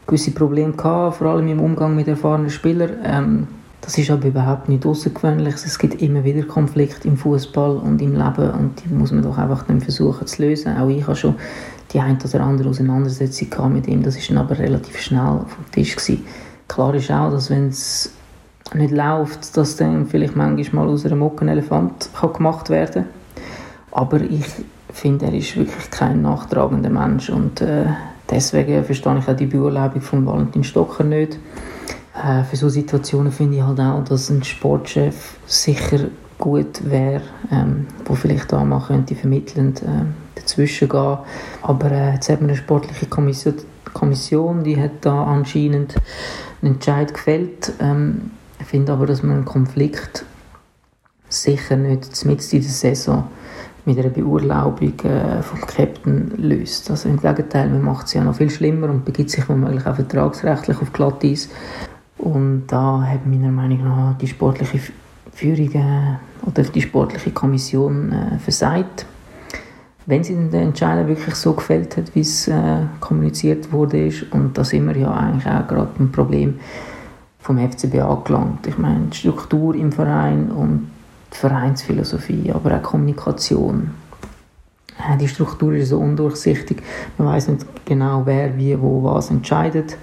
gewisse 0.06 0.30
Probleme 0.30 0.72
gehabt, 0.72 1.16
vor 1.16 1.28
allem 1.28 1.48
im 1.48 1.60
Umgang 1.60 1.96
mit 1.96 2.08
erfahrenen 2.08 2.50
Spielern. 2.50 2.90
Ähm, 3.04 3.48
das 3.80 3.98
ist 3.98 4.10
aber 4.10 4.26
überhaupt 4.26 4.68
nicht 4.68 4.84
außergewöhnlich. 4.84 5.54
Es 5.54 5.78
gibt 5.78 6.02
immer 6.02 6.24
wieder 6.24 6.42
Konflikte 6.42 7.06
im 7.06 7.16
Fußball 7.16 7.76
und 7.76 8.02
im 8.02 8.14
Leben 8.14 8.50
und 8.50 8.82
die 8.84 8.92
muss 8.92 9.12
man 9.12 9.22
doch 9.22 9.38
einfach 9.38 9.62
dann 9.64 9.80
versuchen 9.80 10.26
zu 10.26 10.42
lösen. 10.42 10.76
Auch 10.76 10.88
ich 10.88 11.06
habe 11.06 11.14
schon 11.14 11.36
die 11.92 12.00
ein 12.00 12.18
oder 12.22 12.40
andere 12.40 12.68
Auseinandersetzung 12.68 13.72
mit 13.72 13.86
ihm. 13.86 14.02
Das 14.02 14.16
ist 14.16 14.28
dann 14.28 14.38
aber 14.38 14.58
relativ 14.58 15.00
schnell 15.00 15.40
vom 15.46 15.70
Tisch 15.70 15.94
gewesen. 15.94 16.24
Klar 16.66 16.94
ist 16.94 17.12
auch, 17.12 17.30
dass 17.30 17.48
wenn 17.48 17.68
es 17.68 18.12
nicht 18.74 18.90
läuft, 18.92 19.56
dass 19.56 19.76
dann 19.76 20.06
vielleicht 20.06 20.36
manchmal 20.36 20.88
aus 20.88 21.06
einem 21.06 21.20
Mockenelefant 21.20 22.10
kann 22.20 22.32
gemacht 22.32 22.70
werden 22.70 23.06
Aber 23.92 24.20
ich 24.20 24.44
finde, 24.92 25.26
er 25.26 25.34
ist 25.34 25.56
wirklich 25.56 25.90
kein 25.90 26.22
nachtragender 26.22 26.90
Mensch 26.90 27.30
und 27.30 27.60
äh, 27.60 27.86
deswegen 28.30 28.82
verstehe 28.84 29.18
ich 29.18 29.28
auch 29.28 29.36
die 29.36 29.46
Beurlaubung 29.46 30.00
von 30.00 30.26
Valentin 30.26 30.64
Stocker 30.64 31.04
nicht. 31.04 31.38
Äh, 32.14 32.44
für 32.44 32.56
solche 32.56 32.80
Situationen 32.80 33.30
finde 33.30 33.58
ich 33.58 33.62
halt 33.62 33.80
auch, 33.80 34.02
dass 34.04 34.30
ein 34.30 34.42
Sportchef 34.42 35.36
sicher 35.46 36.06
gut 36.38 36.88
wäre, 36.88 37.22
ähm, 37.50 37.86
wo 38.04 38.14
vielleicht 38.14 38.52
da 38.52 38.64
mal 38.64 38.80
könnte 38.80 39.14
vermittelnd 39.14 39.82
äh, 39.82 40.04
dazwischen 40.34 40.88
gehen. 40.88 41.18
Aber 41.62 41.90
äh, 41.90 42.14
jetzt 42.14 42.28
hat 42.28 42.40
man 42.40 42.50
eine 42.50 42.58
sportliche 42.58 43.06
Kommission, 43.06 43.54
Kommission, 43.92 44.64
die 44.64 44.80
hat 44.80 44.92
da 45.02 45.24
anscheinend 45.24 45.94
einen 46.62 46.74
Entscheid 46.74 47.12
gefällt. 47.14 47.72
Ähm, 47.80 48.32
ich 48.60 48.66
finde 48.66 48.92
aber, 48.92 49.06
dass 49.06 49.22
man 49.22 49.36
einen 49.36 49.44
Konflikt 49.44 50.24
sicher 51.28 51.76
nicht 51.76 52.24
mit 52.24 52.52
in 52.52 52.60
der 52.60 52.70
Saison 52.70 53.24
mit 53.86 53.98
einer 53.98 54.10
Beurlaubung 54.10 54.98
äh, 55.04 55.42
vom 55.42 55.60
Captain 55.60 56.32
löst. 56.36 56.90
Also 56.90 57.08
im 57.08 57.20
Gegenteil, 57.20 57.68
man 57.68 57.82
macht 57.82 58.06
es 58.06 58.14
ja 58.14 58.24
noch 58.24 58.34
viel 58.34 58.50
schlimmer 58.50 58.90
und 58.90 59.04
begibt 59.04 59.30
sich 59.30 59.48
womöglich 59.48 59.86
auch 59.86 59.94
vertragsrechtlich 59.94 60.80
auf 60.82 60.92
Glatteis. 60.92 61.48
Und 62.18 62.66
da 62.66 63.02
hat 63.02 63.26
meiner 63.26 63.52
Meinung 63.52 63.84
nach 63.84 64.18
die 64.18 64.26
sportliche 64.26 64.80
Führung 65.32 65.72
äh, 65.74 66.16
oder 66.46 66.62
die 66.64 66.82
sportliche 66.82 67.30
Kommission 67.30 68.10
äh, 68.10 68.38
versagt. 68.38 69.06
Wenn 70.06 70.24
sie 70.24 70.34
den 70.34 70.52
Entscheidung 70.54 71.08
wirklich 71.08 71.34
so 71.34 71.52
gefällt 71.52 71.96
hat, 71.96 72.14
wie 72.14 72.20
es 72.20 72.48
äh, 72.48 72.82
kommuniziert 73.00 73.70
wurde, 73.72 74.10
und 74.30 74.56
da 74.58 74.64
sind 74.64 74.86
wir 74.86 74.96
ja 74.96 75.12
eigentlich 75.12 75.46
auch 75.46 75.66
gerade 75.66 75.90
ein 75.98 76.10
Problem, 76.10 76.58
vom 77.46 77.58
FCB 77.58 78.00
angelangt. 78.00 78.66
Ich 78.66 78.76
meine, 78.76 79.06
die 79.06 79.16
Struktur 79.16 79.76
im 79.76 79.92
Verein 79.92 80.50
und 80.50 80.90
die 81.32 81.36
Vereinsphilosophie, 81.36 82.50
aber 82.52 82.76
auch 82.76 82.82
Kommunikation. 82.82 83.92
Äh, 84.98 85.16
die 85.16 85.28
Struktur 85.28 85.72
ist 85.74 85.90
so 85.90 85.98
undurchsichtig. 85.98 86.82
Man 87.18 87.28
weiß 87.28 87.48
nicht 87.48 87.64
genau, 87.84 88.22
wer 88.24 88.56
wie 88.56 88.80
wo 88.80 89.04
was 89.04 89.30
entscheidet. 89.30 89.96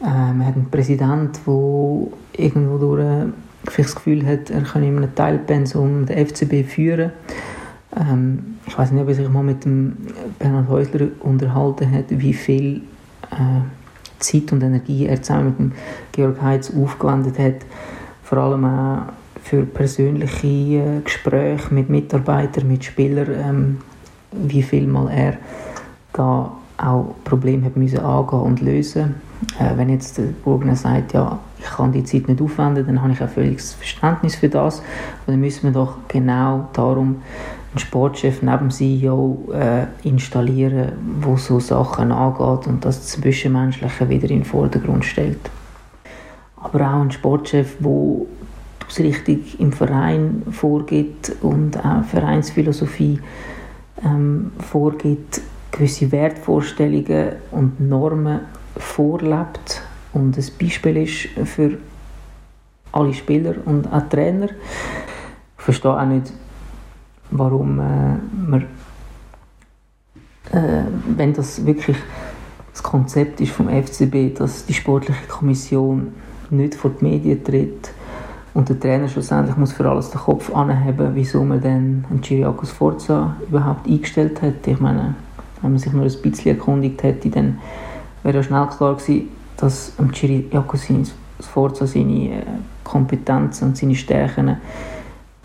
Äh, 0.00 0.06
man 0.06 0.44
hat 0.44 0.56
einen 0.56 0.68
Präsident, 0.68 1.38
der 1.46 2.44
irgendwo 2.44 2.78
durch 2.78 3.06
vielleicht 3.68 3.90
das 3.90 3.94
Gefühl 3.94 4.26
hat, 4.26 4.50
er 4.50 4.62
könne 4.62 4.88
in 4.88 4.96
einem 4.96 5.14
Teilpensum 5.14 6.06
den 6.06 6.26
FCB 6.26 6.68
führen. 6.68 7.12
Ähm, 7.96 8.56
ich 8.66 8.76
weiß 8.76 8.90
nicht, 8.90 9.02
ob 9.02 9.08
er 9.08 9.14
sich 9.14 9.28
mal 9.28 9.44
mit 9.44 9.64
dem 9.64 9.96
Bernhard 10.40 10.68
Häusler 10.68 11.06
unterhalten 11.20 11.92
hat, 11.92 12.06
wie 12.08 12.34
viel 12.34 12.82
äh, 13.30 13.60
Zeit 14.18 14.52
und 14.52 14.62
Energie 14.62 15.06
er 15.06 15.22
zusammen 15.22 15.46
mit 15.46 15.58
dem 15.58 15.72
Georg 16.12 16.40
Heitz 16.42 16.72
aufgewendet 16.74 17.38
hat, 17.38 17.66
vor 18.22 18.38
allem 18.38 18.64
auch 18.64 19.12
für 19.42 19.62
persönliche 19.64 20.46
äh, 20.46 21.00
Gespräche 21.04 21.72
mit 21.72 21.88
Mitarbeitern, 21.88 22.66
mit 22.66 22.84
Spielern, 22.84 23.28
ähm, 23.32 23.78
wie 24.32 24.62
viel 24.62 24.86
mal 24.86 25.08
er 25.08 25.36
da 26.12 26.52
auch 26.78 27.14
Probleme 27.24 27.66
hat 27.66 27.76
müssen 27.76 28.00
angehen 28.00 28.40
und 28.40 28.60
lösen. 28.60 29.14
Äh, 29.58 29.76
wenn 29.76 29.88
jetzt 29.88 30.18
der 30.18 30.24
Burgner 30.44 30.76
sagt, 30.76 31.12
ja, 31.12 31.38
ich 31.58 31.66
kann 31.66 31.92
die 31.92 32.04
Zeit 32.04 32.28
nicht 32.28 32.40
aufwenden, 32.40 32.86
dann 32.86 33.02
habe 33.02 33.12
ich 33.12 33.22
auch 33.22 33.28
völliges 33.28 33.74
Verständnis 33.74 34.34
für 34.34 34.48
das. 34.48 34.80
Und 34.80 35.34
dann 35.34 35.40
müssen 35.40 35.64
wir 35.64 35.72
doch 35.72 35.98
genau 36.08 36.68
darum 36.72 37.22
einen 37.76 37.78
Sportchef 37.78 38.40
neben 38.40 38.68
dem 38.68 38.70
CEO 38.70 39.52
äh, 39.52 39.86
installieren, 40.02 40.92
wo 41.20 41.36
so 41.36 41.60
Sachen 41.60 42.10
angeht 42.10 42.66
und 42.66 42.84
das 42.84 43.06
Zwischenmenschliche 43.06 44.08
wieder 44.08 44.30
in 44.30 44.40
den 44.40 44.44
Vordergrund 44.44 45.04
stellt. 45.04 45.50
Aber 46.56 46.80
auch 46.80 47.02
ein 47.02 47.10
Sportchef, 47.10 47.76
der 47.78 47.90
die 47.90 48.86
Ausrichtung 48.86 49.40
im 49.58 49.72
Verein 49.72 50.42
vorgibt 50.50 51.32
und 51.42 51.76
auch 51.84 52.02
Vereinsphilosophie 52.04 53.20
ähm, 54.02 54.52
vorgibt, 54.58 55.42
gewisse 55.70 56.10
Wertvorstellungen 56.10 57.32
und 57.50 57.78
Normen 57.78 58.40
vorlebt 58.78 59.82
und 60.14 60.38
ein 60.38 60.44
Beispiel 60.58 60.96
ist 60.96 61.28
für 61.44 61.76
alle 62.92 63.12
Spieler 63.12 63.56
und 63.66 63.92
auch 63.92 64.08
Trainer. 64.08 64.48
Ich 65.58 65.64
verstehe 65.64 65.90
auch 65.90 66.06
nicht, 66.06 66.32
warum 67.30 67.78
äh, 67.78 68.16
man, 68.48 68.62
äh, 70.52 70.84
wenn 71.16 71.32
das 71.32 71.64
wirklich 71.64 71.96
das 72.72 72.82
Konzept 72.82 73.40
ist 73.40 73.52
vom 73.52 73.68
FCB, 73.68 74.38
dass 74.38 74.66
die 74.66 74.74
sportliche 74.74 75.26
Kommission 75.28 76.12
nicht 76.50 76.74
vor 76.74 76.90
die 76.90 77.04
Medien 77.04 77.42
tritt 77.42 77.90
und 78.54 78.68
der 78.68 78.78
Trainer 78.78 79.08
schlussendlich 79.08 79.56
muss 79.56 79.72
für 79.72 79.88
alles 79.88 80.10
den 80.10 80.20
Kopf 80.20 80.54
anheben, 80.54 81.10
wieso 81.14 81.44
man 81.44 81.60
dann 81.60 82.04
einen 82.10 82.22
Chiriakos 82.22 82.70
Forza 82.70 83.36
überhaupt 83.48 83.86
eingestellt 83.86 84.40
hat. 84.42 84.66
Ich 84.66 84.80
meine, 84.80 85.14
wenn 85.62 85.72
man 85.72 85.78
sich 85.78 85.92
nur 85.92 86.04
ein 86.04 86.22
bisschen 86.22 86.56
erkundigt 86.56 87.02
hätte, 87.02 87.28
dann 87.30 87.58
wäre 88.22 88.36
ja 88.36 88.42
schnell 88.42 88.66
klar 88.66 88.94
gewesen, 88.94 89.28
dass 89.56 89.92
Chiriakos 90.12 90.86
Forza 91.40 91.86
seine 91.86 92.40
äh, 92.40 92.42
Kompetenzen 92.84 93.68
und 93.68 93.76
seine 93.76 93.94
Stärken 93.94 94.56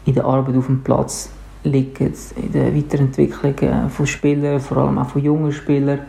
in 0.05 0.13
der 0.13 0.25
Arbeit 0.25 0.55
auf 0.55 0.67
dem 0.67 0.81
Platz 0.83 1.29
liegt 1.63 2.01
in 2.01 2.51
der 2.53 2.75
Weiterentwicklung 2.75 3.57
äh, 3.59 3.89
von 3.89 4.07
Spielern, 4.07 4.59
vor 4.59 4.77
allem 4.77 4.97
auch 4.97 5.09
von 5.09 5.23
jungen 5.23 5.51
Spielern 5.51 5.99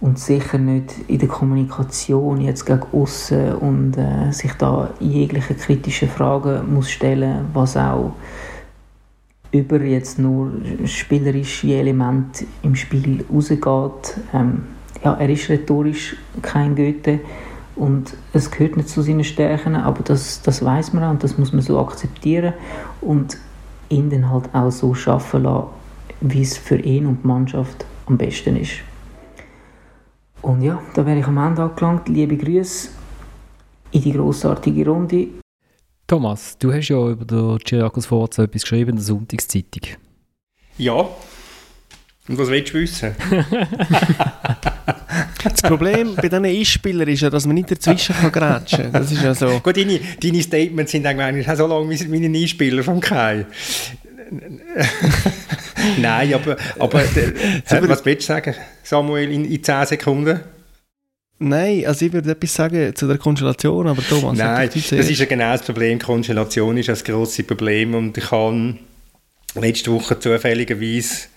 und 0.00 0.18
sicher 0.18 0.58
nicht 0.58 0.94
in 1.08 1.18
der 1.18 1.28
Kommunikation 1.28 2.40
jetzt 2.40 2.64
gegen 2.64 2.82
außen 2.92 3.54
und 3.56 3.96
äh, 3.96 4.30
sich 4.32 4.52
da 4.52 4.90
jegliche 5.00 5.54
kritische 5.54 6.06
Fragen 6.06 6.72
muss 6.72 6.90
stellen, 6.90 7.46
was 7.52 7.76
auch 7.76 8.12
über 9.50 9.80
jetzt 9.80 10.18
nur 10.18 10.52
spielerische 10.84 11.74
Elemente 11.74 12.44
im 12.62 12.74
Spiel 12.74 13.24
rausgeht. 13.32 14.18
Ähm, 14.32 14.64
ja, 15.02 15.14
er 15.14 15.28
ist 15.28 15.48
rhetorisch 15.48 16.16
kein 16.42 16.76
Goethe 16.76 17.20
und 17.74 18.14
es 18.32 18.50
gehört 18.50 18.76
nicht 18.76 18.88
zu 18.88 19.02
seinen 19.02 19.24
Stärken, 19.24 19.74
aber 19.74 20.02
das, 20.02 20.42
das 20.42 20.64
weiß 20.64 20.92
man 20.92 21.10
und 21.10 21.24
das 21.24 21.38
muss 21.38 21.52
man 21.52 21.62
so 21.62 21.78
akzeptieren 21.78 22.52
und 23.00 23.38
ihn 23.88 24.10
dann 24.10 24.30
halt 24.30 24.54
auch 24.54 24.70
so 24.70 24.94
schaffen 24.94 25.42
lassen, 25.44 25.68
wie 26.20 26.42
es 26.42 26.56
für 26.56 26.78
ihn 26.78 27.06
und 27.06 27.22
die 27.22 27.26
Mannschaft 27.26 27.84
am 28.06 28.18
besten 28.18 28.56
ist. 28.56 28.72
Und 30.42 30.62
ja, 30.62 30.80
da 30.94 31.04
wäre 31.04 31.18
ich 31.18 31.26
am 31.26 31.38
Ende 31.38 31.62
angelangt. 31.62 32.08
Liebe 32.08 32.36
Grüße 32.36 32.90
in 33.90 34.02
die 34.02 34.12
grossartige 34.12 34.86
Runde. 34.86 35.28
Thomas, 36.06 36.56
du 36.58 36.72
hast 36.72 36.88
ja 36.88 37.08
über 37.08 37.24
den 37.24 37.58
Chiriakos 37.58 38.06
Forza 38.06 38.44
etwas 38.44 38.62
geschrieben 38.62 38.90
in 38.90 38.96
der 38.96 39.04
Sonntagszeitung. 39.04 39.82
Ja. 40.78 41.06
Und 42.28 42.38
was 42.38 42.48
willst 42.48 42.72
du 42.72 42.78
wissen? 42.78 43.14
das 45.44 45.62
Problem 45.62 46.14
bei 46.16 46.28
diesen 46.28 46.44
E-Spielern 46.44 47.08
ist 47.08 47.22
ja, 47.22 47.30
dass 47.30 47.46
man 47.46 47.54
nicht 47.54 47.70
dazwischen 47.70 48.14
kann 48.14 48.32
grätschen 48.32 48.84
kann. 48.84 48.92
Das 48.92 49.12
ist 49.12 49.22
ja 49.22 49.34
so. 49.34 49.60
Gut, 49.60 49.76
deine, 49.76 50.00
deine 50.22 50.42
Statements 50.42 50.92
sind 50.92 51.06
eigentlich 51.06 51.46
so 51.46 51.66
lang 51.66 51.88
wie 51.88 52.06
meine 52.06 52.38
E-Spieler 52.38 52.82
vom 52.82 53.00
Kai. 53.00 53.46
Nein, 55.98 56.34
aber, 56.34 56.56
aber 56.78 57.02
äh, 57.02 57.32
was 57.88 58.04
willst 58.04 58.28
du 58.28 58.32
sagen, 58.34 58.54
Samuel, 58.82 59.30
in, 59.30 59.44
in 59.44 59.62
10 59.62 59.86
Sekunden? 59.86 60.40
Nein, 61.38 61.84
also 61.86 62.04
ich 62.04 62.12
würde 62.12 62.32
etwas 62.32 62.52
sagen 62.52 62.94
zu 62.94 63.06
der 63.06 63.16
Konstellation, 63.16 63.86
aber 63.86 64.02
Thomas... 64.02 64.36
Nein, 64.36 64.68
das 64.74 64.92
ist 64.92 65.18
ja 65.20 65.24
genau 65.24 65.52
das 65.52 65.62
Problem. 65.62 65.98
Konstellation 65.98 66.76
ist 66.76 66.88
das 66.88 67.04
grosse 67.04 67.44
Problem 67.44 67.94
und 67.94 68.18
ich 68.18 68.30
habe 68.30 68.76
letzte 69.54 69.92
Woche 69.92 70.18
zufälligerweise 70.18 71.28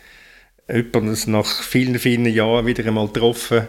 jemanden 0.67 1.31
nach 1.31 1.61
vielen, 1.63 1.99
vielen 1.99 2.25
Jahren 2.25 2.65
wieder 2.65 2.85
einmal 2.85 3.07
getroffen, 3.07 3.67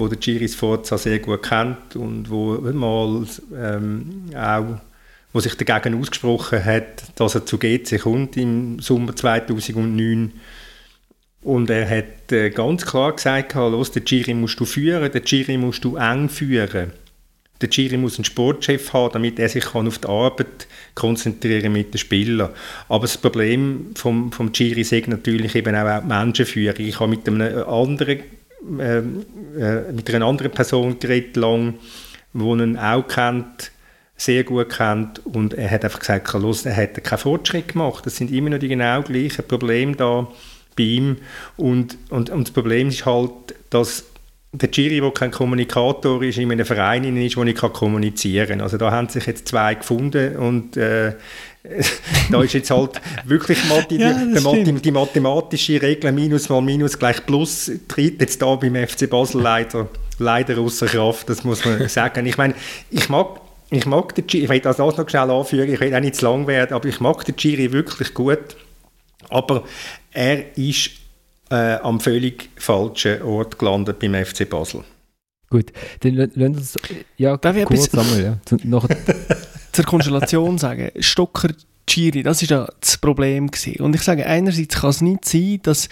wo 0.00 0.08
der 0.08 0.18
Giris 0.18 0.54
Forza 0.54 0.98
sehr 0.98 1.20
gut 1.20 1.42
kennt 1.42 1.94
und 1.94 2.30
wo 2.30 2.54
mal 2.72 3.24
ähm, 3.56 4.24
auch 4.34 4.80
wo 5.32 5.38
sich 5.38 5.54
dagegen 5.54 6.00
ausgesprochen 6.00 6.64
hat, 6.64 7.04
dass 7.14 7.36
er 7.36 7.46
zu 7.46 7.56
GC 7.56 8.00
kommt 8.00 8.36
im 8.36 8.80
Sommer 8.80 9.14
2009 9.14 10.32
und 11.42 11.70
er 11.70 11.88
hat 11.88 12.32
äh, 12.32 12.50
ganz 12.50 12.84
klar 12.84 13.14
gesagt, 13.14 13.54
los, 13.54 13.92
den 13.92 14.04
Giri 14.04 14.34
musst 14.34 14.60
du 14.60 14.64
führen, 14.64 15.10
den 15.10 15.22
Giri 15.22 15.56
musst 15.56 15.84
du 15.84 15.96
eng 15.96 16.28
führen. 16.28 16.92
Der 17.60 17.68
Giri 17.68 17.96
muss 17.96 18.16
einen 18.16 18.24
Sportchef 18.24 18.92
haben, 18.92 19.12
damit 19.12 19.38
er 19.38 19.48
sich 19.48 19.64
kann 19.64 19.86
auf 19.86 19.98
die 19.98 20.08
Arbeit 20.08 20.66
konzentrieren 20.94 21.72
mit 21.72 21.92
den 21.92 21.98
Spielern. 21.98 22.50
Aber 22.88 23.02
das 23.02 23.18
Problem 23.18 23.90
vom, 23.94 24.32
vom 24.32 24.52
Giri 24.52 24.80
ist 24.80 24.92
natürlich 25.08 25.54
eben 25.54 25.74
auch 25.74 26.00
die 26.00 26.06
Menschenführung. 26.06 26.76
Ich 26.78 27.00
habe 27.00 27.10
mit, 27.10 27.28
einem 27.28 27.64
anderen, 27.64 28.20
äh, 28.78 28.98
äh, 28.98 29.92
mit 29.92 30.12
einer 30.12 30.26
anderen 30.26 30.52
Person 30.52 30.98
geredet, 30.98 31.36
lang, 31.36 31.74
die 32.32 32.44
ihn 32.44 32.76
auch 32.76 33.06
kennt, 33.06 33.72
sehr 34.16 34.44
gut 34.44 34.68
kennt 34.68 35.24
und 35.24 35.54
er 35.54 35.70
hat 35.70 35.84
einfach 35.84 36.00
gesagt, 36.00 36.32
los, 36.34 36.66
er 36.66 36.76
hat 36.76 37.02
keinen 37.02 37.18
Fortschritt 37.18 37.68
gemacht. 37.68 38.06
Es 38.06 38.16
sind 38.16 38.30
immer 38.30 38.50
noch 38.50 38.58
die 38.58 38.68
genau 38.68 39.02
gleichen 39.02 39.48
Probleme 39.48 39.96
da 39.96 40.28
bei 40.76 40.82
ihm. 40.82 41.16
Und, 41.56 41.96
und, 42.10 42.28
und 42.28 42.48
das 42.48 42.50
Problem 42.52 42.88
ist 42.88 43.06
halt, 43.06 43.32
dass 43.70 44.04
der 44.52 44.68
Giri, 44.68 45.00
der 45.00 45.10
kein 45.12 45.30
Kommunikator 45.30 46.22
ist, 46.22 46.38
in 46.38 46.50
einem 46.50 46.66
Verein 46.66 47.16
ist, 47.16 47.36
wo 47.36 47.44
ich 47.44 47.56
kommunizieren 47.56 48.48
kann. 48.48 48.60
Also 48.60 48.78
da 48.78 48.90
haben 48.90 49.08
sich 49.08 49.26
jetzt 49.26 49.48
zwei 49.48 49.74
gefunden 49.74 50.36
und 50.36 50.76
äh, 50.76 51.14
da 52.30 52.42
ist 52.42 52.54
jetzt 52.54 52.70
halt 52.70 53.00
wirklich 53.24 53.58
Mathe, 53.68 53.96
ja, 53.96 54.14
die, 54.14 54.72
die, 54.72 54.90
mathematische 54.90 55.80
Regel 55.82 56.10
Minus 56.12 56.48
mal 56.48 56.62
Minus 56.62 56.98
gleich 56.98 57.24
Plus 57.26 57.70
tritt 57.86 58.20
jetzt 58.20 58.40
da 58.40 58.54
beim 58.56 58.74
FC 58.74 59.08
Basel 59.10 59.42
leider, 59.42 59.88
leider 60.18 60.58
außer 60.58 60.86
Kraft, 60.86 61.28
das 61.28 61.44
muss 61.44 61.64
man 61.64 61.86
sagen. 61.88 62.24
Ich 62.24 62.38
meine, 62.38 62.54
ich 62.90 63.08
mag 63.08 63.40
ich 63.70 63.86
mag 63.86 64.14
den 64.14 64.26
Giri, 64.26 64.44
ich 64.44 64.50
will 64.50 64.60
das 64.60 64.78
noch 64.78 65.08
schnell 65.08 65.30
anführen, 65.30 65.72
ich 65.72 65.80
will 65.80 65.94
auch 65.94 66.00
nicht 66.00 66.16
zu 66.16 66.24
lang 66.24 66.46
werden, 66.46 66.74
aber 66.74 66.88
ich 66.88 66.98
mag 66.98 67.24
den 67.24 67.36
Giri 67.36 67.72
wirklich 67.72 68.14
gut, 68.14 68.56
aber 69.28 69.64
er 70.12 70.56
ist 70.56 70.90
äh, 71.50 71.76
am 71.76 72.00
völlig 72.00 72.48
falschen 72.56 73.22
Ort 73.22 73.58
gelandet 73.58 73.98
beim 73.98 74.14
FC 74.14 74.48
Basel. 74.48 74.82
Gut, 75.50 75.72
dann 76.00 76.14
lassen 76.14 76.32
wir 76.36 76.46
uns 76.46 76.76
ja, 77.16 77.36
Darf 77.36 77.56
ich 77.56 77.64
kurz 77.64 77.90
sammeln, 77.90 78.24
ja. 78.24 78.38
Zu, 78.44 78.56
Zur 79.80 79.88
Konstellation 79.88 80.58
sagen, 80.58 80.90
Stocker 80.98 81.48
Giri, 81.86 82.22
das 82.22 82.42
ist 82.42 82.50
ja 82.50 82.68
das 82.80 82.98
Problem 82.98 83.50
gewesen. 83.50 83.82
Und 83.82 83.94
ich 83.94 84.02
sage, 84.02 84.26
einerseits 84.26 84.80
kann 84.80 84.90
es 84.90 85.00
nicht 85.00 85.24
sein, 85.24 85.58
dass 85.62 85.88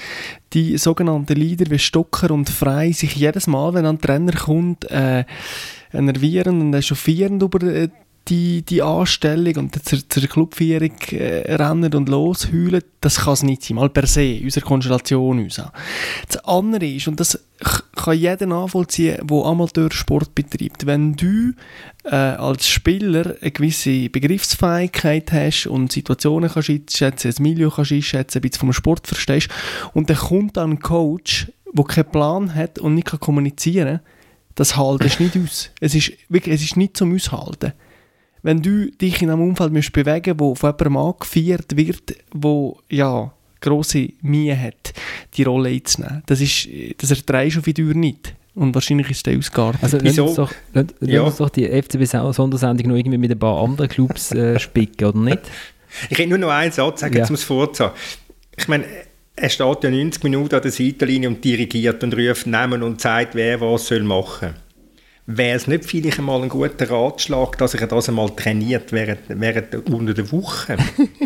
die 0.53 0.76
sogenannten 0.78 1.34
Leader 1.34 1.70
wie 1.70 1.78
Stocker 1.78 2.30
und 2.30 2.49
Frei 2.49 2.93
sich 2.93 3.16
jedes 3.16 3.47
Mal, 3.47 3.74
wenn 3.74 3.86
ein 3.86 4.01
Trainer 4.01 4.32
kommt, 4.32 4.89
äh, 4.91 5.24
nervierend 5.93 6.62
und 6.62 6.74
echauffierend 6.74 7.43
über 7.43 7.66
äh, 7.66 7.89
die, 8.29 8.62
die 8.62 8.83
Anstellung 8.83 9.57
und 9.57 9.85
zur, 9.85 10.07
zur 10.09 10.22
Clubführung 10.24 10.93
äh, 11.11 11.55
rennen 11.55 11.95
und 11.95 12.09
losheulen, 12.09 12.83
das 13.01 13.20
kann 13.20 13.35
es 13.35 13.43
nicht 13.43 13.62
sein, 13.62 13.76
mal 13.76 13.89
per 13.89 14.07
se, 14.07 14.41
unsere 14.43 14.66
Konstellation 14.66 15.39
uns 15.39 15.62
Das 16.29 16.45
andere 16.45 16.87
ist, 16.87 17.09
und 17.09 17.18
das 17.20 17.43
kann 17.95 18.18
jeder 18.18 18.47
nachvollziehen, 18.47 19.26
der 19.26 19.45
Amateursport 19.45 20.35
betreibt, 20.35 20.87
wenn 20.87 21.14
du 21.14 21.53
äh, 22.05 22.14
als 22.14 22.68
Spieler 22.68 23.37
eine 23.41 23.51
gewisse 23.51 24.09
Begriffsfähigkeit 24.09 25.33
hast 25.33 25.66
und 25.66 25.93
Situationen 25.93 26.51
kannst 26.51 26.70
einschätzen, 26.70 27.29
das 27.29 27.41
Milieu 27.41 27.70
kannst 27.70 27.93
einschätzen, 27.93 28.39
ein 28.39 28.43
bisschen 28.43 28.61
vom 28.61 28.72
Sport 28.72 29.07
verstehst 29.07 29.49
und 29.95 30.11
dann 30.11 30.16
kommt 30.16 30.57
dann 30.57 30.72
ein 30.72 30.81
Coach, 30.81 31.51
der 31.72 31.85
keinen 31.85 32.11
Plan 32.11 32.55
hat 32.55 32.79
und 32.79 32.95
nicht 32.95 33.09
kommunizieren 33.20 33.99
kann, 33.99 34.07
das 34.55 34.76
haltest 34.76 35.20
du 35.20 35.24
nicht 35.24 35.37
aus. 35.37 35.70
Es 35.81 35.95
ist, 35.95 36.12
wirklich, 36.29 36.57
es 36.57 36.62
ist 36.62 36.76
nicht 36.76 36.97
zum 36.97 37.14
Aushalten 37.14 37.72
wenn 38.43 38.62
du 38.62 38.91
dich 38.91 39.22
in 39.22 39.30
einem 39.30 39.43
Umfeld 39.43 39.72
musst 39.72 39.93
bewegen 39.93 40.39
wo 40.39 40.55
von 40.55 40.70
jemandem 40.70 40.97
angeführt 40.97 41.76
wird, 41.76 42.16
wo 42.32 42.78
ja, 42.89 43.32
grosse 43.61 44.11
Mühe 44.22 44.59
hat, 44.59 44.93
die 45.34 45.43
Rolle 45.43 45.70
einzunehmen. 45.70 46.22
Das, 46.26 46.41
ist, 46.41 46.68
das 46.99 47.11
erträgst 47.11 47.57
du 47.57 47.61
auf 47.61 47.64
die 47.66 47.82
nicht. 47.82 48.34
Und 48.55 48.74
wahrscheinlich 48.74 49.11
ist 49.11 49.24
der 49.26 49.39
ausgeartet. 49.39 49.82
Also 49.82 49.99
lass 50.01 50.18
uns 50.18 50.34
doch, 50.34 50.53
lass, 50.72 50.86
ja. 51.01 51.22
uns 51.22 51.36
doch 51.36 51.49
die 51.49 51.66
FCB-Sondersendung 51.66 52.89
noch 52.89 52.97
irgendwie 52.97 53.18
mit 53.18 53.30
ein 53.30 53.39
paar 53.39 53.62
anderen 53.62 53.89
Clubs 53.89 54.32
äh, 54.32 54.59
spicken, 54.61 55.05
oder 55.05 55.18
nicht? 55.18 55.41
Ich 56.11 56.18
hätte 56.18 56.28
nur 56.28 56.39
noch 56.39 56.51
einen 56.51 56.72
Satz 56.72 57.01
sagen 57.01 57.16
ja. 57.16 57.24
zum 57.24 57.36
Forza. 57.36 57.95
Ich 58.57 58.66
meine, 58.66 58.84
er 59.36 59.49
steht 59.49 59.84
ja 59.84 59.91
90 59.91 60.24
Minuten 60.24 60.55
an 60.57 60.62
der 60.62 60.72
Seitenlinie 60.72 61.28
und 61.28 61.45
dirigiert 61.45 62.03
und 62.03 62.14
ruft 62.14 62.49
Namen 62.49 62.82
und 62.82 63.01
sagt, 63.01 63.36
wer 63.36 63.61
was 63.61 63.86
soll 63.86 64.03
machen 64.03 64.49
soll 64.49 64.67
wäre 65.31 65.57
es 65.57 65.66
nicht 65.66 65.85
vielleicht 65.85 66.18
einmal 66.18 66.43
ein 66.43 66.49
guter 66.49 66.91
Ratschlag, 66.91 67.59
dass 67.59 67.74
er 67.74 67.87
das 67.87 68.09
einmal 68.09 68.31
trainiert 68.31 68.93
während, 68.93 69.20
während 69.29 69.74
unter 69.91 70.14
der 70.14 70.33
Woche? 70.33 70.79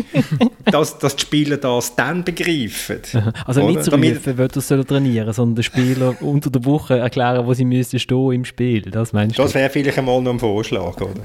dass, 0.65 0.99
dass 0.99 1.15
die 1.15 1.21
Spieler 1.21 1.55
das 1.55 1.95
dann 1.95 2.23
begreifen. 2.25 2.99
Also 3.45 3.61
oder? 3.61 3.71
nicht 3.71 3.83
so 3.85 3.91
rufen, 3.91 4.37
wird 4.37 4.55
das 4.57 4.67
trainieren, 4.67 5.31
sondern 5.31 5.55
den 5.55 5.63
Spieler 5.63 6.15
unter 6.21 6.49
der 6.49 6.65
Woche 6.65 6.97
erklären, 6.97 7.45
wo 7.47 7.53
sie 7.53 7.63
müssen 7.63 7.97
stehen 7.97 8.31
im 8.33 8.45
Spiel. 8.45 8.81
Das 8.81 9.13
meinst 9.13 9.39
Das 9.39 9.53
wäre 9.53 9.69
vielleicht 9.69 9.97
einmal 9.97 10.21
noch 10.21 10.33
ein 10.33 10.39
Vorschlag, 10.39 10.99
oder? 10.99 11.23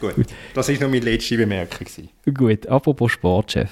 Gut, 0.00 0.14
Gut, 0.16 0.26
das 0.54 0.68
war 0.68 0.74
noch 0.74 0.80
meine 0.82 1.00
letzte 1.00 1.38
Bemerkung. 1.38 1.86
Gut, 2.34 2.66
apropos 2.66 3.10
Sportchef. 3.12 3.70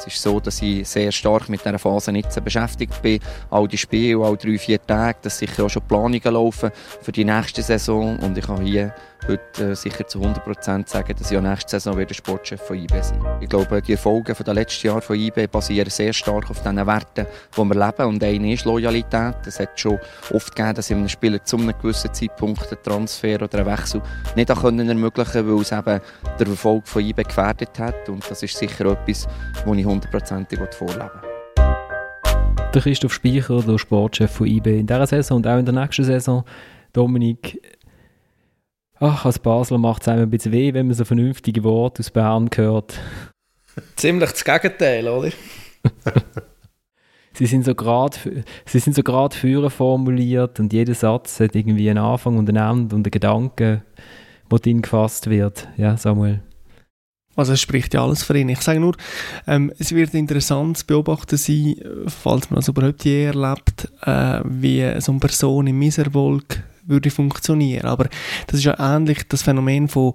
Es 0.00 0.06
ist 0.06 0.22
so, 0.22 0.40
dass 0.40 0.62
ich 0.62 0.88
sehr 0.88 1.12
stark 1.12 1.50
mit 1.50 1.62
dieser 1.62 1.78
Phase 1.78 2.10
jetzt 2.12 2.42
beschäftigt 2.42 3.02
bin. 3.02 3.20
All 3.50 3.68
die 3.68 3.76
Spiele, 3.76 4.24
all 4.24 4.34
drei, 4.34 4.56
vier 4.56 4.80
Tage, 4.82 5.18
dass 5.20 5.38
sicher 5.38 5.64
auch 5.64 5.68
schon 5.68 5.82
Planungen 5.82 6.32
laufen 6.32 6.70
für 7.02 7.12
die 7.12 7.26
nächste 7.26 7.60
Saison. 7.60 8.18
Und 8.20 8.38
ich 8.38 8.48
habe 8.48 8.62
hier 8.62 8.94
heute 9.28 9.70
äh, 9.70 9.74
sicher 9.74 10.06
zu 10.06 10.20
100% 10.20 10.88
sagen, 10.88 11.14
dass 11.18 11.30
ich 11.30 11.36
auch 11.36 11.42
nächste 11.42 11.70
Saison 11.70 11.98
wieder 11.98 12.14
Sportchef 12.14 12.60
von 12.60 12.76
IB 12.76 12.92
sein 13.00 13.20
Ich 13.40 13.48
glaube, 13.48 13.80
die 13.82 13.92
Erfolge 13.92 14.34
der 14.34 14.54
letzten 14.54 14.86
Jahre 14.86 15.00
von 15.00 15.16
IB 15.16 15.46
basieren 15.46 15.90
sehr 15.90 16.12
stark 16.12 16.50
auf 16.50 16.62
den 16.62 16.76
Werten, 16.86 17.26
die 17.56 17.64
wir 17.64 17.86
leben. 17.86 18.06
Und 18.06 18.22
eine 18.22 18.52
ist 18.52 18.64
Loyalität. 18.64 19.36
Es 19.46 19.60
hat 19.60 19.78
schon 19.78 19.98
oft 20.32 20.54
gegeben, 20.54 20.74
dass 20.74 20.90
einem 20.90 21.08
Spieler 21.08 21.42
zu 21.44 21.56
einem 21.56 21.74
gewissen 21.80 22.12
Zeitpunkt 22.12 22.70
einen 22.70 22.82
Transfer 22.82 23.42
oder 23.42 23.58
einen 23.58 23.66
Wechsel 23.66 24.02
nicht 24.36 24.54
können 24.60 24.88
ermöglichen 24.88 25.48
weil 25.48 25.62
es 25.62 25.72
eben 25.72 26.00
der 26.38 26.46
Erfolg 26.46 26.86
von 26.86 27.02
IB 27.02 27.22
gefährdet 27.22 27.78
hat. 27.78 28.08
Und 28.08 28.28
das 28.30 28.42
ist 28.42 28.56
sicher 28.56 28.86
etwas, 28.86 29.26
das 29.64 29.76
ich 29.76 29.84
hundertprozentig 29.84 30.58
vorleben 30.72 31.10
der 32.74 32.82
Christoph 32.82 33.14
Speicher, 33.14 33.62
der 33.62 33.78
Sportchef 33.78 34.30
von 34.30 34.46
IB 34.46 34.78
in 34.78 34.86
dieser 34.86 35.06
Saison 35.06 35.38
und 35.38 35.46
auch 35.46 35.58
in 35.58 35.64
der 35.64 35.74
nächsten 35.74 36.04
Saison. 36.04 36.44
Dominik, 36.92 37.60
Ach, 39.02 39.24
als 39.24 39.38
Basler 39.38 39.78
macht 39.78 40.02
es 40.02 40.08
einem 40.08 40.24
ein 40.24 40.30
bisschen 40.30 40.52
weh, 40.52 40.74
wenn 40.74 40.86
man 40.86 40.94
so 40.94 41.06
vernünftige 41.06 41.64
Worte 41.64 42.00
aus 42.00 42.10
Bern 42.10 42.50
hört. 42.54 43.00
Ziemlich 43.96 44.30
das 44.30 44.44
Gegenteil, 44.44 45.08
oder? 45.08 45.30
sie 47.32 47.46
sind 47.46 47.64
so 47.64 47.74
gerade 47.74 48.18
sie 48.66 48.78
sind 48.78 48.94
so 48.94 49.02
gerade 49.02 49.70
formuliert 49.70 50.60
und 50.60 50.74
jeder 50.74 50.94
Satz 50.94 51.40
hat 51.40 51.56
irgendwie 51.56 51.88
einen 51.88 52.04
Anfang 52.04 52.36
und 52.36 52.50
ein 52.50 52.56
Ende 52.56 52.94
und 52.94 53.06
einen 53.06 53.10
Gedanke, 53.10 53.82
der 54.52 54.58
drin 54.58 54.82
gefasst 54.82 55.30
wird. 55.30 55.66
Ja, 55.78 55.96
Samuel. 55.96 56.42
Also 57.36 57.54
es 57.54 57.60
spricht 57.62 57.94
ja 57.94 58.04
alles 58.04 58.22
für 58.22 58.36
ihn. 58.36 58.50
Ich 58.50 58.60
sage 58.60 58.80
nur, 58.80 58.96
ähm, 59.46 59.72
es 59.78 59.94
wird 59.94 60.12
interessant 60.12 60.76
zu 60.76 60.84
beobachten 60.84 61.38
sein, 61.38 61.76
falls 62.06 62.50
man 62.50 62.56
das 62.56 62.68
überhaupt 62.68 63.06
je 63.06 63.24
erlebt, 63.24 63.90
äh, 64.02 64.42
wie 64.44 65.00
so 65.00 65.12
eine 65.12 65.20
Person 65.20 65.68
im 65.68 65.78
Misserfolg 65.78 66.62
würde 66.90 67.10
funktionieren. 67.10 67.86
Aber 67.86 68.08
das 68.46 68.58
ist 68.58 68.64
ja 68.64 68.76
ähnlich 68.78 69.20
das 69.28 69.42
Phänomen 69.42 69.88
von 69.88 70.14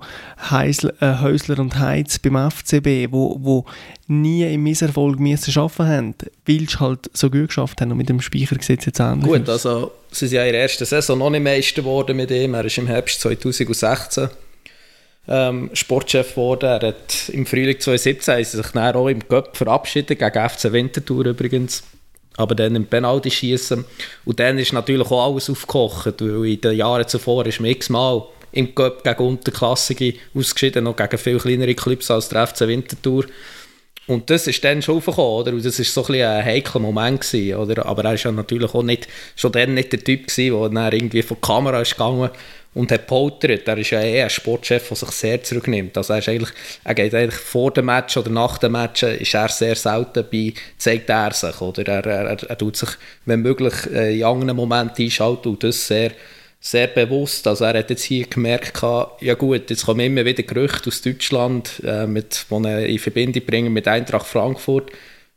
Heisler, 0.49 0.93
äh, 1.01 1.19
Häusler 1.21 1.59
und 1.59 1.79
Heiz 1.79 2.19
beim 2.19 2.35
FCB, 2.51 3.11
wo, 3.11 3.37
wo 3.41 3.65
nie 4.07 4.43
im 4.43 4.63
Misserfolg 4.63 5.19
müssen 5.19 5.57
arbeiten 5.57 5.87
haben, 5.87 6.15
weil 6.45 6.69
sie 6.69 6.79
halt 6.79 7.09
so 7.13 7.29
gut 7.29 7.47
geschafft 7.47 7.81
haben 7.81 7.91
und 7.91 7.97
mit 7.97 8.09
dem 8.09 8.21
Speichergesetz 8.21 8.85
jetzt 8.85 8.99
ähnlich 8.99 9.25
Gut, 9.25 9.49
also 9.49 9.91
sie 10.11 10.27
sind 10.27 10.37
ja 10.37 10.45
in 10.45 10.51
der 10.51 10.61
ersten 10.61 10.85
Saison 10.85 11.17
noch 11.17 11.29
nicht 11.29 11.43
Meister 11.43 11.81
geworden 11.81 12.17
mit 12.17 12.29
ihm. 12.29 12.53
Er 12.53 12.65
ist 12.65 12.77
im 12.77 12.87
Herbst 12.87 13.21
2016 13.21 14.29
ähm, 15.27 15.69
Sportchef 15.73 16.31
geworden. 16.31 16.65
Er 16.65 16.89
hat 16.89 17.29
im 17.29 17.45
Frühling 17.45 17.79
2017 17.79 18.43
sich 18.43 18.71
dann 18.71 18.95
auch 18.95 19.07
im 19.07 19.27
Cup 19.27 19.57
verabschiedet, 19.57 20.19
gegen 20.19 20.49
FC 20.49 20.71
Winterthur 20.71 21.25
übrigens 21.25 21.83
aber 22.37 22.55
dann 22.55 22.75
im 22.75 22.85
Penalty 22.85 23.31
schießen 23.31 23.85
und 24.25 24.39
dann 24.39 24.57
ist 24.57 24.73
natürlich 24.73 25.09
auch 25.09 25.33
alles 25.33 25.49
aufgekocht, 25.49 26.21
weil 26.21 26.45
in 26.45 26.61
den 26.61 26.77
Jahren 26.77 27.07
zuvor 27.07 27.45
ist 27.45 27.59
man 27.59 27.71
x-mal 27.71 28.23
im 28.51 28.73
Cup 28.73 29.03
gegen 29.03 29.27
Unterklassige 29.27 30.13
ausgeschieden, 30.33 30.85
noch 30.85 30.95
gegen 30.95 31.17
viel 31.17 31.37
kleinere 31.37 31.75
Clubs 31.75 32.09
als 32.09 32.29
der 32.29 32.47
FC 32.47 32.61
Winterthur. 32.61 33.25
Und 34.07 34.29
das 34.29 34.45
ist 34.45 34.63
dann 34.63 34.81
schon 34.81 34.97
aufgekommen, 34.97 35.31
oder? 35.31 35.51
Und 35.51 35.65
das 35.65 35.79
war 35.79 35.85
so 35.85 36.13
ein, 36.13 36.21
ein 36.21 36.45
heikler 36.45 36.79
Moment, 36.79 37.21
gewesen, 37.21 37.57
oder? 37.57 37.85
Aber 37.85 38.03
er 38.03 38.11
war 38.11 38.15
ja 38.15 38.31
natürlich 38.31 38.73
auch 38.73 38.83
nicht, 38.83 39.07
schon 39.35 39.51
dann 39.51 39.73
nicht 39.73 39.91
der 39.91 40.03
Typ 40.03 40.33
der 40.33 40.69
dann 40.69 40.93
irgendwie 40.93 41.23
vor 41.23 41.37
die 41.37 41.47
Kamera 41.47 41.81
ist 41.81 41.91
gegangen 41.91 42.29
und 42.75 42.91
hat 42.91 43.07
poltert. 43.07 43.67
Er 43.67 43.77
ist 43.77 43.89
ja 43.89 44.01
eher 44.01 44.25
ein 44.25 44.29
Sportchef, 44.29 44.89
der 44.89 44.97
sich 44.97 45.09
sehr 45.09 45.41
zurücknimmt. 45.41 45.97
Also 45.97 46.13
er, 46.13 46.19
ist 46.19 46.29
eigentlich, 46.29 46.51
er 46.83 46.93
geht 46.93 47.15
eigentlich 47.15 47.39
vor 47.39 47.71
dem 47.71 47.85
Match 47.85 48.15
oder 48.17 48.29
nach 48.29 48.57
dem 48.57 48.73
Match 48.73 49.01
ist 49.01 49.33
er 49.33 49.49
sehr 49.49 49.75
selten 49.75 50.25
bei, 50.31 50.53
zeigt 50.77 51.09
er 51.09 51.31
sich. 51.31 51.59
Oder 51.61 51.87
er, 51.87 52.05
er, 52.05 52.49
er 52.49 52.57
tut 52.57 52.75
sich, 52.75 52.89
wenn 53.25 53.41
möglich, 53.41 53.73
äh, 53.91 54.17
in 54.17 54.25
anderen 54.25 54.57
Momenten 54.57 55.05
einschalten 55.05 55.49
und 55.49 55.63
das 55.63 55.87
sehr, 55.87 56.11
sehr 56.59 56.87
bewusst. 56.87 57.47
Also 57.47 57.63
er 57.63 57.79
hat 57.79 57.89
jetzt 57.89 58.03
hier 58.03 58.27
gemerkt, 58.27 58.81
ja 59.21 59.33
gut, 59.35 59.69
jetzt 59.69 59.85
kommen 59.85 60.01
immer 60.01 60.25
wieder 60.25 60.43
Gerüchte 60.43 60.89
aus 60.89 61.01
Deutschland, 61.01 61.81
äh, 61.85 62.05
mit, 62.05 62.45
die 62.49 62.65
er 62.65 62.85
in 62.85 62.99
Verbindung 62.99 63.45
bringen 63.45 63.73
mit 63.73 63.87
Eintracht 63.87 64.27
Frankfurt 64.27 64.91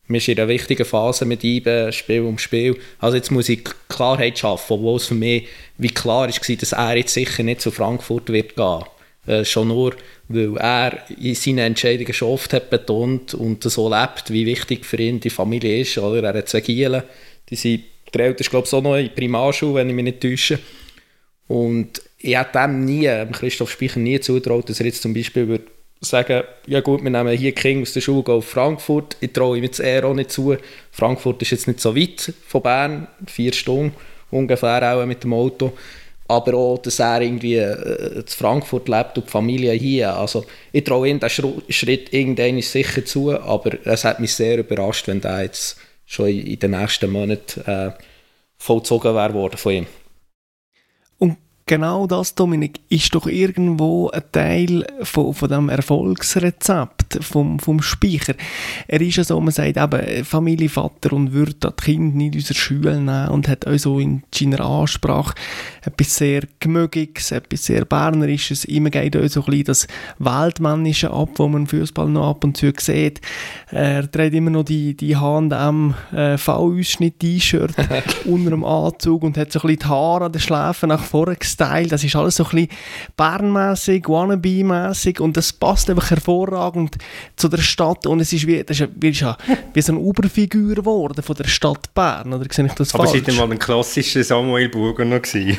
wir 0.09 0.21
sind 0.21 0.39
in 0.39 0.43
einer 0.43 0.49
wichtigen 0.49 0.85
Phase 0.85 1.27
mit 1.27 1.45
IBE, 1.45 1.93
Spiel 1.93 2.23
um 2.23 2.39
Spiel. 2.39 2.77
Also 2.99 3.17
jetzt 3.17 3.31
muss 3.31 3.49
ich 3.49 3.63
Klarheit 3.89 4.39
schaffen, 4.39 4.73
obwohl 4.75 4.97
es 4.97 5.07
für 5.07 5.15
mich 5.15 5.47
wie 5.77 5.89
klar 5.89 6.29
war, 6.29 6.57
dass 6.57 6.73
er 6.73 6.97
jetzt 6.97 7.13
sicher 7.13 7.43
nicht 7.43 7.61
zu 7.61 7.71
Frankfurt 7.71 8.31
wird 8.31 8.57
gehen. 8.57 8.85
Äh, 9.27 9.45
schon 9.45 9.69
nur, 9.69 9.95
weil 10.29 10.57
er 10.57 11.11
in 11.21 11.35
seinen 11.35 11.59
Entscheidungen 11.59 12.15
schon 12.15 12.29
oft 12.29 12.53
hat 12.55 12.71
betont 12.71 13.35
und 13.35 13.63
so 13.63 13.89
lebt, 13.89 14.33
wie 14.33 14.47
wichtig 14.47 14.87
für 14.87 14.97
ihn 14.97 15.21
die 15.21 15.31
Familie 15.31 15.81
ist. 15.81 15.99
Oder? 15.99 16.23
Er 16.33 16.39
hat 16.39 16.49
zwei 16.49 16.63
Gielen, 16.63 17.03
die 17.51 17.57
sind, 17.57 17.85
der 18.15 18.27
Älteste 18.27 18.51
glaube 18.51 18.67
ich 18.67 18.73
auch 18.73 18.83
noch 18.83 18.97
in 18.97 19.15
Primarschule, 19.15 19.75
wenn 19.75 19.91
ich 19.91 19.95
mich 19.95 20.05
nicht 20.05 20.21
täusche. 20.23 20.59
Und 21.47 22.03
ich 22.19 22.37
hätte 22.37 22.59
dem 22.59 22.87
nie, 22.87 23.09
Christoph 23.33 23.71
Speicher 23.71 24.01
nie 24.01 24.19
zutraut, 24.21 24.69
dass 24.71 24.81
er 24.81 24.87
jetzt 24.87 25.03
zum 25.03 25.13
Beispiel 25.13 25.47
würde 25.47 25.65
sagen, 26.01 26.45
ja 26.67 26.81
gut, 26.81 27.03
wir 27.03 27.11
nehmen 27.11 27.37
hier 27.37 27.53
King 27.53 27.83
aus 27.83 27.93
der 27.93 28.01
Schule 28.01 28.33
auf 28.33 28.47
Frankfurt. 28.47 29.17
Ich 29.21 29.33
traue 29.33 29.59
ihm 29.59 29.65
jetzt 29.65 29.81
eher 29.81 30.05
auch 30.05 30.15
nicht 30.15 30.31
zu. 30.31 30.57
Frankfurt 30.91 31.43
ist 31.43 31.51
jetzt 31.51 31.67
nicht 31.67 31.81
so 31.81 31.97
weit 31.97 32.33
von 32.47 32.63
Bern, 32.63 33.09
vier 33.27 33.53
Stunden 33.53 33.95
ungefähr 34.31 34.95
auch 34.95 35.07
mit 35.07 35.25
dem 35.25 35.33
Auto. 35.33 35.73
Aber 36.29 36.55
auch, 36.55 36.79
dass 36.79 36.99
er 36.99 37.23
irgendwie 37.23 37.57
äh, 37.57 38.25
zu 38.27 38.37
Frankfurt 38.37 38.89
lebt 38.89 39.17
und 39.17 39.27
die 39.27 39.31
Familie 39.31 39.73
hier. 39.73 40.15
Also 40.15 40.45
ich 40.73 40.85
traue 40.85 41.09
ihm 41.09 41.21
diesen 41.21 41.63
Schritt 41.71 42.13
irgendwann 42.13 42.61
sicher 42.61 43.05
zu, 43.05 43.33
aber 43.33 43.79
es 43.87 44.05
hat 44.05 44.21
mich 44.21 44.35
sehr 44.35 44.59
überrascht, 44.59 45.09
wenn 45.09 45.23
der 45.23 45.43
jetzt 45.43 45.79
schon 46.05 46.29
in 46.29 46.59
den 46.59 46.73
nächsten 46.73 47.11
Monaten 47.11 47.61
äh, 47.63 47.93
vollzogen 48.59 49.15
wäre 49.15 49.33
worden 49.33 49.57
von 49.57 49.73
ihm 49.73 49.87
genau 51.69 52.09
das, 52.09 52.35
Dominik, 52.35 52.81
ist 52.89 53.15
doch 53.15 53.27
irgendwo 53.27 54.09
ein 54.11 54.23
Teil 54.33 54.87
von, 55.03 55.33
von 55.33 55.49
dem 55.49 55.69
Erfolgsrezept 55.69 56.98
vom, 57.21 57.59
vom 57.59 57.83
Speicher. 57.83 58.35
Er 58.87 59.01
ist 59.01 59.17
ja 59.17 59.25
so, 59.25 59.41
man 59.41 59.53
sagt 59.53 59.77
eben, 59.77 60.25
Familienvater 60.25 61.13
und 61.13 61.33
würde 61.33 61.55
das 61.61 61.77
Kind 61.77 62.17
nicht 62.17 62.35
in 62.35 62.41
unsere 62.41 62.59
Schule 62.59 63.01
nehmen 63.01 63.29
und 63.29 63.49
hat 63.49 63.67
auch 63.67 63.79
so 63.79 63.99
in 63.99 64.23
seiner 64.35 64.61
Ansprache 64.61 65.35
etwas 65.83 66.17
sehr 66.17 66.43
Gemögiges, 66.61 67.31
etwas 67.33 67.65
sehr 67.65 67.85
Bernerisches. 67.85 68.65
Immer 68.65 68.91
geht 68.91 69.17
auch 69.17 69.27
so 69.29 69.41
ein 69.41 69.47
bisschen 69.47 69.65
das 69.65 69.87
Weltmännische 70.19 71.11
ab, 71.11 71.31
wo 71.37 71.49
man 71.49 71.67
Fußball 71.67 72.09
noch 72.09 72.31
ab 72.31 72.45
und 72.45 72.57
zu 72.57 72.73
sieht. 72.77 73.21
Er 73.71 74.11
trägt 74.11 74.35
immer 74.35 74.51
noch 74.51 74.65
die, 74.65 74.95
die 74.95 75.17
H&M 75.17 75.95
äh, 76.13 76.37
unter 78.25 78.51
dem 78.51 78.65
Anzug 78.65 79.23
und 79.23 79.37
hat 79.37 79.53
so 79.53 79.61
ein 79.61 79.63
bisschen 79.63 79.79
die 79.79 79.87
Haare 79.87 80.25
an 80.27 80.33
den 80.33 80.41
Schläfen 80.41 80.89
nach 80.89 81.03
vorne 81.03 81.37
Style, 81.43 81.89
das 81.89 82.05
ist 82.05 82.17
alles 82.17 82.37
so 82.37 82.45
ein 82.45 82.51
bisschen 82.51 82.69
Bernmäßig, 83.17 84.05
Wannabe-mäßig 84.05 85.21
und 85.21 85.37
das 85.37 85.53
passt 85.53 85.91
einfach 85.91 86.11
hervorragend 86.11 86.98
zu 87.37 87.49
der 87.49 87.59
Stadt 87.59 88.07
und 88.07 88.21
es 88.21 88.33
ist 88.33 88.47
wie, 88.47 88.63
das 88.63 88.81
ist 88.81 88.89
wie, 88.97 89.13
wie 89.13 89.83
so 89.83 89.93
eine 89.93 90.01
Oberfigur 90.01 90.75
geworden 90.75 91.23
von 91.23 91.37
der 91.37 91.49
Stadt 91.49 91.93
Bern, 91.95 92.33
oder 92.33 92.47
sehe 92.51 92.67
ich 92.67 92.73
das 92.73 92.95
Aber 92.95 93.07
falsch? 93.07 93.23
Aber 93.23 93.47
mal 93.47 93.53
ein 93.53 93.59
klassischer 93.59 94.25
Samuel 94.25 94.69
Burger 94.69 95.05
noch 95.05 95.23
gewesen? 95.23 95.59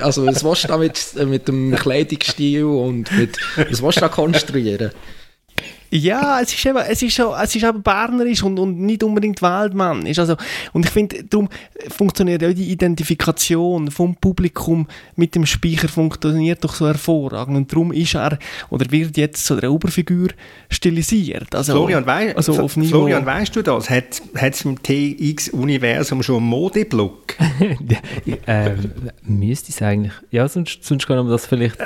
also 0.00 0.26
was 0.26 0.44
willst 0.44 0.64
du 0.64 0.68
da 0.68 0.76
mit, 0.76 1.14
mit 1.26 1.48
dem 1.48 1.74
Kleidungsstil 1.74 2.64
und 2.64 3.10
mit, 3.16 3.38
was 3.56 3.82
willst 3.82 3.96
du 3.98 4.00
da 4.02 4.08
konstruieren? 4.08 4.90
Ja, 5.90 6.40
es 6.40 6.52
ist 6.52 6.66
eben, 6.66 6.78
es 6.78 7.02
ist 7.02 7.16
so, 7.16 7.34
es 7.34 7.54
ist 7.54 7.64
eben 7.64 7.82
bernerisch 7.82 8.42
und, 8.42 8.58
und 8.58 8.78
nicht 8.78 9.02
unbedingt 9.02 9.40
weltmännisch. 9.40 10.18
Also, 10.18 10.36
und 10.72 10.84
ich 10.84 10.90
finde, 10.90 11.24
darum 11.24 11.48
funktioniert 11.88 12.44
auch 12.44 12.52
die 12.52 12.70
Identifikation 12.70 13.90
vom 13.90 14.14
Publikum 14.16 14.86
mit 15.16 15.34
dem 15.34 15.46
Speicher 15.46 15.88
funktioniert 15.88 16.62
doch 16.62 16.74
so 16.74 16.86
hervorragend. 16.86 17.56
Und 17.56 17.72
darum 17.72 17.92
ist 17.92 18.14
er, 18.14 18.38
oder 18.68 18.90
wird 18.90 19.16
jetzt 19.16 19.46
zu 19.46 19.56
der 19.56 19.72
Oberfigur 19.72 20.28
stilisiert. 20.68 21.54
Also, 21.54 21.72
Florian, 21.72 22.04
wei 22.06 22.36
also 22.36 22.60
auf 22.60 22.72
Florian 22.72 23.24
weißt 23.24 23.56
du 23.56 23.62
das? 23.62 23.88
Hat 23.88 24.20
es 24.34 24.64
im 24.64 24.82
TX-Universum 24.82 26.22
schon 26.22 26.36
einen 26.36 26.46
Modeblock? 26.46 27.34
ähm, 28.46 28.92
müsste 29.22 29.72
es 29.72 29.80
eigentlich. 29.80 30.12
Ja, 30.30 30.48
sonst, 30.48 30.84
sonst 30.84 31.06
kann 31.06 31.16
man 31.16 31.28
das 31.28 31.46
vielleicht... 31.46 31.80
Äh, 31.80 31.84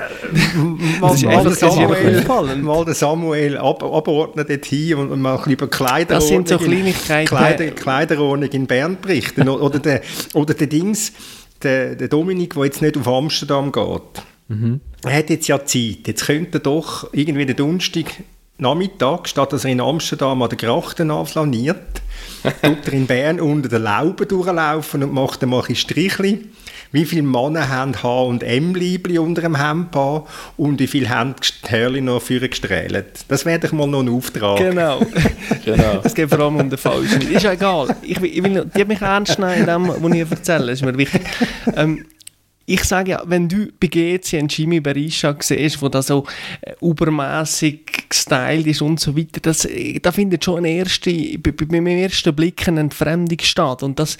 mal, 1.00 1.16
mal, 1.16 1.44
der 1.44 1.52
Samuel, 1.52 2.62
mal 2.62 2.84
der 2.84 2.94
Samuel 2.94 3.58
ab 3.58 3.82
abordnen 3.92 4.46
dorthin 4.46 4.96
und 4.96 5.20
mal 5.20 5.38
ein 5.38 5.50
über 5.50 5.68
Kleiderordnung, 5.68 6.18
das 6.18 6.28
sind 6.28 6.48
so 6.48 6.58
Kleinigkeiten. 6.58 7.28
Kleider, 7.28 7.70
Kleiderordnung 7.70 8.50
in 8.50 8.66
Bern 8.66 8.98
berichten. 9.00 9.48
oder, 9.48 9.78
der, 9.78 10.02
oder 10.34 10.54
der 10.54 10.66
Dings, 10.66 11.12
der, 11.62 11.94
der 11.94 12.08
Dominik, 12.08 12.54
der 12.54 12.64
jetzt 12.64 12.82
nicht 12.82 12.96
auf 12.96 13.08
Amsterdam 13.08 13.72
geht. 13.72 14.22
Mhm. 14.48 14.80
Er 15.04 15.18
hat 15.18 15.30
jetzt 15.30 15.48
ja 15.48 15.64
Zeit. 15.64 16.06
Jetzt 16.06 16.26
könnte 16.26 16.58
er 16.58 16.60
doch 16.60 17.08
irgendwie 17.12 17.46
den 17.46 17.56
Donnerstag 17.56 18.06
Nachmittag, 18.58 19.28
statt 19.28 19.52
dass 19.52 19.64
er 19.64 19.72
in 19.72 19.80
Amsterdam 19.80 20.40
an 20.40 20.48
der 20.48 20.58
Grachten 20.58 21.10
anflaniert, 21.10 22.02
tut 22.62 22.86
er 22.86 22.92
in 22.92 23.06
Bern 23.06 23.40
unter 23.40 23.68
den 23.68 23.82
Lauben 23.82 24.28
durchlaufen 24.28 25.02
und 25.02 25.12
macht 25.12 25.42
einmal 25.42 25.64
ein 25.68 25.74
Strichli 25.74 26.48
wie 26.92 27.04
viele 27.04 27.22
Männer 27.22 27.68
haben 27.68 28.00
H 28.02 28.22
und 28.22 28.42
M-Liebli 28.42 29.18
unter 29.18 29.42
dem 29.42 29.56
Hemdpaar 29.56 30.26
und 30.56 30.78
wie 30.78 30.86
viele 30.86 31.08
haben 31.08 31.34
die 31.66 31.70
Hörli 31.70 32.00
noch 32.00 32.22
für 32.22 32.46
gestrahlt. 32.46 33.24
Das 33.28 33.44
wäre 33.44 33.58
doch 33.58 33.72
mal 33.72 33.86
noch 33.86 34.00
ein 34.00 34.08
Auftrag. 34.08 34.58
Genau. 34.58 35.00
genau. 35.64 36.00
Es 36.04 36.14
geht 36.14 36.28
vor 36.28 36.40
allem 36.40 36.56
um 36.56 36.70
den 36.70 36.78
Falschen. 36.78 37.22
Ist 37.22 37.42
ja 37.42 37.52
egal. 37.52 37.96
Ich 38.02 38.20
will, 38.20 38.30
ich 38.30 38.42
will, 38.42 38.70
die 38.76 38.84
mich 38.84 39.00
ernst 39.00 39.38
nehmen 39.38 39.54
in 39.54 39.66
dem, 39.66 39.88
was 39.88 40.12
ich 40.12 40.30
erzähle. 40.30 40.66
Das 40.66 40.80
ist 40.80 40.84
mir 40.84 40.96
wichtig. 40.96 41.22
Ähm, 41.74 42.04
ich 42.66 42.84
sage 42.84 43.12
ja, 43.12 43.22
wenn 43.26 43.48
du 43.48 43.68
bei 43.80 43.88
GC 43.88 44.34
einen 44.34 44.48
Jimmy 44.48 44.80
Berisha 44.80 45.34
siehst, 45.38 45.82
der 45.82 45.88
da 45.88 46.02
so 46.02 46.26
äh, 46.60 46.74
übermäßig 46.80 48.01
gestylt 48.12 48.66
ist 48.66 48.82
und 48.82 49.00
so 49.00 49.16
weiter, 49.16 49.40
das, 49.40 49.66
da 50.02 50.12
findet 50.12 50.44
schon 50.44 50.58
ein 50.58 50.64
erste, 50.64 51.10
beim 51.38 51.86
ersten 51.86 52.34
Blick 52.34 52.68
eine 52.68 52.80
Entfremdung 52.80 53.38
statt. 53.40 53.82
Und 53.82 53.98
das 53.98 54.18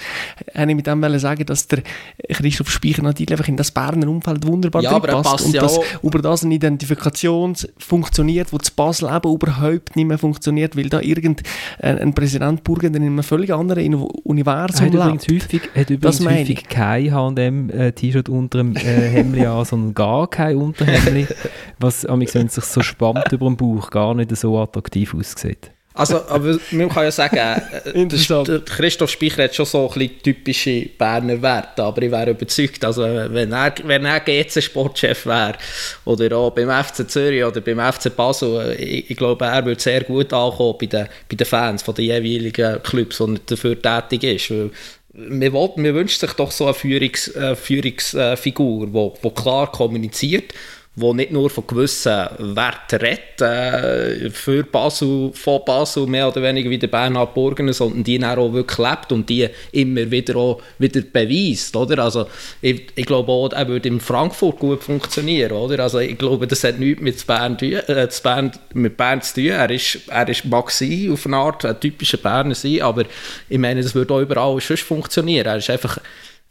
wollte 0.55 0.71
ich 0.71 0.77
mit 0.77 0.87
dem 0.87 1.19
sagen, 1.19 1.45
dass 1.47 1.67
der 1.67 1.83
Christoph 2.31 2.71
Speicher 2.71 3.03
natürlich 3.03 3.33
einfach 3.33 3.49
in 3.49 3.57
das 3.57 3.71
Berner 3.71 4.09
Umfeld 4.09 4.47
wunderbar 4.47 4.83
ja, 4.83 4.99
passt 4.99 5.47
und 5.47 5.55
ja 5.55 5.63
dass 5.63 5.79
über 6.03 6.21
das 6.21 6.45
eine 6.45 6.55
Identifikation 6.55 7.55
funktioniert, 7.79 8.53
wo 8.53 8.59
zu 8.59 8.73
Basel 8.75 9.09
eben 9.15 9.33
überhaupt 9.33 9.97
nicht 9.97 10.07
mehr 10.07 10.19
funktioniert, 10.19 10.77
weil 10.77 10.89
da 10.89 11.01
irgendein 11.01 11.47
ein 11.81 12.15
Präsident 12.15 12.65
Burgen 12.65 12.95
in 12.95 13.03
einem 13.03 13.23
völlig 13.23 13.53
anderen 13.53 13.95
Universum 13.95 14.87
hat 14.87 14.93
lebt. 14.93 15.29
Übrigens 15.29 15.29
häufig, 15.29 15.63
hat 15.75 15.91
übrigens 15.91 16.27
häufig 16.27 16.69
kein 16.69 17.13
H&M-T-Shirt 17.13 18.29
unter 18.29 18.59
dem 18.59 18.77
äh, 18.77 18.81
Hemd 18.81 19.39
an, 19.39 19.65
sondern 19.65 19.95
gar 19.95 20.29
kein 20.29 20.57
Unterhemd, 20.57 21.35
was, 21.79 22.05
wenn 22.05 22.47
es 22.47 22.55
sich 22.55 22.65
so 22.65 22.83
spannt 22.83 23.31
über 23.33 23.47
den 23.47 23.57
Bauch, 23.57 23.82
gar 23.91 24.15
nicht 24.15 24.35
so 24.37 24.59
attraktiv 24.59 25.15
aussieht. 25.15 25.71
Also, 25.95 26.23
aber 26.27 26.59
man 26.71 26.89
kann 26.89 27.05
ja 27.05 27.11
sagen, 27.11 27.37
äh, 27.37 28.07
der 28.07 28.61
Christoph 28.61 29.11
Speicher 29.11 29.45
hat 29.45 29.55
schon 29.55 29.67
so 29.67 29.91
ein 29.91 29.99
bisschen 29.99 30.23
typische 30.23 30.89
Berner 30.97 31.41
Werte, 31.43 31.83
aber 31.83 32.01
ich 32.01 32.11
wäre 32.11 32.31
überzeugt, 32.31 32.83
also 32.83 33.03
wenn 33.03 33.53
er, 33.53 33.75
wenn 33.85 34.07
er 34.07 34.21
GC-Sportchef 34.21 35.27
wäre 35.27 35.59
oder 36.07 36.35
auch 36.37 36.51
beim 36.51 36.71
FC 36.71 37.09
Zürich 37.11 37.45
oder 37.45 37.61
beim 37.61 37.93
FC 37.93 38.15
Basel, 38.17 38.75
ich, 38.79 39.11
ich 39.11 39.17
glaube, 39.17 39.45
er 39.45 39.65
würde 39.67 39.81
sehr 39.81 40.03
gut 40.03 40.33
ankommen 40.33 40.77
bei 40.81 40.87
den, 40.87 41.09
bei 41.29 41.37
den 41.37 41.47
Fans 41.47 41.83
von 41.83 41.95
den 41.95 42.07
jeweiligen 42.07 42.83
Clubs, 42.83 43.19
die 43.19 43.41
dafür 43.45 43.83
tätig 43.83 44.25
ist, 44.25 44.51
weil 44.51 44.71
man, 45.13 45.53
will, 45.53 45.71
man 45.77 45.95
wünscht 45.95 46.21
sich 46.21 46.33
doch 46.33 46.53
so 46.53 46.65
eine 46.65 46.75
Führungs, 46.75 47.29
äh, 47.35 47.55
Führungsfigur, 47.55 49.15
die 49.23 49.31
klar 49.31 49.71
kommuniziert 49.71 50.55
wo 50.95 51.15
nicht 51.15 51.33
nur 51.33 51.49
von 51.49 51.67
gewissen 51.67 52.29
Werten 52.39 52.97
redet, 52.97 53.41
äh, 53.41 54.29
für 54.29 54.63
Basel, 54.63 55.31
von 55.33 55.61
Basel 55.65 56.07
mehr 56.07 56.29
oder 56.29 56.43
weniger 56.43 56.69
wie 56.69 56.79
der 56.79 56.89
Bernhard 56.89 57.33
Burgener, 57.33 57.73
sondern 57.73 58.05
die 58.05 58.23
auch 58.23 58.53
wirklich 58.53 58.79
lebt 58.79 59.11
und 59.11 59.29
die 59.29 59.49
immer 59.73 60.11
wieder 60.11 60.37
auch 60.37 60.61
wieder 60.79 61.01
beweist, 61.01 61.75
oder? 61.77 62.05
Also 62.05 62.27
ich, 62.61 62.89
ich 62.95 63.07
glaube 63.07 63.33
auch, 63.33 63.53
er 63.53 63.67
würde 63.69 63.89
in 63.89 64.01
Frankfurt 64.01 64.59
gut 64.59 64.83
funktionieren, 64.83 65.53
oder? 65.53 65.83
Also 65.83 65.99
ich 65.99 66.19
glaube, 66.19 66.47
das 66.47 66.63
hat 66.63 66.79
nichts 66.79 67.01
mit 67.01 67.27
Bern, 67.27 67.57
äh, 67.59 68.09
Bern, 68.23 68.53
mit 68.75 68.97
Bern 68.99 69.23
zu 69.23 69.35
tun. 69.35 69.47
Er 69.47 69.71
ist, 69.71 69.99
er 70.09 70.29
ist 70.29 70.45
mag 70.45 70.71
sein, 70.71 71.11
auf 71.11 71.25
eine 71.25 71.37
Art 71.37 71.65
ein 71.65 71.81
typischer 71.81 72.19
Berner 72.19 72.55
sein, 72.55 72.83
aber 72.83 73.05
ich 73.49 73.59
meine, 73.59 73.83
das 73.83 73.95
würde 73.95 74.13
auch 74.13 74.21
überall 74.21 74.61
sonst 74.61 74.83
funktionieren. 74.83 75.47
Er 75.47 75.57
ist 75.57 75.71
einfach 75.71 75.99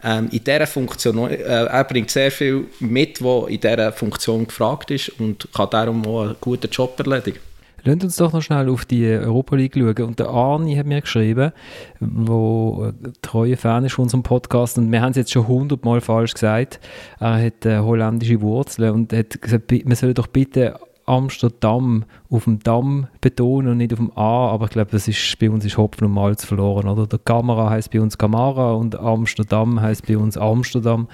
ähm, 0.03 0.29
in 0.31 0.43
dieser 0.43 0.67
Funktion, 0.67 1.29
äh, 1.29 1.35
er 1.35 1.83
bringt 1.83 2.09
sehr 2.09 2.31
viel 2.31 2.65
mit, 2.79 3.23
was 3.23 3.49
in 3.49 3.59
dieser 3.59 3.91
Funktion 3.91 4.47
gefragt 4.47 4.91
ist 4.91 5.09
und 5.19 5.47
kann 5.53 5.69
darum 5.69 6.05
auch 6.05 6.23
einen 6.23 6.35
guten 6.39 6.69
Job 6.69 6.99
erledigen. 6.99 7.39
Lasst 7.83 8.03
uns 8.03 8.15
doch 8.17 8.31
noch 8.31 8.41
schnell 8.41 8.69
auf 8.69 8.85
die 8.85 9.07
Europa 9.07 9.55
League 9.55 9.73
schauen. 9.75 10.03
Und 10.03 10.19
der 10.19 10.29
Arni 10.29 10.75
hat 10.75 10.85
mir 10.85 11.01
geschrieben, 11.01 11.51
wo 11.99 12.91
treue 13.23 13.57
Fan 13.57 13.85
ist 13.85 13.93
von 13.93 14.03
unserem 14.03 14.21
Podcast, 14.21 14.77
und 14.77 14.91
wir 14.91 15.01
haben 15.01 15.11
es 15.11 15.17
jetzt 15.17 15.31
schon 15.31 15.47
hundertmal 15.47 15.99
falsch 15.99 16.33
gesagt, 16.33 16.79
er 17.19 17.43
hat 17.43 17.65
äh, 17.65 17.79
holländische 17.79 18.41
Wurzeln 18.41 18.91
und 18.91 19.13
hat 19.13 19.41
gesagt, 19.41 19.71
man 19.85 19.95
soll 19.95 20.13
doch 20.13 20.27
bitte 20.27 20.75
Amsterdam 21.05 22.05
auf 22.29 22.45
dem 22.45 22.59
Damm 22.59 23.07
betonen 23.19 23.71
und 23.71 23.77
nicht 23.77 23.93
auf 23.93 23.99
dem 23.99 24.11
A, 24.17 24.49
aber 24.49 24.65
ich 24.65 24.71
glaube, 24.71 24.91
das 24.91 25.07
ist, 25.07 25.37
bei 25.39 25.49
uns 25.49 25.65
ist 25.65 25.77
Hopfen 25.77 26.05
und 26.05 26.13
Malz 26.13 26.45
verloren, 26.45 26.87
oder? 26.87 27.07
Der 27.07 27.19
Kamera 27.19 27.69
heißt 27.69 27.91
bei 27.91 27.99
uns 28.01 28.17
Kamara 28.17 28.73
und 28.73 28.97
Amsterdam 28.99 29.81
heißt 29.81 30.07
bei 30.07 30.17
uns 30.17 30.37
Amsterdam. 30.37 31.07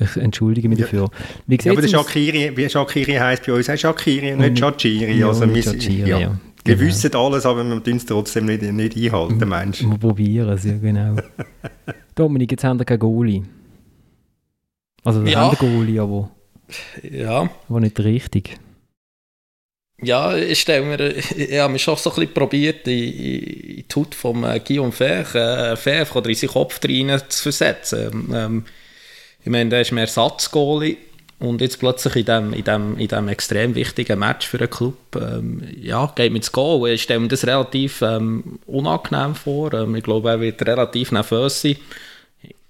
Ich 0.00 0.16
entschuldige 0.16 0.68
mich 0.68 0.78
dafür. 0.78 1.08
Wie 1.46 1.58
ja, 1.60 1.72
aber 1.72 1.80
der 1.80 1.88
Shakiri, 1.88 2.56
wie 2.56 2.68
Shakiri 2.68 3.14
heißt 3.14 3.46
bei 3.46 3.52
uns 3.52 3.68
auch 3.68 3.76
Shakiri 3.76 4.32
und 4.32 4.40
nicht 4.40 4.58
Shachiri. 4.58 5.22
Also 5.24 5.52
wir, 5.52 5.62
Shachiri, 5.62 6.10
ja. 6.10 6.18
ja. 6.18 6.38
Wir 6.64 6.76
genau. 6.76 6.88
wissen 6.88 7.14
alles, 7.14 7.46
aber 7.46 7.64
wir 7.64 7.74
müssen 7.74 7.96
es 7.96 8.06
trotzdem 8.06 8.44
nicht, 8.44 8.62
nicht 8.62 8.96
einhalten, 8.96 9.48
Mensch. 9.48 9.82
Wir 9.82 9.98
probieren 9.98 10.50
es, 10.50 10.64
ja 10.64 10.76
genau. 10.76 11.16
Dominik, 12.14 12.50
jetzt 12.50 12.64
haben 12.64 12.78
wir 12.78 12.84
keinen 12.84 12.98
Goalie. 12.98 13.42
Also 15.04 15.24
wir 15.24 15.32
ja. 15.32 15.40
haben 15.40 15.56
einen 15.56 15.76
Goalie, 15.76 16.00
aber, 16.00 16.30
ja. 17.02 17.48
aber 17.68 17.80
nicht 17.80 17.98
richtig. 18.00 18.58
Ja, 20.00 20.36
ich 20.36 20.60
stelle 20.60 20.86
mir, 20.86 21.16
ich 21.16 21.58
habe 21.58 21.72
mich 21.72 21.82
schon 21.82 21.96
so 21.96 22.10
ein 22.10 22.16
bisschen 22.16 22.34
probiert, 22.34 22.86
in, 22.86 22.92
in 23.02 23.84
die 23.88 23.94
Haut 23.96 24.14
von 24.14 24.44
äh, 24.44 24.60
Guillaume 24.60 24.92
Fech, 24.92 25.34
äh, 25.34 25.76
Fech 25.76 26.14
oder 26.14 26.28
in 26.28 26.36
seinen 26.36 26.50
Kopf 26.50 26.78
rein 26.84 27.20
zu 27.28 27.42
versetzen. 27.42 28.32
Ähm, 28.32 28.64
ich 29.44 29.50
meine, 29.50 29.70
der 29.70 29.80
ist 29.80 29.90
mehr 29.90 30.04
Ersatzgoalie 30.04 30.98
und 31.40 31.60
jetzt 31.60 31.80
plötzlich 31.80 32.14
in 32.14 32.24
diesem 32.26 32.52
in 32.52 32.64
dem, 32.64 32.98
in 32.98 33.08
dem 33.08 33.28
extrem 33.28 33.74
wichtigen 33.74 34.20
Match 34.20 34.46
für 34.46 34.58
den 34.58 34.70
Club, 34.70 34.96
ähm, 35.16 35.62
ja, 35.80 36.12
geht 36.14 36.30
mir 36.30 36.38
ins 36.38 36.52
Goal. 36.52 36.90
Ich 36.90 37.02
stelle 37.02 37.20
mir 37.20 37.28
das 37.28 37.44
relativ 37.46 38.00
ähm, 38.02 38.60
unangenehm 38.66 39.34
vor. 39.34 39.72
Ähm, 39.74 39.96
ich 39.96 40.04
glaube, 40.04 40.30
er 40.30 40.40
wird 40.40 40.62
relativ 40.64 41.10
nervös 41.10 41.62
sein. 41.62 41.76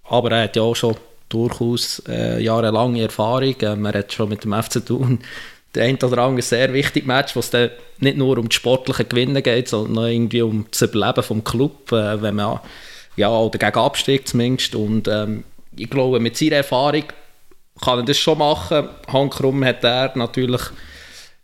Aber 0.04 0.30
er 0.32 0.44
hat 0.44 0.56
ja 0.56 0.62
auch 0.62 0.76
schon 0.76 0.96
durchaus 1.28 2.02
äh, 2.08 2.42
jahrelange 2.42 3.02
Erfahrung. 3.02 3.54
Ähm, 3.60 3.84
er 3.84 3.98
hat 3.98 4.12
schon 4.14 4.30
mit 4.30 4.44
dem 4.44 4.54
FC 4.54 4.84
Thun 4.84 5.18
der 5.78 5.86
ein 5.86 5.96
oder 6.02 6.18
andere 6.18 6.42
sehr 6.42 6.72
wichtige 6.72 7.06
Match, 7.06 7.34
wo 7.34 7.40
es 7.40 7.50
dann 7.50 7.70
nicht 8.00 8.18
nur 8.18 8.36
um 8.36 8.48
die 8.48 8.54
sportlichen 8.54 9.08
Gewinne 9.08 9.42
geht, 9.42 9.68
sondern 9.68 10.04
auch 10.04 10.08
irgendwie 10.08 10.42
um 10.42 10.66
das 10.70 10.82
Überleben 10.82 11.22
vom 11.22 11.44
Club, 11.44 11.92
äh, 11.92 12.20
wenn 12.20 12.34
man 12.36 12.60
ja, 13.16 13.30
oder 13.30 13.58
gegen 13.58 13.78
Abstieg 13.78 14.28
zumindest. 14.28 14.74
Und 14.74 15.08
ähm, 15.08 15.44
ich 15.76 15.88
glaube, 15.88 16.20
mit 16.20 16.36
seiner 16.36 16.56
Erfahrung 16.56 17.04
kann 17.80 18.00
er 18.00 18.04
das 18.04 18.18
schon 18.18 18.38
machen. 18.38 18.88
Hankrum 19.10 19.64
hat 19.64 19.84
er 19.84 20.12
natürlich, 20.16 20.62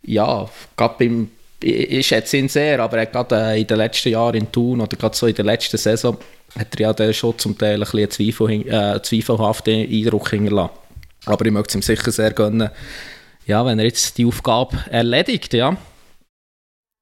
ja, 0.02 0.48
gerade 0.76 0.94
beim, 0.98 1.30
ich 1.60 2.06
schätze 2.06 2.36
ihn 2.36 2.48
sehr, 2.48 2.80
aber 2.80 2.98
er 2.98 3.02
hat 3.02 3.12
gerade 3.12 3.36
äh, 3.36 3.60
in 3.60 3.66
den 3.66 3.78
letzten 3.78 4.10
Jahren 4.10 4.36
in 4.36 4.52
Thun 4.52 4.80
oder 4.80 4.96
gerade 4.96 5.16
so 5.16 5.26
in 5.26 5.34
der 5.34 5.44
letzten 5.44 5.78
Saison 5.78 6.16
hat 6.58 6.78
er 6.78 7.06
ja 7.06 7.12
schon 7.12 7.38
zum 7.38 7.58
Teil 7.58 7.82
ein 7.82 7.90
bisschen 7.90 8.48
einen 8.48 8.68
äh, 8.68 9.02
zweifelhaften 9.02 9.90
Eindruck 9.90 10.30
hinterlassen. 10.30 10.70
Aber 11.26 11.46
ich 11.46 11.52
möchte 11.52 11.70
es 11.70 11.74
ihm 11.74 11.82
sicher 11.82 12.12
sehr 12.12 12.32
gönnen, 12.32 12.70
ja, 13.46 13.64
wenn 13.64 13.78
er 13.78 13.84
jetzt 13.84 14.18
die 14.18 14.26
Aufgabe 14.26 14.78
erledigt, 14.90 15.54
ja. 15.54 15.76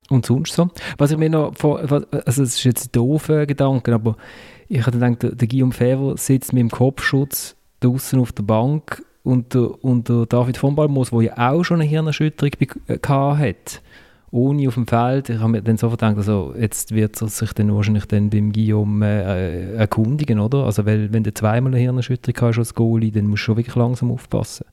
Und 0.08 0.26
sonst 0.26 0.54
so? 0.54 0.68
Was 0.98 1.10
ich 1.10 1.16
mir 1.16 1.30
noch, 1.30 1.54
vor, 1.56 1.78
also 1.78 2.04
es 2.26 2.38
ist 2.38 2.64
jetzt 2.64 2.88
ein 2.88 2.92
doofer 2.92 3.46
Gedanke, 3.46 3.94
aber 3.94 4.16
ich 4.68 4.86
hatte 4.86 4.98
gedacht, 4.98 5.40
der, 5.40 5.48
Guillaume 5.48 5.72
Ferro 5.72 6.16
sitzt 6.16 6.52
mit 6.52 6.60
dem 6.60 6.70
Kopfschutz 6.70 7.56
draußen 7.80 8.18
auf 8.18 8.32
der 8.32 8.42
Bank 8.42 9.02
und 9.22 9.54
der, 9.54 9.82
und 9.84 10.08
der 10.08 10.26
David 10.26 10.56
von 10.56 10.74
Balmos, 10.74 11.10
der 11.10 11.22
ja 11.22 11.50
auch 11.50 11.62
schon 11.62 11.80
eine 11.80 11.88
Hirnerschütterung 11.88 12.50
äh, 12.88 12.98
hat, 12.98 13.82
ohne 14.30 14.68
auf 14.68 14.74
dem 14.74 14.86
Feld. 14.86 15.28
Ich 15.28 15.38
habe 15.38 15.52
mir 15.52 15.62
dann 15.62 15.76
sofort 15.76 16.00
gedacht, 16.00 16.16
also 16.16 16.54
jetzt 16.58 16.94
wird 16.94 17.20
er 17.22 17.28
sich 17.28 17.52
dann 17.52 17.74
wahrscheinlich 17.74 18.06
dann 18.06 18.30
beim 18.30 18.52
Guillaume 18.52 19.06
äh, 19.06 19.74
erkundigen, 19.74 20.40
oder? 20.40 20.64
Also 20.64 20.84
weil, 20.84 21.12
wenn 21.12 21.22
du 21.22 21.32
zweimal 21.32 21.72
eine 21.72 21.80
Hirnerschütterung 21.80 22.48
hast 22.48 22.58
als 22.58 22.74
Goalie, 22.74 23.12
dann 23.12 23.26
musst 23.26 23.42
du 23.42 23.44
schon 23.44 23.56
wirklich 23.56 23.76
langsam 23.76 24.10
aufpassen. 24.10 24.66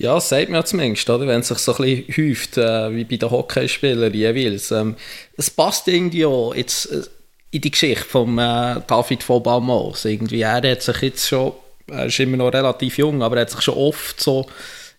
Ja, 0.00 0.14
das 0.14 0.30
sagt 0.30 0.48
man 0.48 0.64
zumindest, 0.64 1.10
oder? 1.10 1.26
wenn 1.26 1.40
es 1.40 1.48
sich 1.48 1.58
so 1.58 1.74
ein 1.74 1.82
bisschen 1.82 2.30
häuft, 2.30 2.56
äh, 2.56 2.96
wie 2.96 3.04
bei 3.04 3.16
den 3.16 3.30
Hockeyspielern 3.30 4.14
jeweils. 4.14 4.70
Ähm, 4.70 4.96
es 5.36 5.50
passt 5.50 5.86
irgendwie 5.88 6.24
auch 6.24 6.54
jetzt, 6.54 6.90
äh, 6.90 7.02
in 7.50 7.60
die 7.60 7.70
Geschichte 7.70 8.06
von 8.06 8.38
äh, 8.38 8.80
David 8.86 9.22
von 9.22 9.42
Balmos. 9.42 10.06
Irgendwie, 10.06 10.40
er 10.40 10.62
hat 10.62 10.82
sich 10.82 11.02
jetzt 11.02 11.28
schon, 11.28 11.52
er 11.88 12.06
ist 12.06 12.18
immer 12.18 12.38
noch 12.38 12.50
relativ 12.50 12.96
jung, 12.96 13.22
aber 13.22 13.36
er 13.36 13.42
hat 13.42 13.50
sich 13.50 13.60
schon 13.60 13.74
oft 13.74 14.18
so, 14.18 14.46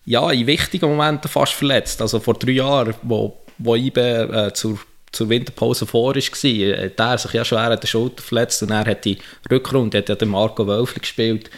ja, 0.04 0.30
in 0.30 0.46
wichtigen 0.46 0.86
Momenten 0.86 1.28
fast 1.28 1.54
verletzt. 1.54 2.00
Also 2.00 2.20
vor 2.20 2.34
drei 2.34 2.52
Jahren, 2.52 2.94
wo, 3.02 3.36
wo 3.58 3.74
Ibe 3.74 4.50
äh, 4.50 4.54
zur 4.54 4.78
zur 5.10 5.28
Winterpause 5.28 5.84
vor 5.84 6.14
war, 6.14 6.22
hat 6.22 6.98
er 6.98 7.18
sich 7.18 7.32
ja 7.34 7.44
schon 7.44 7.58
an 7.58 7.78
der 7.78 7.86
Schulter 7.86 8.22
verletzt 8.22 8.62
und 8.62 8.70
er 8.70 8.86
hat 8.86 9.04
die 9.04 9.18
Rückrunde, 9.50 9.98
hat 9.98 10.08
ja 10.08 10.14
den 10.14 10.30
Marco 10.30 10.66
Wölfli 10.66 11.00
gespielt 11.00 11.50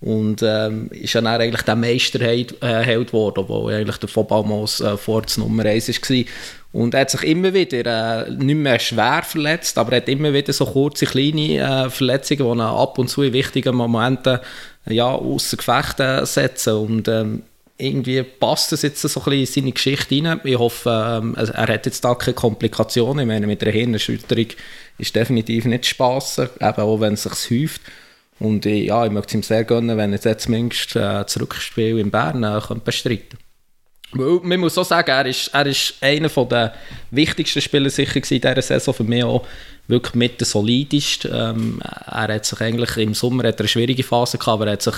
und 0.00 0.42
ähm, 0.42 0.88
ist 0.92 1.14
dann 1.16 1.26
eigentlich 1.26 1.62
der 1.62 1.74
Meisterheld 1.74 2.62
äh, 2.62 3.04
geworden, 3.04 3.44
wo 3.48 3.68
eigentlich 3.68 3.96
der 3.96 4.08
Fobalmos 4.08 4.80
äh, 4.80 4.96
vor 4.96 5.22
Nummer 5.36 5.64
1 5.64 5.88
war. 5.88 6.24
Und 6.70 6.94
er 6.94 7.00
hat 7.00 7.10
sich 7.10 7.24
immer 7.24 7.52
wieder 7.52 8.26
äh, 8.26 8.30
nicht 8.30 8.56
mehr 8.56 8.78
schwer 8.78 9.22
verletzt, 9.24 9.76
aber 9.76 9.92
er 9.92 9.96
hat 10.02 10.08
immer 10.08 10.32
wieder 10.32 10.52
so 10.52 10.66
kurze, 10.66 11.06
kleine 11.06 11.86
äh, 11.86 11.90
Verletzungen, 11.90 12.44
die 12.44 12.58
ihn 12.58 12.60
ab 12.60 12.98
und 12.98 13.08
zu 13.08 13.22
in 13.22 13.32
wichtigen 13.32 13.74
Momenten 13.74 14.38
ja, 14.86 15.08
außer 15.08 15.56
Gefecht 15.56 15.98
äh, 15.98 16.24
setzen. 16.24 16.74
Und 16.74 17.08
ähm, 17.08 17.42
irgendwie 17.78 18.22
passt 18.22 18.70
das 18.70 18.82
jetzt 18.82 19.00
so 19.00 19.08
ein 19.20 19.24
bisschen 19.24 19.40
in 19.40 19.46
seine 19.46 19.72
Geschichte 19.72 20.14
rein. 20.22 20.40
Ich 20.44 20.58
hoffe, 20.58 21.20
ähm, 21.22 21.34
er 21.36 21.66
hat 21.66 21.86
jetzt 21.86 22.04
da 22.04 22.14
keine 22.14 22.34
Komplikationen. 22.34 23.20
Ich 23.20 23.26
meine, 23.26 23.46
mit 23.46 23.62
einer 23.62 23.72
Hirnerschütterung 23.72 24.48
ist 24.98 25.16
definitiv 25.16 25.64
nicht 25.64 25.86
Spass, 25.86 26.38
eben 26.38 26.60
auch 26.60 27.00
wenn 27.00 27.14
es 27.14 27.24
sich 27.24 27.62
häuft. 27.62 27.80
Und 28.40 28.66
ich, 28.66 28.86
ja, 28.86 29.04
ich 29.04 29.10
möchte 29.10 29.28
es 29.28 29.34
ihm 29.34 29.42
sehr 29.42 29.64
gönnen, 29.64 29.96
wenn 29.96 30.12
er 30.12 30.20
jetzt 30.20 30.44
zumindest 30.44 30.94
äh, 30.94 31.00
das 31.00 31.40
Rückspiel 31.40 31.98
in 31.98 32.10
Bern 32.10 32.44
äh, 32.44 32.60
bestreiten 32.84 33.38
Weil 34.12 34.40
man 34.42 34.60
muss 34.60 34.78
auch 34.78 34.84
sagen, 34.84 35.10
er 35.10 35.26
ist, 35.26 35.50
er 35.52 35.66
ist 35.66 35.94
einer 36.00 36.28
der 36.28 36.74
wichtigsten 37.10 37.60
Spieler 37.60 37.90
sicher 37.90 38.16
in 38.16 38.22
dieser 38.22 38.62
Saison. 38.62 38.94
Für 38.94 39.04
mich 39.04 39.24
auch 39.24 39.44
wirklich 39.88 40.14
mit 40.14 40.40
der 40.40 40.46
solidest. 40.46 41.24
Ähm, 41.24 41.80
er 41.82 42.34
hat 42.34 42.44
sich 42.44 42.60
eigentlich 42.60 42.96
im 42.96 43.14
Sommer 43.14 43.48
hat 43.48 43.56
er 43.56 43.60
eine 43.60 43.68
schwierige 43.68 44.04
Phase 44.04 44.38
gehabt, 44.38 44.54
aber 44.54 44.66
er 44.66 44.72
hat 44.74 44.82
sich 44.82 44.96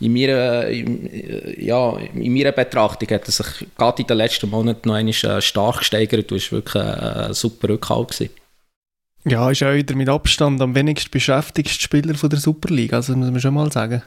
in 0.00 0.12
meiner, 0.12 0.68
in, 0.68 1.10
ja, 1.58 1.96
in 1.96 2.32
meiner 2.32 2.52
Betrachtung 2.52 3.08
hat 3.10 3.26
er 3.26 3.32
sich 3.32 3.46
gerade 3.76 4.02
in 4.02 4.06
den 4.06 4.16
letzten 4.16 4.48
Monaten 4.48 4.88
noch 4.88 4.94
einmal 4.94 5.14
äh, 5.14 5.42
stark 5.42 5.78
gesteigert. 5.78 6.30
Du 6.30 6.36
warst 6.36 6.52
wirklich 6.52 6.84
ein 6.84 7.34
super 7.34 7.70
Rückhalt. 7.70 8.08
Gewesen. 8.08 8.30
Ja, 9.28 9.50
ist 9.50 9.62
auch 9.62 9.74
wieder 9.74 9.94
mit 9.94 10.08
Abstand 10.08 10.60
am 10.62 10.74
wenigsten 10.74 11.10
beschäftigste 11.10 11.82
Spieler 11.82 12.14
von 12.14 12.30
der 12.30 12.38
Superliga, 12.38 12.96
also 12.96 13.14
muss 13.14 13.30
man 13.30 13.40
schon 13.40 13.54
mal 13.54 13.70
sagen. 13.70 14.02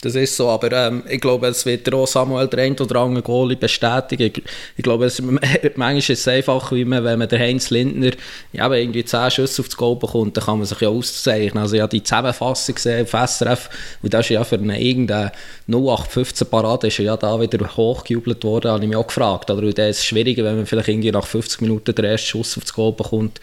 Das 0.00 0.16
ist 0.16 0.36
so, 0.36 0.50
aber 0.50 0.70
ähm, 0.72 1.02
ich 1.08 1.20
glaube, 1.20 1.46
es 1.46 1.64
wird 1.64 1.90
auch 1.94 2.06
Samuel 2.06 2.46
der 2.48 2.64
ein 2.64 2.78
oder 2.78 3.00
andere 3.00 3.22
Goalie 3.22 3.56
bestätigen. 3.56 4.24
Ich, 4.24 4.42
ich 4.76 4.82
glaube, 4.82 5.06
es, 5.06 5.22
manchmal 5.76 5.96
ist 5.96 6.10
es 6.10 6.28
einfach, 6.28 6.72
wie 6.72 6.84
man, 6.84 7.04
wenn 7.04 7.18
man 7.18 7.28
der 7.28 7.38
Heinz 7.38 7.70
Lindner 7.70 8.10
ja, 8.52 8.70
irgendwie 8.70 9.04
10 9.04 9.30
Schüsse 9.30 9.62
aufs 9.62 9.76
Goal 9.76 9.96
bekommt, 9.96 10.36
dann 10.36 10.44
kann 10.44 10.58
man 10.58 10.66
sich 10.66 10.80
ja 10.80 10.88
auszeichnen. 10.88 11.62
Also 11.62 11.76
ich 11.76 11.80
habe 11.80 11.90
die 11.90 12.02
Zusammenfassung 12.02 12.74
gesehen 12.74 13.06
auf 13.06 13.30
SRF 13.30 13.70
und 14.02 14.12
das 14.12 14.26
ist 14.26 14.30
ja 14.30 14.44
für 14.44 14.56
eine 14.56 14.78
irgendeine 14.78 15.32
0815 15.68 16.48
Parade 16.48 16.88
ist 16.88 16.98
ja 16.98 17.16
da 17.16 17.40
wieder 17.40 17.64
hochgejubelt 17.74 18.44
worden, 18.44 18.72
habe 18.72 18.84
ich 18.84 18.88
mich 18.88 18.98
auch 18.98 19.06
gefragt. 19.06 19.50
Oder 19.50 19.72
das 19.72 19.98
ist 19.98 20.04
schwieriger, 20.04 20.44
wenn 20.44 20.56
man 20.56 20.66
vielleicht 20.66 20.88
irgendwie 20.88 21.12
nach 21.12 21.26
50 21.26 21.62
Minuten 21.62 21.94
den 21.94 22.04
ersten 22.04 22.26
Schuss 22.26 22.58
aufs 22.58 22.74
Goal 22.74 22.92
bekommt. 22.92 23.40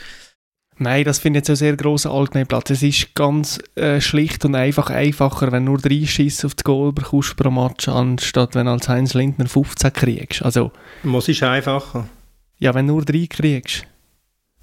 Nein, 0.82 1.04
das 1.04 1.20
finde 1.20 1.38
ich 1.38 1.42
jetzt 1.42 1.52
ein 1.52 1.56
sehr 1.58 1.78
grosser 1.78 2.10
Allgemeinplatz. 2.10 2.72
Es 2.72 2.82
ist 2.82 3.14
ganz 3.14 3.60
äh, 3.76 4.02
schlicht 4.02 4.44
und 4.46 4.56
einfach 4.56 4.90
einfacher, 4.90 5.52
wenn 5.52 5.68
du 5.68 5.74
nur 5.74 5.78
drei 5.78 6.08
Schüsse 6.08 6.48
auf 6.48 6.56
das 6.56 6.64
Goal 6.64 6.92
bekommst 6.92 7.38
pro 7.38 7.52
Match, 7.52 7.88
anstatt 7.88 8.56
wenn 8.56 8.66
du 8.66 8.72
als 8.72 8.90
Heinz 8.90 9.14
Lindner 9.14 9.46
15 9.46 9.94
kriegst. 9.94 10.42
Also, 10.42 10.72
Was 11.04 11.28
ist 11.28 11.44
einfacher? 11.44 12.10
Ja, 12.58 12.74
wenn 12.74 12.88
du 12.88 12.94
nur 12.94 13.06
drei 13.06 13.28
kriegst. 13.30 13.86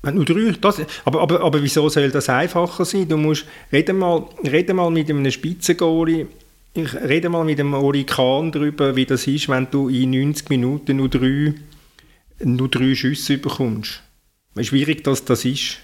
Wenn 0.03 0.16
nur 0.16 0.25
drei, 0.25 0.53
das, 0.61 0.83
aber, 1.05 1.21
aber, 1.21 1.41
aber 1.41 1.62
wieso 1.62 1.89
soll 1.89 2.11
das 2.11 2.29
einfacher 2.29 2.85
sein? 2.85 3.09
Du 3.09 3.16
musst, 3.16 3.47
rede 3.71 3.93
mal, 3.93 4.27
rede 4.43 4.75
mal 4.75 4.91
mit 4.91 5.09
einem 5.09 5.31
Spitzengoalie, 5.31 6.27
ich 6.75 6.95
rede 6.95 7.29
mal 7.29 7.45
mit 7.45 7.61
dem 7.61 7.75
Ori 7.75 8.03
Kahn 8.03 8.51
darüber, 8.51 8.97
wie 8.97 9.07
das 9.07 9.29
ist, 9.29 9.49
wenn 9.49 9.69
du 9.71 9.89
in 9.89 10.11
90 10.11 10.51
Minuten 10.51 10.97
nur 10.97 11.11
drei, 11.11 11.55
nur 12.43 12.69
drei 12.69 12.97
Schüsse 12.97 13.39
bekommst. 13.39 14.03
Wie 14.57 14.64
schwierig 14.64 15.05
das, 15.05 15.25
das 15.25 15.45
ist. 15.45 15.79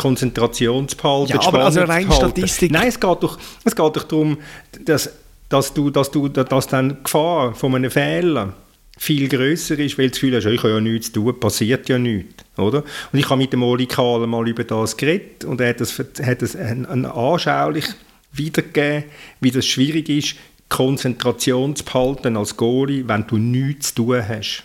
Konzentration 0.00 0.88
zu 0.88 0.96
behalten. 0.96 1.32
Ja, 1.32 1.46
aber 1.46 1.64
also 1.66 1.82
rein 1.82 2.10
Statistik. 2.10 2.72
Nein, 2.72 2.88
es 2.88 2.98
geht 2.98 3.22
doch, 3.22 3.38
es 3.64 3.76
geht 3.76 3.96
doch 3.96 4.04
darum, 4.04 4.38
dass, 4.82 5.10
dass, 5.50 5.74
du, 5.74 5.90
dass, 5.90 6.10
du, 6.10 6.28
dass 6.28 6.66
dann 6.68 6.88
die 6.88 7.04
Gefahr 7.04 7.54
von 7.54 7.74
einem 7.74 7.90
Fehler 7.90 8.54
viel 8.96 9.28
grösser 9.28 9.78
ist, 9.78 9.98
weil 9.98 10.06
du 10.06 10.10
das 10.12 10.20
Gefühl 10.20 10.36
hast, 10.36 10.46
ich 10.46 10.62
habe 10.62 10.72
ja 10.72 10.80
nichts 10.80 11.12
zu 11.12 11.20
tun, 11.20 11.38
passiert 11.38 11.86
ja 11.90 11.98
nichts. 11.98 12.44
Oder? 12.56 12.82
Und 13.12 13.18
ich 13.18 13.28
habe 13.28 13.42
mit 13.42 13.52
dem 13.52 13.62
Oli 13.62 13.84
Kahler 13.84 14.26
mal 14.26 14.48
über 14.48 14.64
das 14.64 14.96
geredet 14.96 15.44
und 15.44 15.60
er 15.60 15.68
hat 15.68 15.80
das, 15.82 15.98
hat 15.98 16.40
das 16.40 16.56
ein, 16.56 16.86
ein 16.86 17.04
anschaulich 17.04 17.84
wiedergegeben, 18.32 19.04
wie 19.40 19.50
das 19.50 19.66
schwierig 19.66 20.08
ist, 20.08 20.36
Konzentration 20.70 21.76
zu 21.76 21.84
behalten 21.84 22.38
als 22.38 22.56
Goalie, 22.56 23.06
wenn 23.06 23.26
du 23.26 23.36
nichts 23.36 23.94
zu 23.94 24.06
tun 24.06 24.26
hast. 24.26 24.64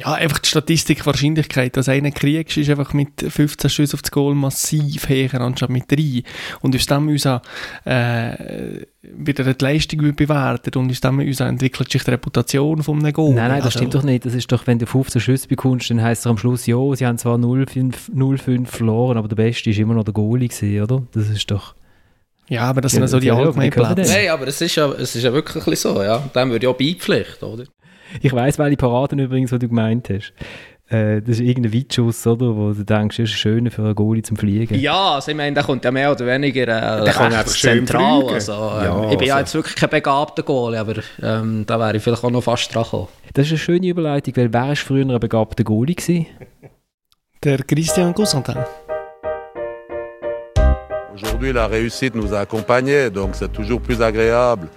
Ja, 0.00 0.14
einfach 0.14 0.38
die 0.38 0.48
Statistik, 0.48 1.04
Wahrscheinlichkeit, 1.04 1.76
dass 1.76 1.90
einer 1.90 2.10
kriegst, 2.10 2.56
ist 2.56 2.70
einfach 2.70 2.94
mit 2.94 3.20
15 3.20 3.68
Schüssen 3.68 3.96
auf 3.96 4.02
das 4.02 4.10
Goal 4.10 4.34
massiv 4.34 5.10
höher 5.10 5.40
anstatt 5.42 5.68
mit 5.68 5.92
3. 5.92 6.22
Und 6.62 6.74
aus 6.74 6.86
dem 6.86 7.08
uns 7.08 7.26
auch, 7.26 7.42
äh, 7.84 8.86
wieder 9.02 9.52
die 9.52 9.62
Leistung 9.64 10.14
bewertet 10.14 10.76
und 10.76 10.90
aus 10.90 11.00
dem 11.00 11.18
uns 11.18 11.40
entwickelt 11.40 11.92
sich 11.92 12.02
die 12.02 12.12
Reputation 12.12 12.82
von 12.82 12.98
einem 12.98 13.12
Goal. 13.12 13.34
Nein, 13.34 13.48
nein, 13.48 13.58
das 13.58 13.66
also, 13.66 13.78
stimmt 13.78 13.94
doch 13.94 14.02
nicht. 14.02 14.24
Das 14.24 14.32
ist 14.32 14.50
doch, 14.50 14.66
wenn 14.66 14.78
du 14.78 14.86
15 14.86 15.20
Schüsse 15.20 15.48
bekommst, 15.48 15.90
dann 15.90 16.00
heisst 16.00 16.22
es 16.22 16.26
am 16.26 16.38
Schluss, 16.38 16.64
ja, 16.66 16.78
sie 16.94 17.04
haben 17.04 17.18
zwar 17.18 17.36
0-5 17.36 18.66
verloren, 18.66 19.18
aber 19.18 19.28
der 19.28 19.36
Beste 19.36 19.68
ist 19.68 19.78
immer 19.78 19.92
noch 19.92 20.04
der 20.04 20.14
Goalie 20.14 20.48
gewesen, 20.48 20.82
oder? 20.82 21.02
Das 21.12 21.28
ist 21.28 21.50
doch... 21.50 21.74
Ja, 22.48 22.62
aber 22.62 22.80
das 22.80 22.92
sind 22.92 23.02
ja, 23.02 23.08
so 23.08 23.20
die 23.20 23.30
allgemeinen 23.30 23.70
Plätze. 23.70 24.12
Nein, 24.12 24.28
aber 24.30 24.48
es 24.48 24.60
ist, 24.60 24.74
ja, 24.74 24.90
es 24.90 25.14
ist 25.14 25.22
ja 25.22 25.32
wirklich 25.32 25.78
so, 25.78 26.02
ja. 26.02 26.18
Dem 26.34 26.50
würde 26.50 26.66
ich 26.66 26.68
auch 26.68 26.76
beipflichten, 26.76 27.46
oder? 27.48 27.64
Ich 28.20 28.32
weiss, 28.32 28.58
welche 28.58 28.76
Paraden 28.76 29.18
übrigens, 29.18 29.50
die 29.50 29.58
du 29.58 29.68
gemeint 29.68 30.08
hast. 30.10 30.32
Äh, 30.90 31.22
das 31.22 31.36
ist 31.36 31.40
irgendein 31.40 31.72
Weitschuss, 31.72 32.26
oder? 32.26 32.56
Wo 32.56 32.72
du 32.72 32.84
denkst, 32.84 33.16
das 33.16 33.30
ist 33.30 33.36
schön 33.36 33.70
für 33.70 33.82
einen 33.82 33.94
Goalie 33.94 34.22
zum 34.22 34.36
Fliegen. 34.36 34.74
Ja, 34.74 35.14
also 35.14 35.30
ich 35.30 35.36
meine, 35.36 35.54
der 35.54 35.62
kommt 35.62 35.84
ja 35.84 35.92
mehr 35.92 36.10
oder 36.10 36.26
weniger 36.26 37.06
äh, 37.06 37.44
zentral. 37.44 38.26
Also, 38.28 38.52
ähm, 38.52 38.84
ja, 38.84 39.10
ich 39.10 39.18
bin 39.18 39.28
ja 39.28 39.34
also. 39.36 39.44
jetzt 39.44 39.54
wirklich 39.54 39.76
kein 39.76 39.90
begabter 39.90 40.42
Goalie, 40.42 40.80
aber 40.80 40.94
ähm, 41.22 41.64
da 41.64 41.78
wäre 41.78 41.96
ich 41.96 42.02
vielleicht 42.02 42.24
auch 42.24 42.30
noch 42.30 42.42
fast 42.42 42.74
dran 42.74 42.82
gekommen. 42.82 43.08
Das 43.34 43.46
ist 43.46 43.52
eine 43.52 43.58
schöne 43.58 43.86
Überleitung, 43.86 44.36
weil 44.36 44.52
wer 44.52 44.68
war 44.68 44.76
früher 44.76 45.08
ein 45.08 45.20
begabter 45.20 45.62
Goalie? 45.62 45.94
Gewesen? 45.94 46.26
Der 47.44 47.58
Christian 47.58 48.12
Cousantin. 48.12 48.56
Aujourd'hui, 51.14 51.52
la 51.52 51.66
réussite 51.66 52.16
nous 52.16 52.32
a 52.34 52.40
accompagnés, 52.40 53.10
donc 53.10 53.34
c'est 53.34 53.52
toujours 53.52 53.80
plus 53.80 54.00
agréable 54.02 54.68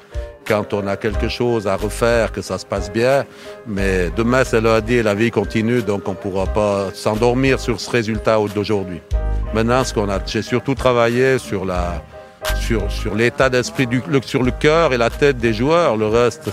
quand 0.48 0.74
on 0.74 0.88
a 0.88 0.98
quelque 0.98 1.30
chose 1.30 1.68
à 1.68 1.76
refaire, 1.76 2.32
que 2.32 2.41
ça 2.41 2.58
se 2.58 2.66
passe 2.66 2.91
bien. 2.91 3.26
Mais 3.68 4.10
demain, 4.16 4.44
c'est 4.44 4.62
lundi 4.62 4.96
et 4.96 5.04
la 5.04 5.14
vie 5.14 5.32
continue, 5.32 5.82
donc 5.82 6.08
on 6.08 6.12
ne 6.12 6.16
pourra 6.16 6.46
pas 6.46 6.88
s'endormir 6.94 7.60
sur 7.60 7.80
ce 7.80 7.89
résultat 7.89 8.38
d'aujourd'hui. 8.54 9.02
Maintenant, 9.54 9.84
ce 9.84 9.94
qu'on 9.94 10.10
a, 10.10 10.20
j'ai 10.26 10.41
surtout 10.41 10.76
travaillé 10.76 11.38
sur 11.38 11.66
la, 11.66 12.02
sur, 12.56 12.91
sur 12.91 13.16
l'état 13.16 13.50
d'esprit 13.50 13.88
sur 14.26 14.44
le 14.44 14.52
cœur 14.52 14.94
et 14.94 14.98
la 14.98 15.10
tête 15.10 15.38
des 15.38 15.54
joueurs. 15.54 15.98
Le 15.98 16.08
reste, 16.08 16.50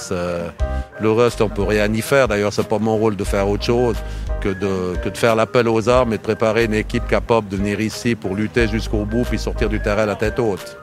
le 1.00 1.12
reste, 1.12 1.40
on 1.40 1.48
peut 1.48 1.62
rien 1.62 1.92
y 1.92 2.02
faire. 2.02 2.28
D'ailleurs, 2.28 2.52
c'est 2.52 2.68
pas 2.68 2.78
mon 2.78 2.96
rôle 2.96 3.16
de 3.16 3.24
faire 3.24 3.48
autre 3.48 3.64
chose 3.64 3.96
que 4.40 4.48
de, 4.48 4.96
que 5.02 5.08
de 5.08 5.16
faire 5.16 5.36
l'appel 5.36 5.68
aux 5.68 5.88
armes 5.88 6.12
et 6.12 6.18
de 6.18 6.22
préparer 6.22 6.64
une 6.64 6.74
équipe 6.74 7.06
capable 7.06 7.48
de 7.48 7.56
venir 7.56 7.80
ici 7.80 8.14
pour 8.14 8.34
lutter 8.34 8.68
jusqu'au 8.68 9.04
bout 9.04 9.24
puis 9.24 9.38
sortir 9.38 9.68
du 9.68 9.80
terrain 9.80 10.06
la 10.06 10.16
tête 10.16 10.38
haute. 10.38 10.78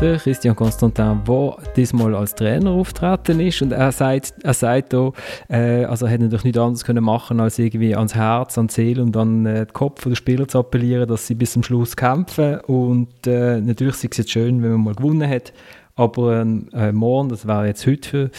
Der 0.00 0.18
Christian 0.18 0.56
Constantin, 0.56 1.20
der 1.26 1.56
diesmal 1.76 2.14
als 2.14 2.34
Trainer 2.34 2.70
auftreten 2.70 3.40
ist 3.40 3.62
und 3.62 3.72
er 3.72 3.92
sagt, 3.92 4.34
er 4.42 4.54
sagt 4.54 4.94
auch, 4.94 5.14
äh, 5.48 5.84
also 5.84 6.06
er 6.06 6.12
hätte 6.12 6.24
natürlich 6.24 6.44
nichts 6.44 6.58
anderes 6.58 6.84
können 6.84 7.04
machen 7.04 7.40
als 7.40 7.58
irgendwie 7.58 7.94
ans 7.94 8.14
Herz, 8.14 8.56
an 8.58 8.68
die 8.68 8.74
Seele 8.74 9.02
und 9.02 9.16
an 9.16 9.46
äh, 9.46 9.66
den 9.66 9.72
Kopf 9.72 10.04
der 10.04 10.14
Spieler 10.14 10.48
zu 10.48 10.58
appellieren, 10.58 11.08
dass 11.08 11.26
sie 11.26 11.34
bis 11.34 11.52
zum 11.52 11.62
Schluss 11.62 11.96
kämpfen 11.96 12.60
und 12.60 13.26
äh, 13.26 13.60
natürlich 13.60 13.94
ist 13.94 14.04
es 14.12 14.18
jetzt 14.18 14.30
schön, 14.30 14.62
wenn 14.62 14.72
man 14.72 14.84
mal 14.84 14.94
gewonnen 14.94 15.28
hat, 15.28 15.52
aber 15.96 16.46
äh, 16.72 16.92
morgen, 16.92 17.28
das 17.28 17.46
wäre 17.46 17.66
jetzt 17.66 17.86
heute, 17.86 18.08
für, 18.08 18.30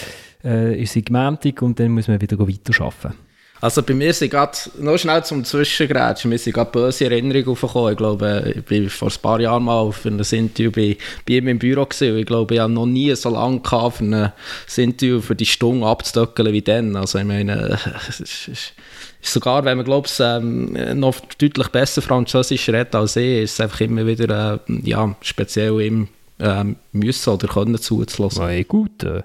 äh, 0.43 0.81
ist 0.81 0.93
sie 0.93 1.03
gemeintig 1.03 1.61
und 1.61 1.79
dann 1.79 1.91
muss 1.91 2.07
man 2.07 2.19
wieder 2.21 2.39
weiter 2.39 2.83
arbeiten. 2.83 3.17
Also 3.61 3.83
bei 3.83 3.93
mir 3.93 4.11
sind 4.11 4.31
gerade, 4.31 4.57
noch 4.79 4.97
schnell 4.97 5.23
zum 5.23 5.45
Zwischengrätschen, 5.45 6.29
mir 6.29 6.39
sind 6.39 6.53
gerade 6.53 6.71
böse 6.71 7.05
Erinnerungen 7.05 7.47
aufgekommen. 7.47 7.91
Ich 7.91 7.97
glaube, 7.97 8.55
ich 8.55 8.83
war 8.83 8.89
vor 8.89 9.07
ein 9.09 9.21
paar 9.21 9.39
Jahren 9.39 9.63
mal 9.63 9.79
auf 9.79 10.03
einem 10.03 10.19
Interview 10.19 10.71
bei, 10.71 10.97
bei 11.27 11.35
ihm 11.35 11.47
im 11.47 11.59
Büro 11.59 11.85
gewesen. 11.85 12.17
Ich 12.17 12.25
glaube, 12.25 12.55
ich 12.55 12.59
habe 12.59 12.73
noch 12.73 12.87
nie 12.87 13.15
so 13.15 13.29
lange 13.29 13.59
gehabt, 13.59 13.97
für 13.97 14.03
ein 14.03 14.31
Interview 14.75 15.21
für 15.21 15.35
die 15.35 15.45
Stunde 15.45 15.85
abzudöckeln 15.85 16.51
wie 16.51 16.63
dann. 16.63 16.95
Also 16.95 17.19
ich 17.19 17.25
meine, 17.25 17.77
es 18.09 18.19
ist, 18.19 18.47
ist 18.47 18.73
sogar, 19.21 19.63
wenn 19.63 19.77
man 19.77 19.85
glaubt, 19.85 20.11
ähm, 20.19 20.75
noch 20.99 21.19
deutlich 21.37 21.67
besser 21.67 22.01
Französisch 22.01 22.67
redet 22.67 22.95
als 22.95 23.15
ich, 23.15 23.43
ist 23.43 23.53
es 23.53 23.61
einfach 23.61 23.81
immer 23.81 24.07
wieder, 24.07 24.59
äh, 24.67 24.89
ja, 24.89 25.15
speziell 25.21 25.79
ihm 25.81 26.07
ähm, 26.39 26.77
müssen 26.93 27.29
oder 27.29 27.47
können 27.47 27.77
zuzulassen. 27.77 28.49
Ja, 28.49 28.63
gut. 28.63 29.03
Äh, 29.03 29.21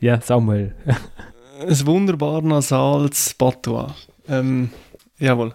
ja, 0.00 0.20
Samuel. 0.20 0.74
ein 1.60 1.86
wunderbar 1.86 2.42
nasales 2.42 3.34
Patois. 3.34 3.92
Ähm, 4.28 4.70
jawohl. 5.18 5.54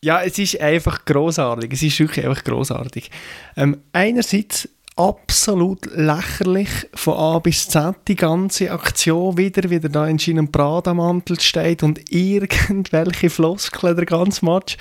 Ja, 0.00 0.22
es 0.22 0.38
ist 0.38 0.60
einfach 0.60 1.04
großartig. 1.04 1.72
Es 1.72 1.82
ist 1.82 1.98
wirklich 2.00 2.26
einfach 2.26 2.42
großartig. 2.44 3.10
Ähm, 3.56 3.82
einerseits 3.92 4.68
absolut 4.96 5.86
lächerlich 5.94 6.68
von 6.94 7.14
A 7.14 7.38
bis 7.38 7.68
Z 7.68 7.96
die 8.08 8.14
ganze 8.14 8.70
Aktion 8.70 9.38
wieder, 9.38 9.70
wie 9.70 9.80
der 9.80 9.90
da 9.90 10.06
in 10.06 10.18
seinem 10.18 10.52
Prada-Mantel 10.52 11.40
steht 11.40 11.82
und 11.82 12.00
irgendwelche 12.12 13.30
Floskeln 13.30 13.96
der 13.96 14.04
ganze 14.04 14.44
Match 14.44 14.76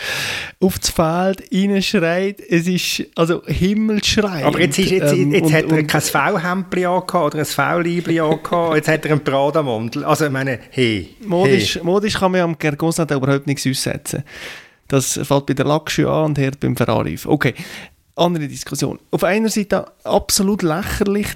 aufs 0.60 0.90
Feld 0.90 1.44
reinschreit. 1.54 2.42
Es 2.42 2.68
ist 2.68 3.04
also 3.16 3.42
himmelschreiend. 3.46 4.46
Aber 4.46 4.60
jetzt, 4.60 4.80
ist, 4.80 4.92
jetzt, 4.92 5.14
ähm, 5.14 5.34
jetzt 5.34 5.46
und, 5.46 5.54
hat 5.54 5.72
er 5.72 5.84
kein 5.84 6.02
V-Hemdli 6.02 6.88
oder 6.88 7.40
ein 7.40 7.46
V-Liebli 7.46 8.16
jetzt 8.16 8.88
hat 8.88 9.06
er 9.06 9.12
einen 9.12 9.24
Prada-Mantel. 9.24 10.04
Also 10.04 10.26
ich 10.26 10.32
meine, 10.32 10.60
hey. 10.72 11.16
Modisch, 11.26 11.76
hey. 11.76 11.84
modisch 11.84 12.16
kann 12.16 12.34
man 12.34 12.42
am 12.42 12.58
Gergosat 12.60 13.12
überhaupt 13.12 13.48
nichts 13.48 13.66
aussetzen. 13.66 14.24
Das 14.92 15.18
fällt 15.24 15.46
bei 15.46 15.54
der 15.54 15.66
Lackschuhe 15.66 16.12
an 16.12 16.26
und 16.26 16.38
hört 16.38 16.60
beim 16.60 16.76
Ferrari 16.76 17.14
auf. 17.14 17.26
Okay, 17.26 17.54
andere 18.22 18.48
Diskussion. 18.48 19.00
Auf 19.12 19.24
einer 19.24 19.50
Seite 19.50 19.86
absolut 20.04 20.62
lächerlich 20.62 21.28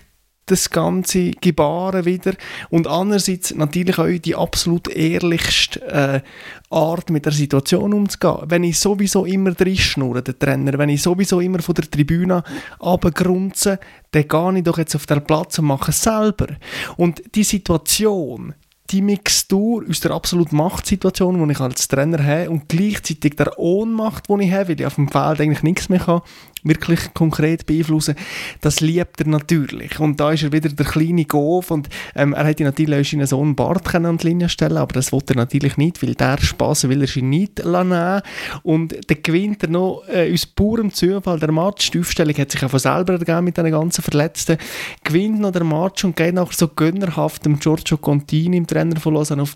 das 0.46 0.70
ganze 0.70 1.32
Gebaren 1.32 2.06
wieder 2.06 2.34
und 2.70 2.88
andererseits 2.88 3.56
natürlich 3.56 3.98
auch 3.98 4.08
die 4.08 4.36
absolut 4.36 4.88
ehrlichste 4.88 5.82
äh, 5.88 6.22
Art 6.70 7.10
mit 7.10 7.26
der 7.26 7.34
Situation 7.34 7.94
umzugehen. 7.94 8.44
Wenn 8.48 8.64
ich 8.64 8.80
sowieso 8.80 9.26
immer 9.26 9.52
drin 9.54 9.78
schnurre, 9.78 10.22
der 10.22 10.38
Trainer, 10.38 10.78
wenn 10.78 10.90
ich 10.90 11.02
sowieso 11.02 11.40
immer 11.40 11.60
von 11.60 11.76
der 11.76 11.90
Tribüne 11.90 12.44
runtergrunze, 12.80 13.80
dann 14.12 14.28
gehe 14.28 14.58
ich 14.58 14.64
doch 14.64 14.78
jetzt 14.78 14.96
auf 14.96 15.08
den 15.08 15.24
Platz 15.24 15.58
und 15.58 15.66
mache 15.66 15.92
es 15.92 16.04
selber. 16.04 16.48
Und 16.96 17.24
die 17.34 17.44
Situation, 17.44 18.54
die 18.92 19.02
Mixtur 19.02 19.84
aus 19.90 20.00
der 20.00 20.12
absoluten 20.12 20.58
Machtsituation, 20.58 21.44
die 21.44 21.54
ich 21.54 21.60
als 21.60 21.88
Trainer 21.88 22.24
habe, 22.24 22.52
und 22.52 22.70
gleichzeitig 22.70 23.36
der 23.36 23.58
Ohnmacht, 23.58 24.30
die 24.30 24.44
ich 24.44 24.52
habe, 24.52 24.70
weil 24.70 24.80
ich 24.80 24.86
auf 24.86 24.96
dem 24.96 25.08
Feld 25.08 25.42
eigentlich 25.42 25.64
nichts 25.64 25.90
mehr 25.90 26.00
kann, 26.00 26.22
wirklich 26.66 27.14
konkret 27.14 27.66
beeinflussen, 27.66 28.16
das 28.62 28.82
liebt 28.82 29.22
er 29.22 29.28
natürlich. 29.28 30.00
Und 30.00 30.20
da 30.20 30.32
ist 30.32 30.44
er 30.44 30.52
wieder 30.52 30.70
der 30.70 30.86
kleine 30.86 31.26
Golf 31.26 31.72
und 31.72 31.88
ähm, 32.16 32.34
er 32.34 32.46
hätte 32.46 32.64
natürlich 32.64 33.00
auch 33.00 33.12
seinen 33.12 33.28
Sohn 33.28 33.56
Bart 33.56 33.94
an 33.96 34.18
die 34.18 34.28
Linie 34.28 34.50
stellen 34.50 34.78
aber 34.78 34.94
das 34.94 35.12
wollte 35.12 35.34
er 35.34 35.38
natürlich 35.38 35.78
nicht, 35.78 36.02
weil 36.04 36.16
der 36.16 36.38
Spaß 36.40 36.90
will 36.90 37.02
er 37.02 37.08
sich 37.08 37.24
nicht 37.24 37.64
nehmen. 37.64 38.22
Und 38.64 39.10
dann 39.10 39.18
gewinnt 39.24 39.64
er 39.64 39.70
noch 39.70 40.04
äh, 40.08 40.34
aus 40.34 40.46
purem 40.46 40.92
Zufall 40.92 41.40
der 41.40 41.52
Match. 41.52 41.92
Die 41.92 42.00
Aufstellung 42.00 42.36
hat 42.36 42.52
sich 42.52 42.64
auch 42.64 42.70
von 42.70 42.80
selber 42.80 43.14
ergeben 43.14 43.46
mit 43.46 43.58
den 43.58 43.72
ganzen 43.72 44.02
Verletzten. 44.02 44.58
Gewinnt 45.04 45.40
noch 45.40 45.52
der 45.52 45.64
Match 45.64 46.04
und 46.04 46.16
geht 46.16 46.36
nachher 46.36 46.54
so 46.54 46.68
gönnerhaft 46.68 47.46
dem 47.46 47.60
Giorgio 47.60 47.98
Contini, 47.98 48.58
im 48.58 48.68
Trainer 48.68 49.00
von 49.00 49.14
Lausanne, 49.14 49.44
auf 49.44 49.56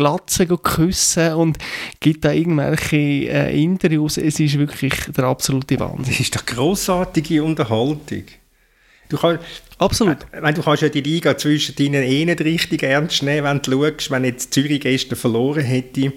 Glatze 0.00 0.46
küssen 0.46 1.34
und 1.34 1.58
gibt 2.00 2.24
da 2.24 2.32
irgendwelche 2.32 2.96
äh, 2.96 3.62
Interviews. 3.62 4.16
Es 4.16 4.40
ist 4.40 4.58
wirklich 4.58 4.94
der 5.14 5.24
absolute 5.24 5.78
Wahnsinn. 5.78 6.06
Das 6.06 6.20
ist 6.20 6.34
doch 6.34 6.46
grossartige 6.46 7.44
Unterhaltung. 7.44 8.24
Du 9.10 9.18
kannst, 9.18 9.44
Absolut. 9.76 10.18
Äh, 10.32 10.52
du 10.54 10.62
kannst 10.62 10.82
ja 10.82 10.88
die 10.88 11.02
Liga 11.02 11.36
zwischen 11.36 11.74
deinen 11.74 12.02
eh 12.02 12.24
nicht 12.24 12.40
richtig 12.40 12.82
ernst 12.82 13.22
nehmen, 13.22 13.44
wenn 13.44 13.60
du 13.60 13.82
schaust, 13.82 14.10
wenn 14.10 14.24
jetzt 14.24 14.54
Zürich 14.54 14.80
gestern 14.80 15.16
verloren 15.16 15.64
hätte 15.64 16.12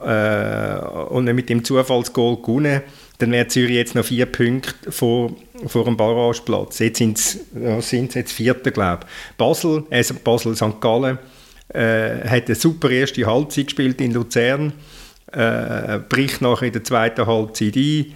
äh, 0.00 0.78
und 1.08 1.24
mit 1.24 1.48
dem 1.48 1.64
Zufallsgoal 1.64 2.36
gewonnen, 2.36 2.82
dann 3.18 3.32
wäre 3.32 3.48
Zürich 3.48 3.76
jetzt 3.76 3.94
noch 3.94 4.04
vier 4.04 4.26
Punkte 4.26 4.92
vor, 4.92 5.34
vor 5.66 5.84
dem 5.84 5.96
Barrageplatz. 5.96 6.80
Jetzt 6.80 6.98
sind 6.98 7.18
es 7.18 7.38
ja, 7.54 7.78
jetzt 7.78 8.32
Vierte, 8.32 8.72
glaube 8.72 9.06
ich. 9.06 9.36
Basel, 9.38 9.84
also 9.90 10.14
Basel-St. 10.22 10.80
Gallen, 10.80 11.18
äh, 11.68 12.28
hat 12.28 12.46
eine 12.46 12.54
super 12.54 12.90
erste 12.90 13.26
Halbzeit 13.26 13.66
gespielt 13.66 14.00
in 14.00 14.12
Luzern, 14.12 14.72
äh, 15.32 15.98
bricht 15.98 16.40
nachher 16.40 16.66
in 16.66 16.72
der 16.72 16.84
zweiten 16.84 17.26
Halbzeit 17.26 17.76
ein, 17.76 18.12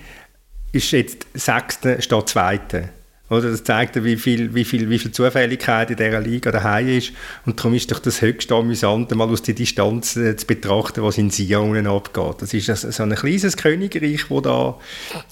ist 0.72 0.92
jetzt 0.92 1.26
Sechste 1.34 2.00
statt 2.00 2.28
Zweite. 2.28 2.90
Oder 3.30 3.50
das 3.52 3.62
zeigt 3.62 4.02
wie 4.02 4.16
viel, 4.16 4.54
wie, 4.54 4.64
viel, 4.64 4.90
wie 4.90 4.98
viel 4.98 5.12
Zufälligkeit 5.12 5.90
in 5.90 5.96
dieser 5.96 6.20
Liga 6.20 6.50
daheim 6.50 6.88
ist. 6.88 7.12
Und 7.46 7.60
darum 7.60 7.74
ist 7.74 7.90
doch 7.92 8.00
das 8.00 8.20
höchste 8.20 8.56
amüsant, 8.56 9.14
mal 9.14 9.28
aus 9.28 9.42
der 9.42 9.54
Distanz 9.54 10.16
äh, 10.16 10.36
zu 10.36 10.46
betrachten, 10.46 11.04
was 11.04 11.16
in 11.16 11.30
Sion 11.30 11.86
abgeht. 11.86 12.36
Das 12.40 12.52
ist 12.52 12.66
so 12.66 13.02
ein 13.04 13.14
kleines 13.14 13.56
Königreich, 13.56 14.24
das 14.28 14.42
da 14.42 14.78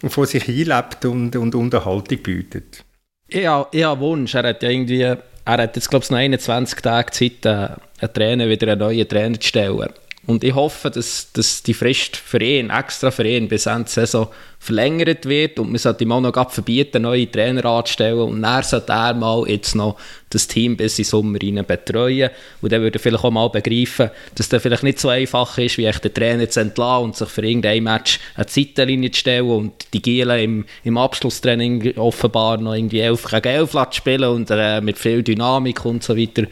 vor 0.09 0.27
sich 0.27 0.45
hinlebt 0.45 1.05
und, 1.07 1.35
und 1.35 1.57
Unterhaltung 1.57 2.19
bietet. 2.19 2.85
Ja, 3.31 3.67
ich 3.73 3.85
Wunsch. 3.85 4.35
Er 4.35 4.45
hat 4.45 4.63
ja 4.63 4.71
irgendwie, 4.71 5.17
er 5.49 5.63
hat 5.63 5.77
jetzt 5.77 5.89
glaube 5.89 6.05
ich 6.05 6.11
noch 6.11 6.19
21 6.19 6.81
Tage 6.81 7.11
Zeit, 7.11 7.47
äh, 7.47 7.69
einen 8.01 8.13
Trainer 8.13 8.49
wieder 8.49 8.73
einen 8.73 8.81
neuen 8.81 9.09
Trainer 9.09 9.41
zu 9.41 9.49
stellen. 9.49 9.89
Und 10.27 10.45
ich 10.45 10.55
hoffe, 10.55 10.91
dass, 10.91 11.33
dass 11.33 11.63
die 11.63 11.73
Frist 11.73 12.17
für 12.17 12.43
ihn, 12.43 12.69
extra 12.69 13.11
für 13.11 13.27
ihn, 13.27 13.49
bis 13.49 13.65
Ende 13.65 13.89
Saison 13.89 14.29
verlängert 14.59 15.27
wird 15.27 15.59
und 15.59 15.71
man 15.71 15.79
sollte 15.79 16.05
ihm 16.05 16.13
auch 16.13 16.21
noch 16.21 16.51
verbieten, 16.51 17.03
neue 17.03 17.31
Trainer 17.31 17.65
anzustellen 17.65 18.19
und 18.19 18.43
dann 18.43 18.63
sollte 18.63 18.93
er 18.93 19.15
mal 19.15 19.49
jetzt 19.49 19.75
noch 19.75 19.97
das 20.31 20.47
Team 20.47 20.77
bis 20.77 20.99
in 20.99 21.05
den 21.05 21.09
Sommer 21.09 21.39
rein 21.43 21.65
betreuen 21.67 22.31
und 22.61 22.73
dann 22.73 22.83
würde 22.83 22.99
er 22.99 23.01
vielleicht 23.01 23.25
auch 23.25 23.31
mal 23.31 23.49
begreifen, 23.49 24.11
dass 24.35 24.49
das 24.49 24.63
vielleicht 24.63 24.83
nicht 24.83 24.99
so 24.99 25.09
einfach 25.09 25.57
ist, 25.59 25.79
wie 25.79 25.91
den 25.91 26.15
Trainer 26.15 26.49
zu 26.51 26.61
entlassen 26.61 27.05
und 27.05 27.17
sich 27.17 27.29
für 27.29 27.47
irgendein 27.47 27.83
Match 27.83 28.21
eine 28.35 28.47
Zeitlinie 28.47 29.11
zu 29.11 29.21
stellen 29.21 29.49
und 29.49 29.73
die 29.95 30.03
Gielen 30.03 30.39
im, 30.39 30.65
im 30.85 30.99
Abschlusstraining 30.99 31.97
offenbar 31.97 32.59
noch 32.59 32.75
irgendwie 32.75 33.01
11 33.01 33.27
gegen 33.31 33.49
11 33.49 33.71
zu 33.71 33.87
spielen 33.93 34.25
und 34.25 34.51
äh, 34.51 34.81
mit 34.81 34.99
viel 34.99 35.23
Dynamik 35.23 35.85
und 35.85 36.03
so 36.03 36.17
weiter. 36.17 36.45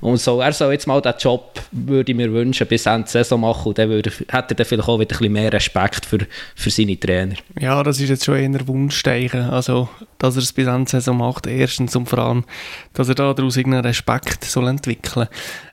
Und 0.00 0.18
so, 0.18 0.40
er 0.40 0.52
soll 0.52 0.72
jetzt 0.72 0.86
mal 0.86 1.00
diesen 1.00 1.18
Job, 1.18 1.60
würde 1.72 2.12
ich 2.12 2.16
mir 2.16 2.32
wünschen, 2.32 2.66
bis 2.66 2.86
Ende 2.86 3.08
Saison 3.08 3.40
machen 3.40 3.68
und 3.68 3.78
dann 3.78 3.90
würde, 3.90 4.10
hätte 4.10 4.32
er 4.32 4.54
dann 4.54 4.66
vielleicht 4.66 4.88
auch 4.88 4.98
wieder 4.98 5.14
ein 5.14 5.18
bisschen 5.18 5.32
mehr 5.32 5.52
Respekt 5.52 6.06
für, 6.06 6.18
für 6.56 6.70
seine 6.70 6.98
Trainer. 6.98 7.34
Ja, 7.58 7.82
das 7.82 8.00
ist 8.00 8.08
jetzt 8.08 8.24
schon 8.24 8.36
eher 8.36 8.68
Wunschsteichen. 8.68 9.42
Also, 9.42 9.88
dass 10.18 10.36
er 10.36 10.42
es 10.42 10.52
bis 10.52 10.68
Ende 10.68 10.90
Saison 10.90 11.16
macht, 11.16 11.46
erstens 11.46 11.96
und 11.96 12.08
vor 12.08 12.20
allem, 12.20 12.44
dass 12.92 13.08
er 13.08 13.14
daraus 13.16 13.56
irgendeinen 13.56 13.84
Respekt 13.84 14.44
soll 14.44 14.68
entwickeln 14.68 15.26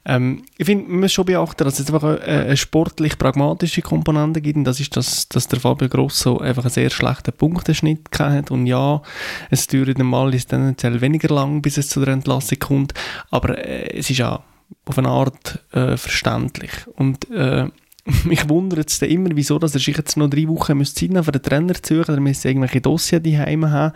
ähm, 0.05 0.43
Ich 0.57 0.65
finde, 0.65 0.89
man 0.89 1.01
muss 1.01 1.13
schon 1.13 1.25
beachten, 1.25 1.63
dass 1.63 1.79
es 1.79 1.93
einfach 1.93 2.03
eine, 2.03 2.21
eine 2.21 2.57
sportlich-pragmatische 2.57 3.81
Komponente 3.81 4.41
gibt 4.41 4.57
und 4.57 4.63
das 4.63 4.79
ist, 4.79 4.95
dass, 4.97 5.29
dass 5.29 5.47
der 5.47 5.59
Fabio 5.59 5.87
Grosso 5.87 6.39
einfach 6.39 6.63
einen 6.63 6.71
sehr 6.71 6.89
schlechten 6.89 7.33
Punkteschnitt 7.33 8.07
hat. 8.17 8.49
Und 8.49 8.65
ja, 8.65 9.01
es 9.51 9.67
dauert 9.67 9.97
normal 9.97 10.33
ist 10.33 10.49
tendenziell 10.49 10.99
weniger 11.01 11.33
lang, 11.33 11.61
bis 11.61 11.77
es 11.77 11.89
zu 11.89 12.03
der 12.03 12.13
Entlassung 12.13 12.59
kommt, 12.59 12.93
aber 13.29 13.57
äh, 13.57 13.97
es 13.97 14.09
ist 14.09 14.17
ja 14.17 14.43
auf 14.85 14.97
eine 14.97 15.09
Art 15.09 15.59
äh, 15.73 15.95
verständlich. 15.97 16.71
Und 16.95 17.29
äh, 17.29 17.67
mich 18.23 18.47
wundert 18.49 18.89
es 18.89 19.01
immer, 19.01 19.29
wieso 19.33 19.59
dass 19.59 19.73
er 19.73 19.79
sich 19.79 19.97
jetzt 19.97 20.17
noch 20.17 20.29
drei 20.29 20.47
Wochen 20.47 20.83
Zeit 20.85 21.09
nehmen 21.09 21.23
für 21.23 21.31
den 21.31 21.41
Trainer 21.41 21.73
zu 21.73 21.97
suchen. 21.97 22.15
Er 22.15 22.21
müsste 22.21 22.49
irgendwelche 22.49 22.81
Dossier 22.81 23.19
daheim 23.19 23.69
haben. 23.69 23.93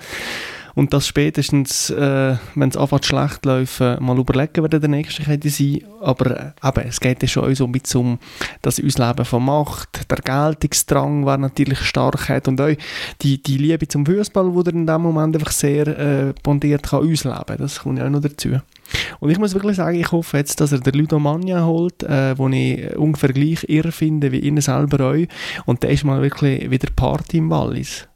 Und 0.76 0.93
das 0.93 1.07
spätestens, 1.07 1.89
äh, 1.89 2.36
wenn 2.55 2.69
es 2.69 2.78
einfach 2.78 3.03
schlecht 3.03 3.45
läuft, 3.45 3.82
äh, 3.82 3.97
mal 3.99 4.17
überlegen, 4.17 4.61
wer 4.61 4.69
der 4.69 4.89
Nächste 4.89 5.24
könnte 5.24 5.49
sein. 5.49 5.82
Aber 6.01 6.53
äh, 6.63 6.67
eben, 6.67 6.88
es 6.88 6.99
geht 6.99 7.22
ja 7.22 7.28
schon 7.28 7.53
so 7.55 7.65
ein 7.65 7.72
bisschen 7.72 8.01
um 8.01 8.19
das 8.61 8.84
Ausleben 8.84 9.26
von 9.26 9.45
Macht, 9.45 10.09
der 10.09 10.17
Geltungsdrang, 10.17 11.26
der 11.26 11.38
natürlich 11.38 11.80
stark 11.80 12.30
hat 12.30 12.47
und 12.47 12.59
auch 12.61 12.76
die, 13.22 13.41
die 13.41 13.57
Liebe 13.57 13.88
zum 13.88 14.05
Fußball, 14.05 14.51
die 14.51 14.69
er 14.69 14.74
in 14.74 14.88
dem 14.88 15.01
Moment 15.01 15.36
einfach 15.36 15.51
sehr 15.51 15.88
äh, 15.88 16.34
bondiert 16.43 16.84
kann 16.84 17.09
ausleben. 17.09 17.57
Das 17.57 17.80
kommt 17.80 17.99
ja 17.99 18.05
auch 18.05 18.09
noch 18.09 18.22
dazu. 18.22 18.59
Und 19.19 19.30
ich 19.30 19.39
muss 19.39 19.53
wirklich 19.53 19.78
sagen, 19.78 19.99
ich 19.99 20.11
hoffe 20.11 20.38
jetzt, 20.38 20.59
dass 20.59 20.72
er 20.72 20.80
den 20.80 20.93
Ludo 20.93 21.22
holt, 21.24 22.03
äh, 22.03 22.38
wo 22.38 22.49
ich 22.49 22.95
ungefähr 22.95 23.32
gleich 23.34 23.63
irre 23.67 23.91
finde 23.91 24.32
wie 24.32 24.39
ihn 24.39 24.59
selber 24.59 25.11
auch. 25.11 25.65
Und 25.65 25.84
der 25.84 25.91
ist 25.91 26.03
mal 26.03 26.22
wirklich 26.22 26.69
wieder 26.69 26.89
Party 26.95 27.38
im 27.38 27.49
Wallis. 27.49 28.07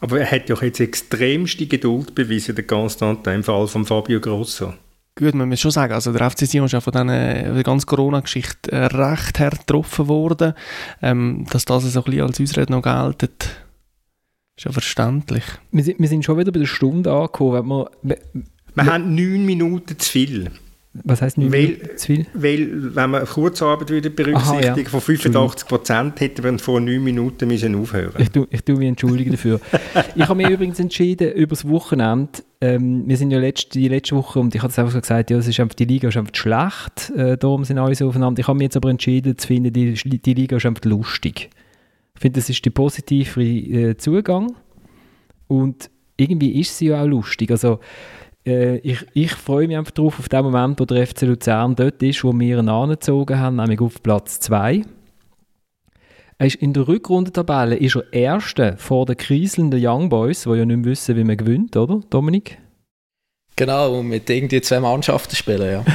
Aber 0.00 0.18
er 0.18 0.30
hat 0.30 0.48
ja 0.48 0.56
jetzt 0.60 0.80
extremste 0.80 1.66
Geduld 1.66 2.14
bewiesen, 2.14 2.54
der 2.54 2.66
Constantin, 2.66 3.34
im 3.34 3.44
Fall 3.44 3.68
von 3.68 3.84
Fabio 3.84 4.20
Grosso. 4.20 4.72
Gut, 5.16 5.34
man 5.34 5.48
muss 5.48 5.60
schon 5.60 5.70
sagen, 5.70 5.92
also 5.92 6.12
der 6.12 6.30
FC 6.30 6.46
Sion 6.46 6.64
ist 6.64 6.72
ja 6.72 6.80
von 6.80 6.92
dieser 6.92 7.62
ganzen 7.62 7.86
Corona-Geschichte 7.86 8.72
äh, 8.72 8.86
recht 8.86 9.38
hart 9.38 9.66
getroffen 9.66 10.08
worden. 10.08 10.54
Ähm, 11.02 11.46
dass 11.50 11.66
das 11.66 11.84
so 11.84 12.00
ein 12.00 12.04
bisschen 12.04 12.22
als 12.22 12.40
Ausrede 12.40 12.72
noch 12.72 12.82
gilt, 12.82 13.24
ist 14.56 14.64
ja 14.64 14.72
verständlich. 14.72 15.44
Wir 15.72 15.84
sind, 15.84 15.98
wir 15.98 16.08
sind 16.08 16.24
schon 16.24 16.38
wieder 16.38 16.52
bei 16.52 16.60
der 16.60 16.66
Stunde 16.66 17.12
angekommen. 17.12 17.86
Wenn 18.02 18.08
wir, 18.10 18.18
wir 18.74 18.86
haben 18.86 19.14
neun 19.14 19.44
Minuten 19.44 19.98
zu 19.98 20.10
viel. 20.10 20.50
Was 20.92 21.22
heisst 21.22 21.38
neun 21.38 21.50
Minuten 21.50 21.96
zu 21.96 22.06
viel? 22.06 22.26
Weil, 22.34 22.94
wenn 22.96 23.10
man 23.10 23.24
Kurzarbeit 23.24 23.90
wieder 23.90 24.10
berücksichtigt, 24.10 24.70
Aha, 24.70 24.76
ja. 24.76 24.84
von 24.88 25.00
85 25.00 25.68
Prozent, 25.68 26.20
hätten 26.20 26.42
wir 26.42 26.58
vor 26.58 26.80
neun 26.80 27.04
Minuten 27.04 27.46
müssen 27.46 27.76
aufhören 27.76 28.20
Ich 28.20 28.30
tue, 28.30 28.48
ich 28.50 28.64
tue 28.64 28.76
mich 28.76 28.88
entschuldigen 28.88 29.30
dafür. 29.30 29.60
ich 30.16 30.22
habe 30.22 30.34
mich 30.34 30.50
übrigens 30.50 30.80
entschieden, 30.80 31.30
über 31.32 31.50
das 31.50 31.68
Wochenende, 31.68 32.42
ähm, 32.60 33.04
wir 33.06 33.16
sind 33.16 33.30
ja 33.30 33.38
letzte, 33.38 33.78
die 33.78 33.86
letzte 33.86 34.16
Woche, 34.16 34.40
und 34.40 34.52
ich 34.52 34.62
habe 34.62 34.72
es 34.72 34.78
einfach 34.80 34.92
so 34.92 35.00
gesagt, 35.00 35.30
ja, 35.30 35.38
es 35.38 35.46
ist 35.46 35.60
einfach, 35.60 35.76
die 35.76 35.84
Liga 35.84 36.08
ist 36.08 36.16
einfach 36.16 36.34
schlecht, 36.34 37.10
äh, 37.16 37.38
darum 37.38 37.64
sind 37.64 37.78
alle 37.78 37.94
so 37.94 38.08
aufeinander. 38.08 38.40
Ich 38.40 38.48
habe 38.48 38.58
mich 38.58 38.64
jetzt 38.64 38.76
aber 38.76 38.90
entschieden, 38.90 39.38
zu 39.38 39.46
finden, 39.46 39.72
die, 39.72 39.94
die 39.94 40.34
Liga 40.34 40.56
ist 40.56 40.66
einfach 40.66 40.84
lustig. 40.86 41.50
Ich 42.16 42.20
finde, 42.20 42.40
das 42.40 42.50
ist 42.50 42.64
der 42.64 42.70
positive 42.70 43.40
äh, 43.40 43.96
Zugang 43.96 44.56
und 45.46 45.88
irgendwie 46.16 46.60
ist 46.60 46.76
sie 46.76 46.88
ja 46.88 47.00
auch 47.00 47.06
lustig. 47.06 47.52
Also, 47.52 47.78
äh, 48.50 48.76
ich, 48.78 49.06
ich 49.14 49.32
freue 49.32 49.66
mich 49.66 49.76
einfach 49.76 49.92
darauf, 49.92 50.18
auf 50.18 50.28
den 50.28 50.42
Moment, 50.42 50.80
wo 50.80 50.84
der 50.84 51.06
FC 51.06 51.22
Luzern 51.22 51.74
dort 51.74 52.02
ist, 52.02 52.24
wo 52.24 52.32
wir 52.32 52.58
ihn 52.58 52.68
angezogen 52.68 53.38
haben, 53.38 53.56
nämlich 53.56 53.80
auf 53.80 54.02
Platz 54.02 54.40
2. 54.40 54.82
in 56.38 56.72
der 56.72 56.88
Rückrundentabelle 56.88 57.76
ist 57.76 57.96
er 57.96 58.12
Erster 58.12 58.76
vor 58.76 59.06
den 59.06 59.16
kriselnden 59.16 59.80
Young 59.82 60.08
Boys, 60.08 60.42
die 60.42 60.50
ja 60.50 60.64
nicht 60.64 60.84
wissen, 60.84 61.16
wie 61.16 61.24
man 61.24 61.36
gewinnt, 61.36 61.76
oder, 61.76 62.00
Dominik? 62.10 62.58
Genau, 63.56 64.02
mit 64.02 64.28
irgendwie 64.28 64.60
zwei 64.60 64.80
Mannschaften 64.80 65.36
spielen, 65.36 65.70
ja. 65.70 65.84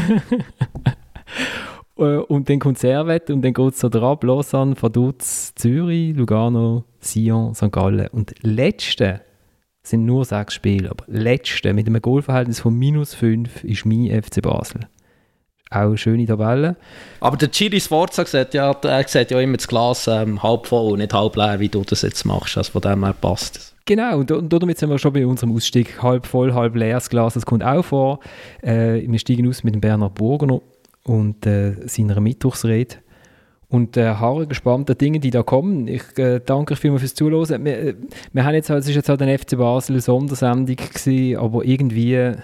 Äh, 1.98 2.18
und 2.18 2.50
dann 2.50 2.60
kommt 2.60 2.78
Servet 2.78 3.30
und 3.30 3.42
dann 3.42 3.54
geht 3.54 3.74
es 3.74 3.80
so 3.80 3.90
drauf, 3.90 4.22
Lausanne, 4.22 4.76
Vaduz, 4.82 5.54
Zürich, 5.56 6.16
Lugano, 6.16 6.84
Sion, 7.00 7.56
St. 7.56 7.72
Gallen. 7.72 8.08
Und 8.10 8.34
letzte 8.42 9.22
sind 9.88 10.06
nur 10.06 10.26
sechs 10.26 10.54
Spiele. 10.54 10.92
Aber 10.92 11.04
letzte 11.08 11.74
mit 11.74 11.88
einem 11.88 12.02
Goalverhältnis 12.02 12.60
von 12.60 12.76
minus 12.76 13.14
5 13.14 13.64
ist 13.64 13.86
mein 13.86 14.22
FC 14.22 14.42
Basel. 14.42 14.82
Auch 15.72 15.80
eine 15.80 15.98
schöne 15.98 16.26
Tabelle. 16.26 16.76
Aber 17.20 17.38
der 17.38 17.50
Chiri 17.52 17.80
Sforza 17.80 18.26
sieht 18.26 18.54
ja, 18.54 18.72
er 18.72 19.08
sieht 19.08 19.32
ja 19.32 19.40
immer 19.40 19.58
das 19.58 19.68
Glas 19.68 20.08
ähm, 20.08 20.42
halb 20.44 20.68
voll 20.68 20.94
und 20.94 21.00
nicht 21.00 21.14
halb 21.14 21.36
leer, 21.36 21.60
wie 21.60 21.70
du 21.70 21.84
das 21.84 22.04
jetzt 22.04 22.26
machst. 22.26 22.58
Also 22.58 22.72
von 22.72 22.82
dem 22.82 23.04
her 23.04 23.16
passt 23.20 23.76
Genau, 23.88 24.18
und, 24.18 24.32
und 24.32 24.52
damit 24.52 24.80
sind 24.80 24.90
wir 24.90 24.98
schon 24.98 25.14
bei 25.14 25.28
unserem 25.28 25.56
Ausstieg. 25.56 26.02
Halb 26.02 26.26
voll, 26.26 26.54
halb 26.54 26.76
leer 26.76 26.96
das 26.96 27.10
Glas, 27.10 27.36
das 27.36 27.46
kommt 27.46 27.64
auch 27.64 27.84
vor. 27.84 28.20
Äh, 28.64 29.04
wir 29.08 29.20
steigen 29.20 29.48
aus 29.48 29.64
mit 29.64 29.76
dem 29.76 29.82
Bernhard 29.82 30.16
Burgener 30.16 30.62
und 31.04 31.46
äh, 31.46 31.88
seiner 31.88 32.20
Mittwochsrede 32.20 32.96
und 33.76 33.98
äh, 33.98 34.06
harre 34.16 34.48
gespannt 34.48 34.88
der 34.88 34.96
Dinge, 34.96 35.20
die 35.20 35.32
da 35.32 35.44
kommen. 35.44 35.88
Ich 35.90 36.18
äh, 36.18 36.40
danke 36.40 36.74
euch 36.74 36.80
vielmals 36.80 37.02
fürs 37.02 37.14
Zuhören. 37.14 37.66
Wir, 37.66 37.78
äh, 37.78 37.96
wir 38.32 38.46
haben 38.46 38.56
jetzt, 38.56 38.70
es 38.70 38.88
ist 38.88 38.96
jetzt 38.96 39.10
halt 39.10 39.22
eine 39.22 39.38
FC 39.38 39.58
Basel 39.58 40.00
Sondersendung 40.00 40.78
gewesen, 40.78 41.38
aber 41.38 41.66
irgendwie 41.66 42.14
äh, 42.14 42.38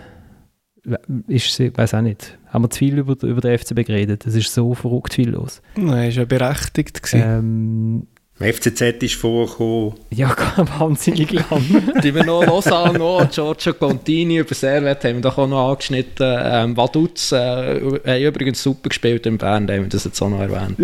ist 1.28 1.56
sie, 1.56 1.76
weiß 1.76 1.94
auch 1.94 2.02
nicht, 2.02 2.38
haben 2.48 2.66
wir 2.66 2.70
zu 2.70 2.80
viel 2.80 2.98
über, 2.98 3.16
über 3.26 3.40
den 3.40 3.58
FCB 3.58 3.86
geredet. 3.86 4.26
Es 4.26 4.36
ist 4.36 4.54
so 4.54 4.74
verrückt 4.74 5.14
viel 5.14 5.30
los. 5.30 5.62
Nein, 5.78 6.10
ist 6.10 6.18
ja 6.18 6.26
berechtigt 6.26 7.02
ähm, 7.14 8.08
Im 8.08 8.08
FCZ 8.44 8.82
ist 9.04 9.16
vorgekommen. 9.16 9.94
Ja, 10.10 10.36
wahnsinnig 10.80 11.32
lang. 11.32 11.64
die 12.04 12.14
wir 12.14 12.24
noch 12.24 12.46
Lausanne, 12.46 12.98
noch 12.98 13.30
Giorgio 13.30 13.74
Contini 13.74 14.38
über 14.38 14.54
Servet 14.54 15.04
haben 15.04 15.16
wir 15.16 15.22
doch 15.22 15.38
auch 15.38 15.48
noch 15.48 15.72
angeschnitten. 15.72 16.38
Ähm, 16.44 16.78
Vaduz 16.78 17.32
äh, 17.32 17.80
haben 17.80 18.22
übrigens 18.22 18.62
super 18.62 18.90
gespielt 18.90 19.26
in 19.26 19.38
Bern, 19.38 19.70
haben 19.70 19.84
wir 19.84 19.90
das 19.90 20.06
jetzt 20.06 20.22
auch 20.22 20.30
noch 20.30 20.42
erwähnt. 20.42 20.78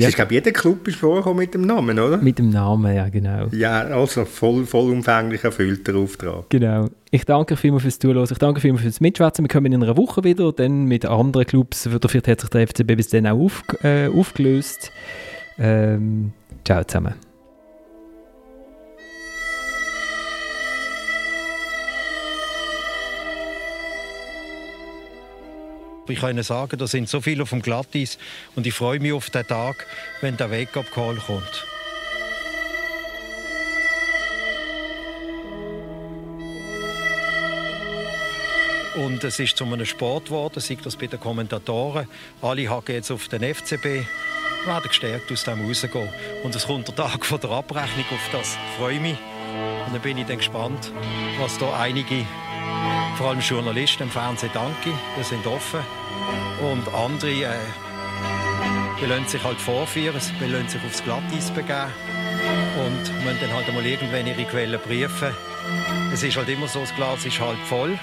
Ja. 0.00 0.08
Ich 0.08 0.14
glaube, 0.14 0.32
jeder 0.32 0.52
Club 0.52 0.86
ist 0.88 0.96
vorgekommen 0.96 1.40
mit 1.40 1.52
dem 1.52 1.62
Namen, 1.62 1.98
oder? 1.98 2.16
Mit 2.16 2.38
dem 2.38 2.50
Namen, 2.50 2.94
ja, 2.94 3.08
genau. 3.08 3.48
Ja, 3.52 3.82
also 3.82 4.24
voll, 4.24 4.64
vollumfänglich 4.64 5.44
erfüllt 5.44 5.86
der 5.86 5.96
Auftrag. 5.96 6.48
Genau. 6.48 6.88
Ich 7.10 7.24
danke 7.24 7.56
vielmals 7.56 7.82
fürs 7.82 7.98
Zuhören. 7.98 8.26
Ich 8.30 8.38
danke 8.38 8.60
vielmals 8.60 8.82
fürs 8.82 9.00
Mitschwätzen. 9.00 9.44
Wir 9.44 9.48
kommen 9.48 9.72
in 9.72 9.82
einer 9.82 9.96
Woche 9.96 10.24
wieder, 10.24 10.52
dann 10.52 10.84
mit 10.84 11.04
anderen 11.04 11.44
Clubs. 11.44 11.88
Vielleicht 11.88 12.28
hat 12.28 12.40
sich 12.40 12.50
der 12.50 12.68
FCB 12.68 12.96
bis 12.96 13.08
dann 13.08 13.26
auch 13.26 13.38
auf, 13.38 13.62
äh, 13.82 14.08
aufgelöst. 14.08 14.92
Ähm, 15.60 16.32
ciao 16.64 16.82
zusammen. 16.84 17.14
Ich 26.08 26.18
kann 26.18 26.42
sagen, 26.42 26.76
da 26.76 26.88
sind 26.88 27.08
so 27.08 27.20
viele 27.20 27.44
auf 27.44 27.50
dem 27.50 27.62
Glatteis 27.62 28.18
und 28.56 28.66
ich 28.66 28.74
freue 28.74 28.98
mich 28.98 29.12
auf 29.12 29.30
den 29.30 29.46
Tag, 29.46 29.86
wenn 30.20 30.36
der 30.36 30.50
Wake-up-Call 30.50 31.16
kommt. 31.16 31.66
Und 38.96 39.22
es 39.22 39.38
ist 39.38 39.56
zu 39.56 39.64
einem 39.64 39.86
Sport 39.86 40.26
geworden, 40.26 40.60
sei 40.60 40.76
das 40.82 40.96
bei 40.96 41.06
den 41.06 41.20
Kommentatoren. 41.20 42.08
Alle 42.42 42.68
haken 42.68 42.92
jetzt 42.92 43.12
auf 43.12 43.28
den 43.28 43.42
FCB, 43.54 44.04
werden 44.66 44.88
gestärkt 44.88 45.32
aus 45.32 45.44
dem 45.44 45.66
rausgehen. 45.66 46.08
Und 46.42 46.54
es 46.54 46.66
kommt 46.66 46.88
der 46.88 46.94
Tag 46.94 47.24
von 47.24 47.40
der 47.40 47.50
Abrechnung 47.50 48.06
auf 48.10 48.28
das. 48.32 48.56
Ich 48.70 48.78
freue 48.78 49.00
mich. 49.00 49.18
Und 49.86 49.94
dann 49.94 50.02
bin 50.02 50.18
ich 50.18 50.26
dann 50.26 50.38
gespannt, 50.38 50.92
was 51.38 51.58
da 51.58 51.78
einige, 51.80 52.24
vor 53.16 53.30
allem 53.30 53.40
Journalisten 53.40 54.04
im 54.04 54.10
Fernsehen, 54.10 54.50
danke, 54.54 54.90
wir 55.16 55.24
sind 55.24 55.46
offen. 55.46 55.80
Und 56.60 56.86
andere, 56.94 57.30
äh, 57.30 57.58
die 59.00 59.06
lassen 59.06 59.26
sich 59.26 59.42
halt 59.42 59.58
vorführen, 59.58 60.20
die 60.40 60.44
lassen 60.44 60.68
sich 60.68 60.84
aufs 60.84 61.02
Glatteis 61.02 61.50
begeben 61.50 61.90
und 62.84 63.24
müssen 63.24 63.40
dann 63.40 63.52
halt 63.54 63.68
einmal 63.68 63.86
irgendwann 63.86 64.26
ihre 64.26 64.44
Quellen 64.44 64.80
prüfen. 64.80 65.34
Es 66.12 66.22
ist 66.22 66.36
halt 66.36 66.48
immer 66.48 66.68
so, 66.68 66.80
das 66.80 66.94
Glas 66.94 67.24
ist 67.24 67.40
halb 67.40 67.58
voll, 67.66 67.98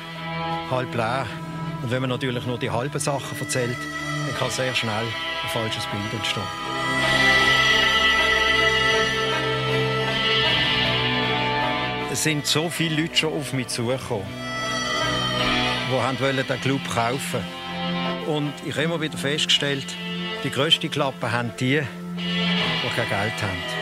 halb 0.72 0.94
leer. 0.96 1.26
Und 1.82 1.92
wenn 1.92 2.02
man 2.02 2.10
natürlich 2.10 2.46
nur 2.46 2.58
die 2.58 2.72
halben 2.72 3.00
Sachen 3.00 3.40
erzählt, 3.40 3.78
dann 4.26 4.38
kann 4.38 4.50
sehr 4.50 4.74
schnell 4.74 5.06
ein 5.48 5.62
falsches 5.62 5.86
Bild 5.88 6.14
entstehen. 6.14 6.44
Es 12.12 12.24
sind 12.24 12.46
so 12.46 12.70
viele 12.70 13.02
Leute 13.02 13.16
schon 13.16 13.34
auf 13.34 13.54
mich 13.54 13.68
zugekommen, 13.68 14.26
die 15.90 16.22
wollten 16.22 16.48
den 16.48 16.62
Club 16.62 16.82
kaufen 16.94 17.44
Und 18.28 18.54
ich 18.66 18.74
habe 18.74 18.84
immer 18.84 19.02
wieder 19.02 19.18
festgestellt, 19.18 19.86
die 20.44 20.50
grösste 20.50 20.90
Klappe 20.90 21.32
haben 21.32 21.52
die, 21.60 21.82
die 22.18 22.96
kein 22.96 23.10
Geld 23.10 23.42
haben. 23.42 23.77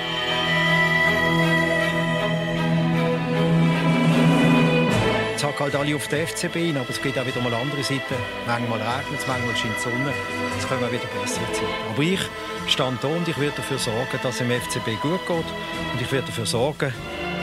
Hacken 5.56 5.74
halt 5.74 5.76
alle 5.76 5.96
auf 5.96 6.08
den 6.10 6.28
FCB 6.28 6.56
ein, 6.58 6.78
aber 6.78 6.90
es 6.90 7.02
gibt 7.02 7.18
auch 7.18 7.26
wieder 7.26 7.40
mal 7.40 7.54
andere 7.54 7.82
Seiten. 7.82 8.16
Manchmal 8.46 8.80
regnet 8.82 9.20
es, 9.20 9.28
manchmal 9.28 9.56
scheint 9.56 9.78
die 9.78 9.82
Sonne. 9.82 10.14
Jetzt 10.54 10.68
kommen 10.68 10.92
wieder 10.92 11.08
bessere 11.22 11.52
Zeiten. 11.54 11.66
Aber 11.94 12.02
ich 12.02 12.20
stand 12.68 13.02
da 13.02 13.08
und 13.08 13.28
ich 13.28 13.40
werde 13.40 13.56
dafür 13.56 13.78
sorgen, 13.78 14.20
dass 14.22 14.36
es 14.36 14.42
im 14.42 14.52
FCB 14.52 15.02
gut 15.02 15.26
geht. 15.26 15.38
Und 15.38 16.02
ich 16.02 16.12
werde 16.12 16.28
dafür 16.28 16.46
sorgen, 16.46 16.94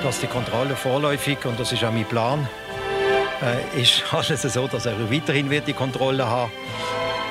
dass 0.03 0.21
die 0.21 0.27
Kontrolle 0.27 0.77
vorläufig, 0.77 1.39
und 1.47 1.59
das 1.59 1.73
ist 1.73 1.83
auch 1.85 1.93
mein 1.93 2.05
Plan, 2.05 2.47
äh, 3.43 3.81
ist 3.81 4.03
alles 4.13 4.43
so, 4.43 4.69
dass 4.69 4.85
er 4.85 5.11
weiterhin 5.11 5.49
wird 5.49 5.67
die 5.67 5.73
Kontrolle 5.73 6.27
haben 6.29 6.53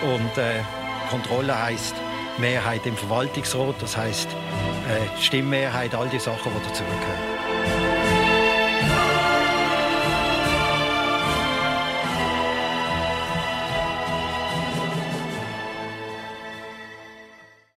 Und 0.01 0.37
äh, 0.37 0.61
Kontrolle 1.11 1.61
heißt 1.61 1.95
Mehrheit 2.39 2.85
im 2.87 2.97
Verwaltungsrat, 2.97 3.75
das 3.81 3.97
heißt 3.97 4.29
äh, 4.31 5.21
Stimmmehrheit, 5.21 5.93
all 5.93 6.09
die 6.09 6.19
Sachen, 6.19 6.51
die 6.55 6.67
dazugehören. 6.67 7.30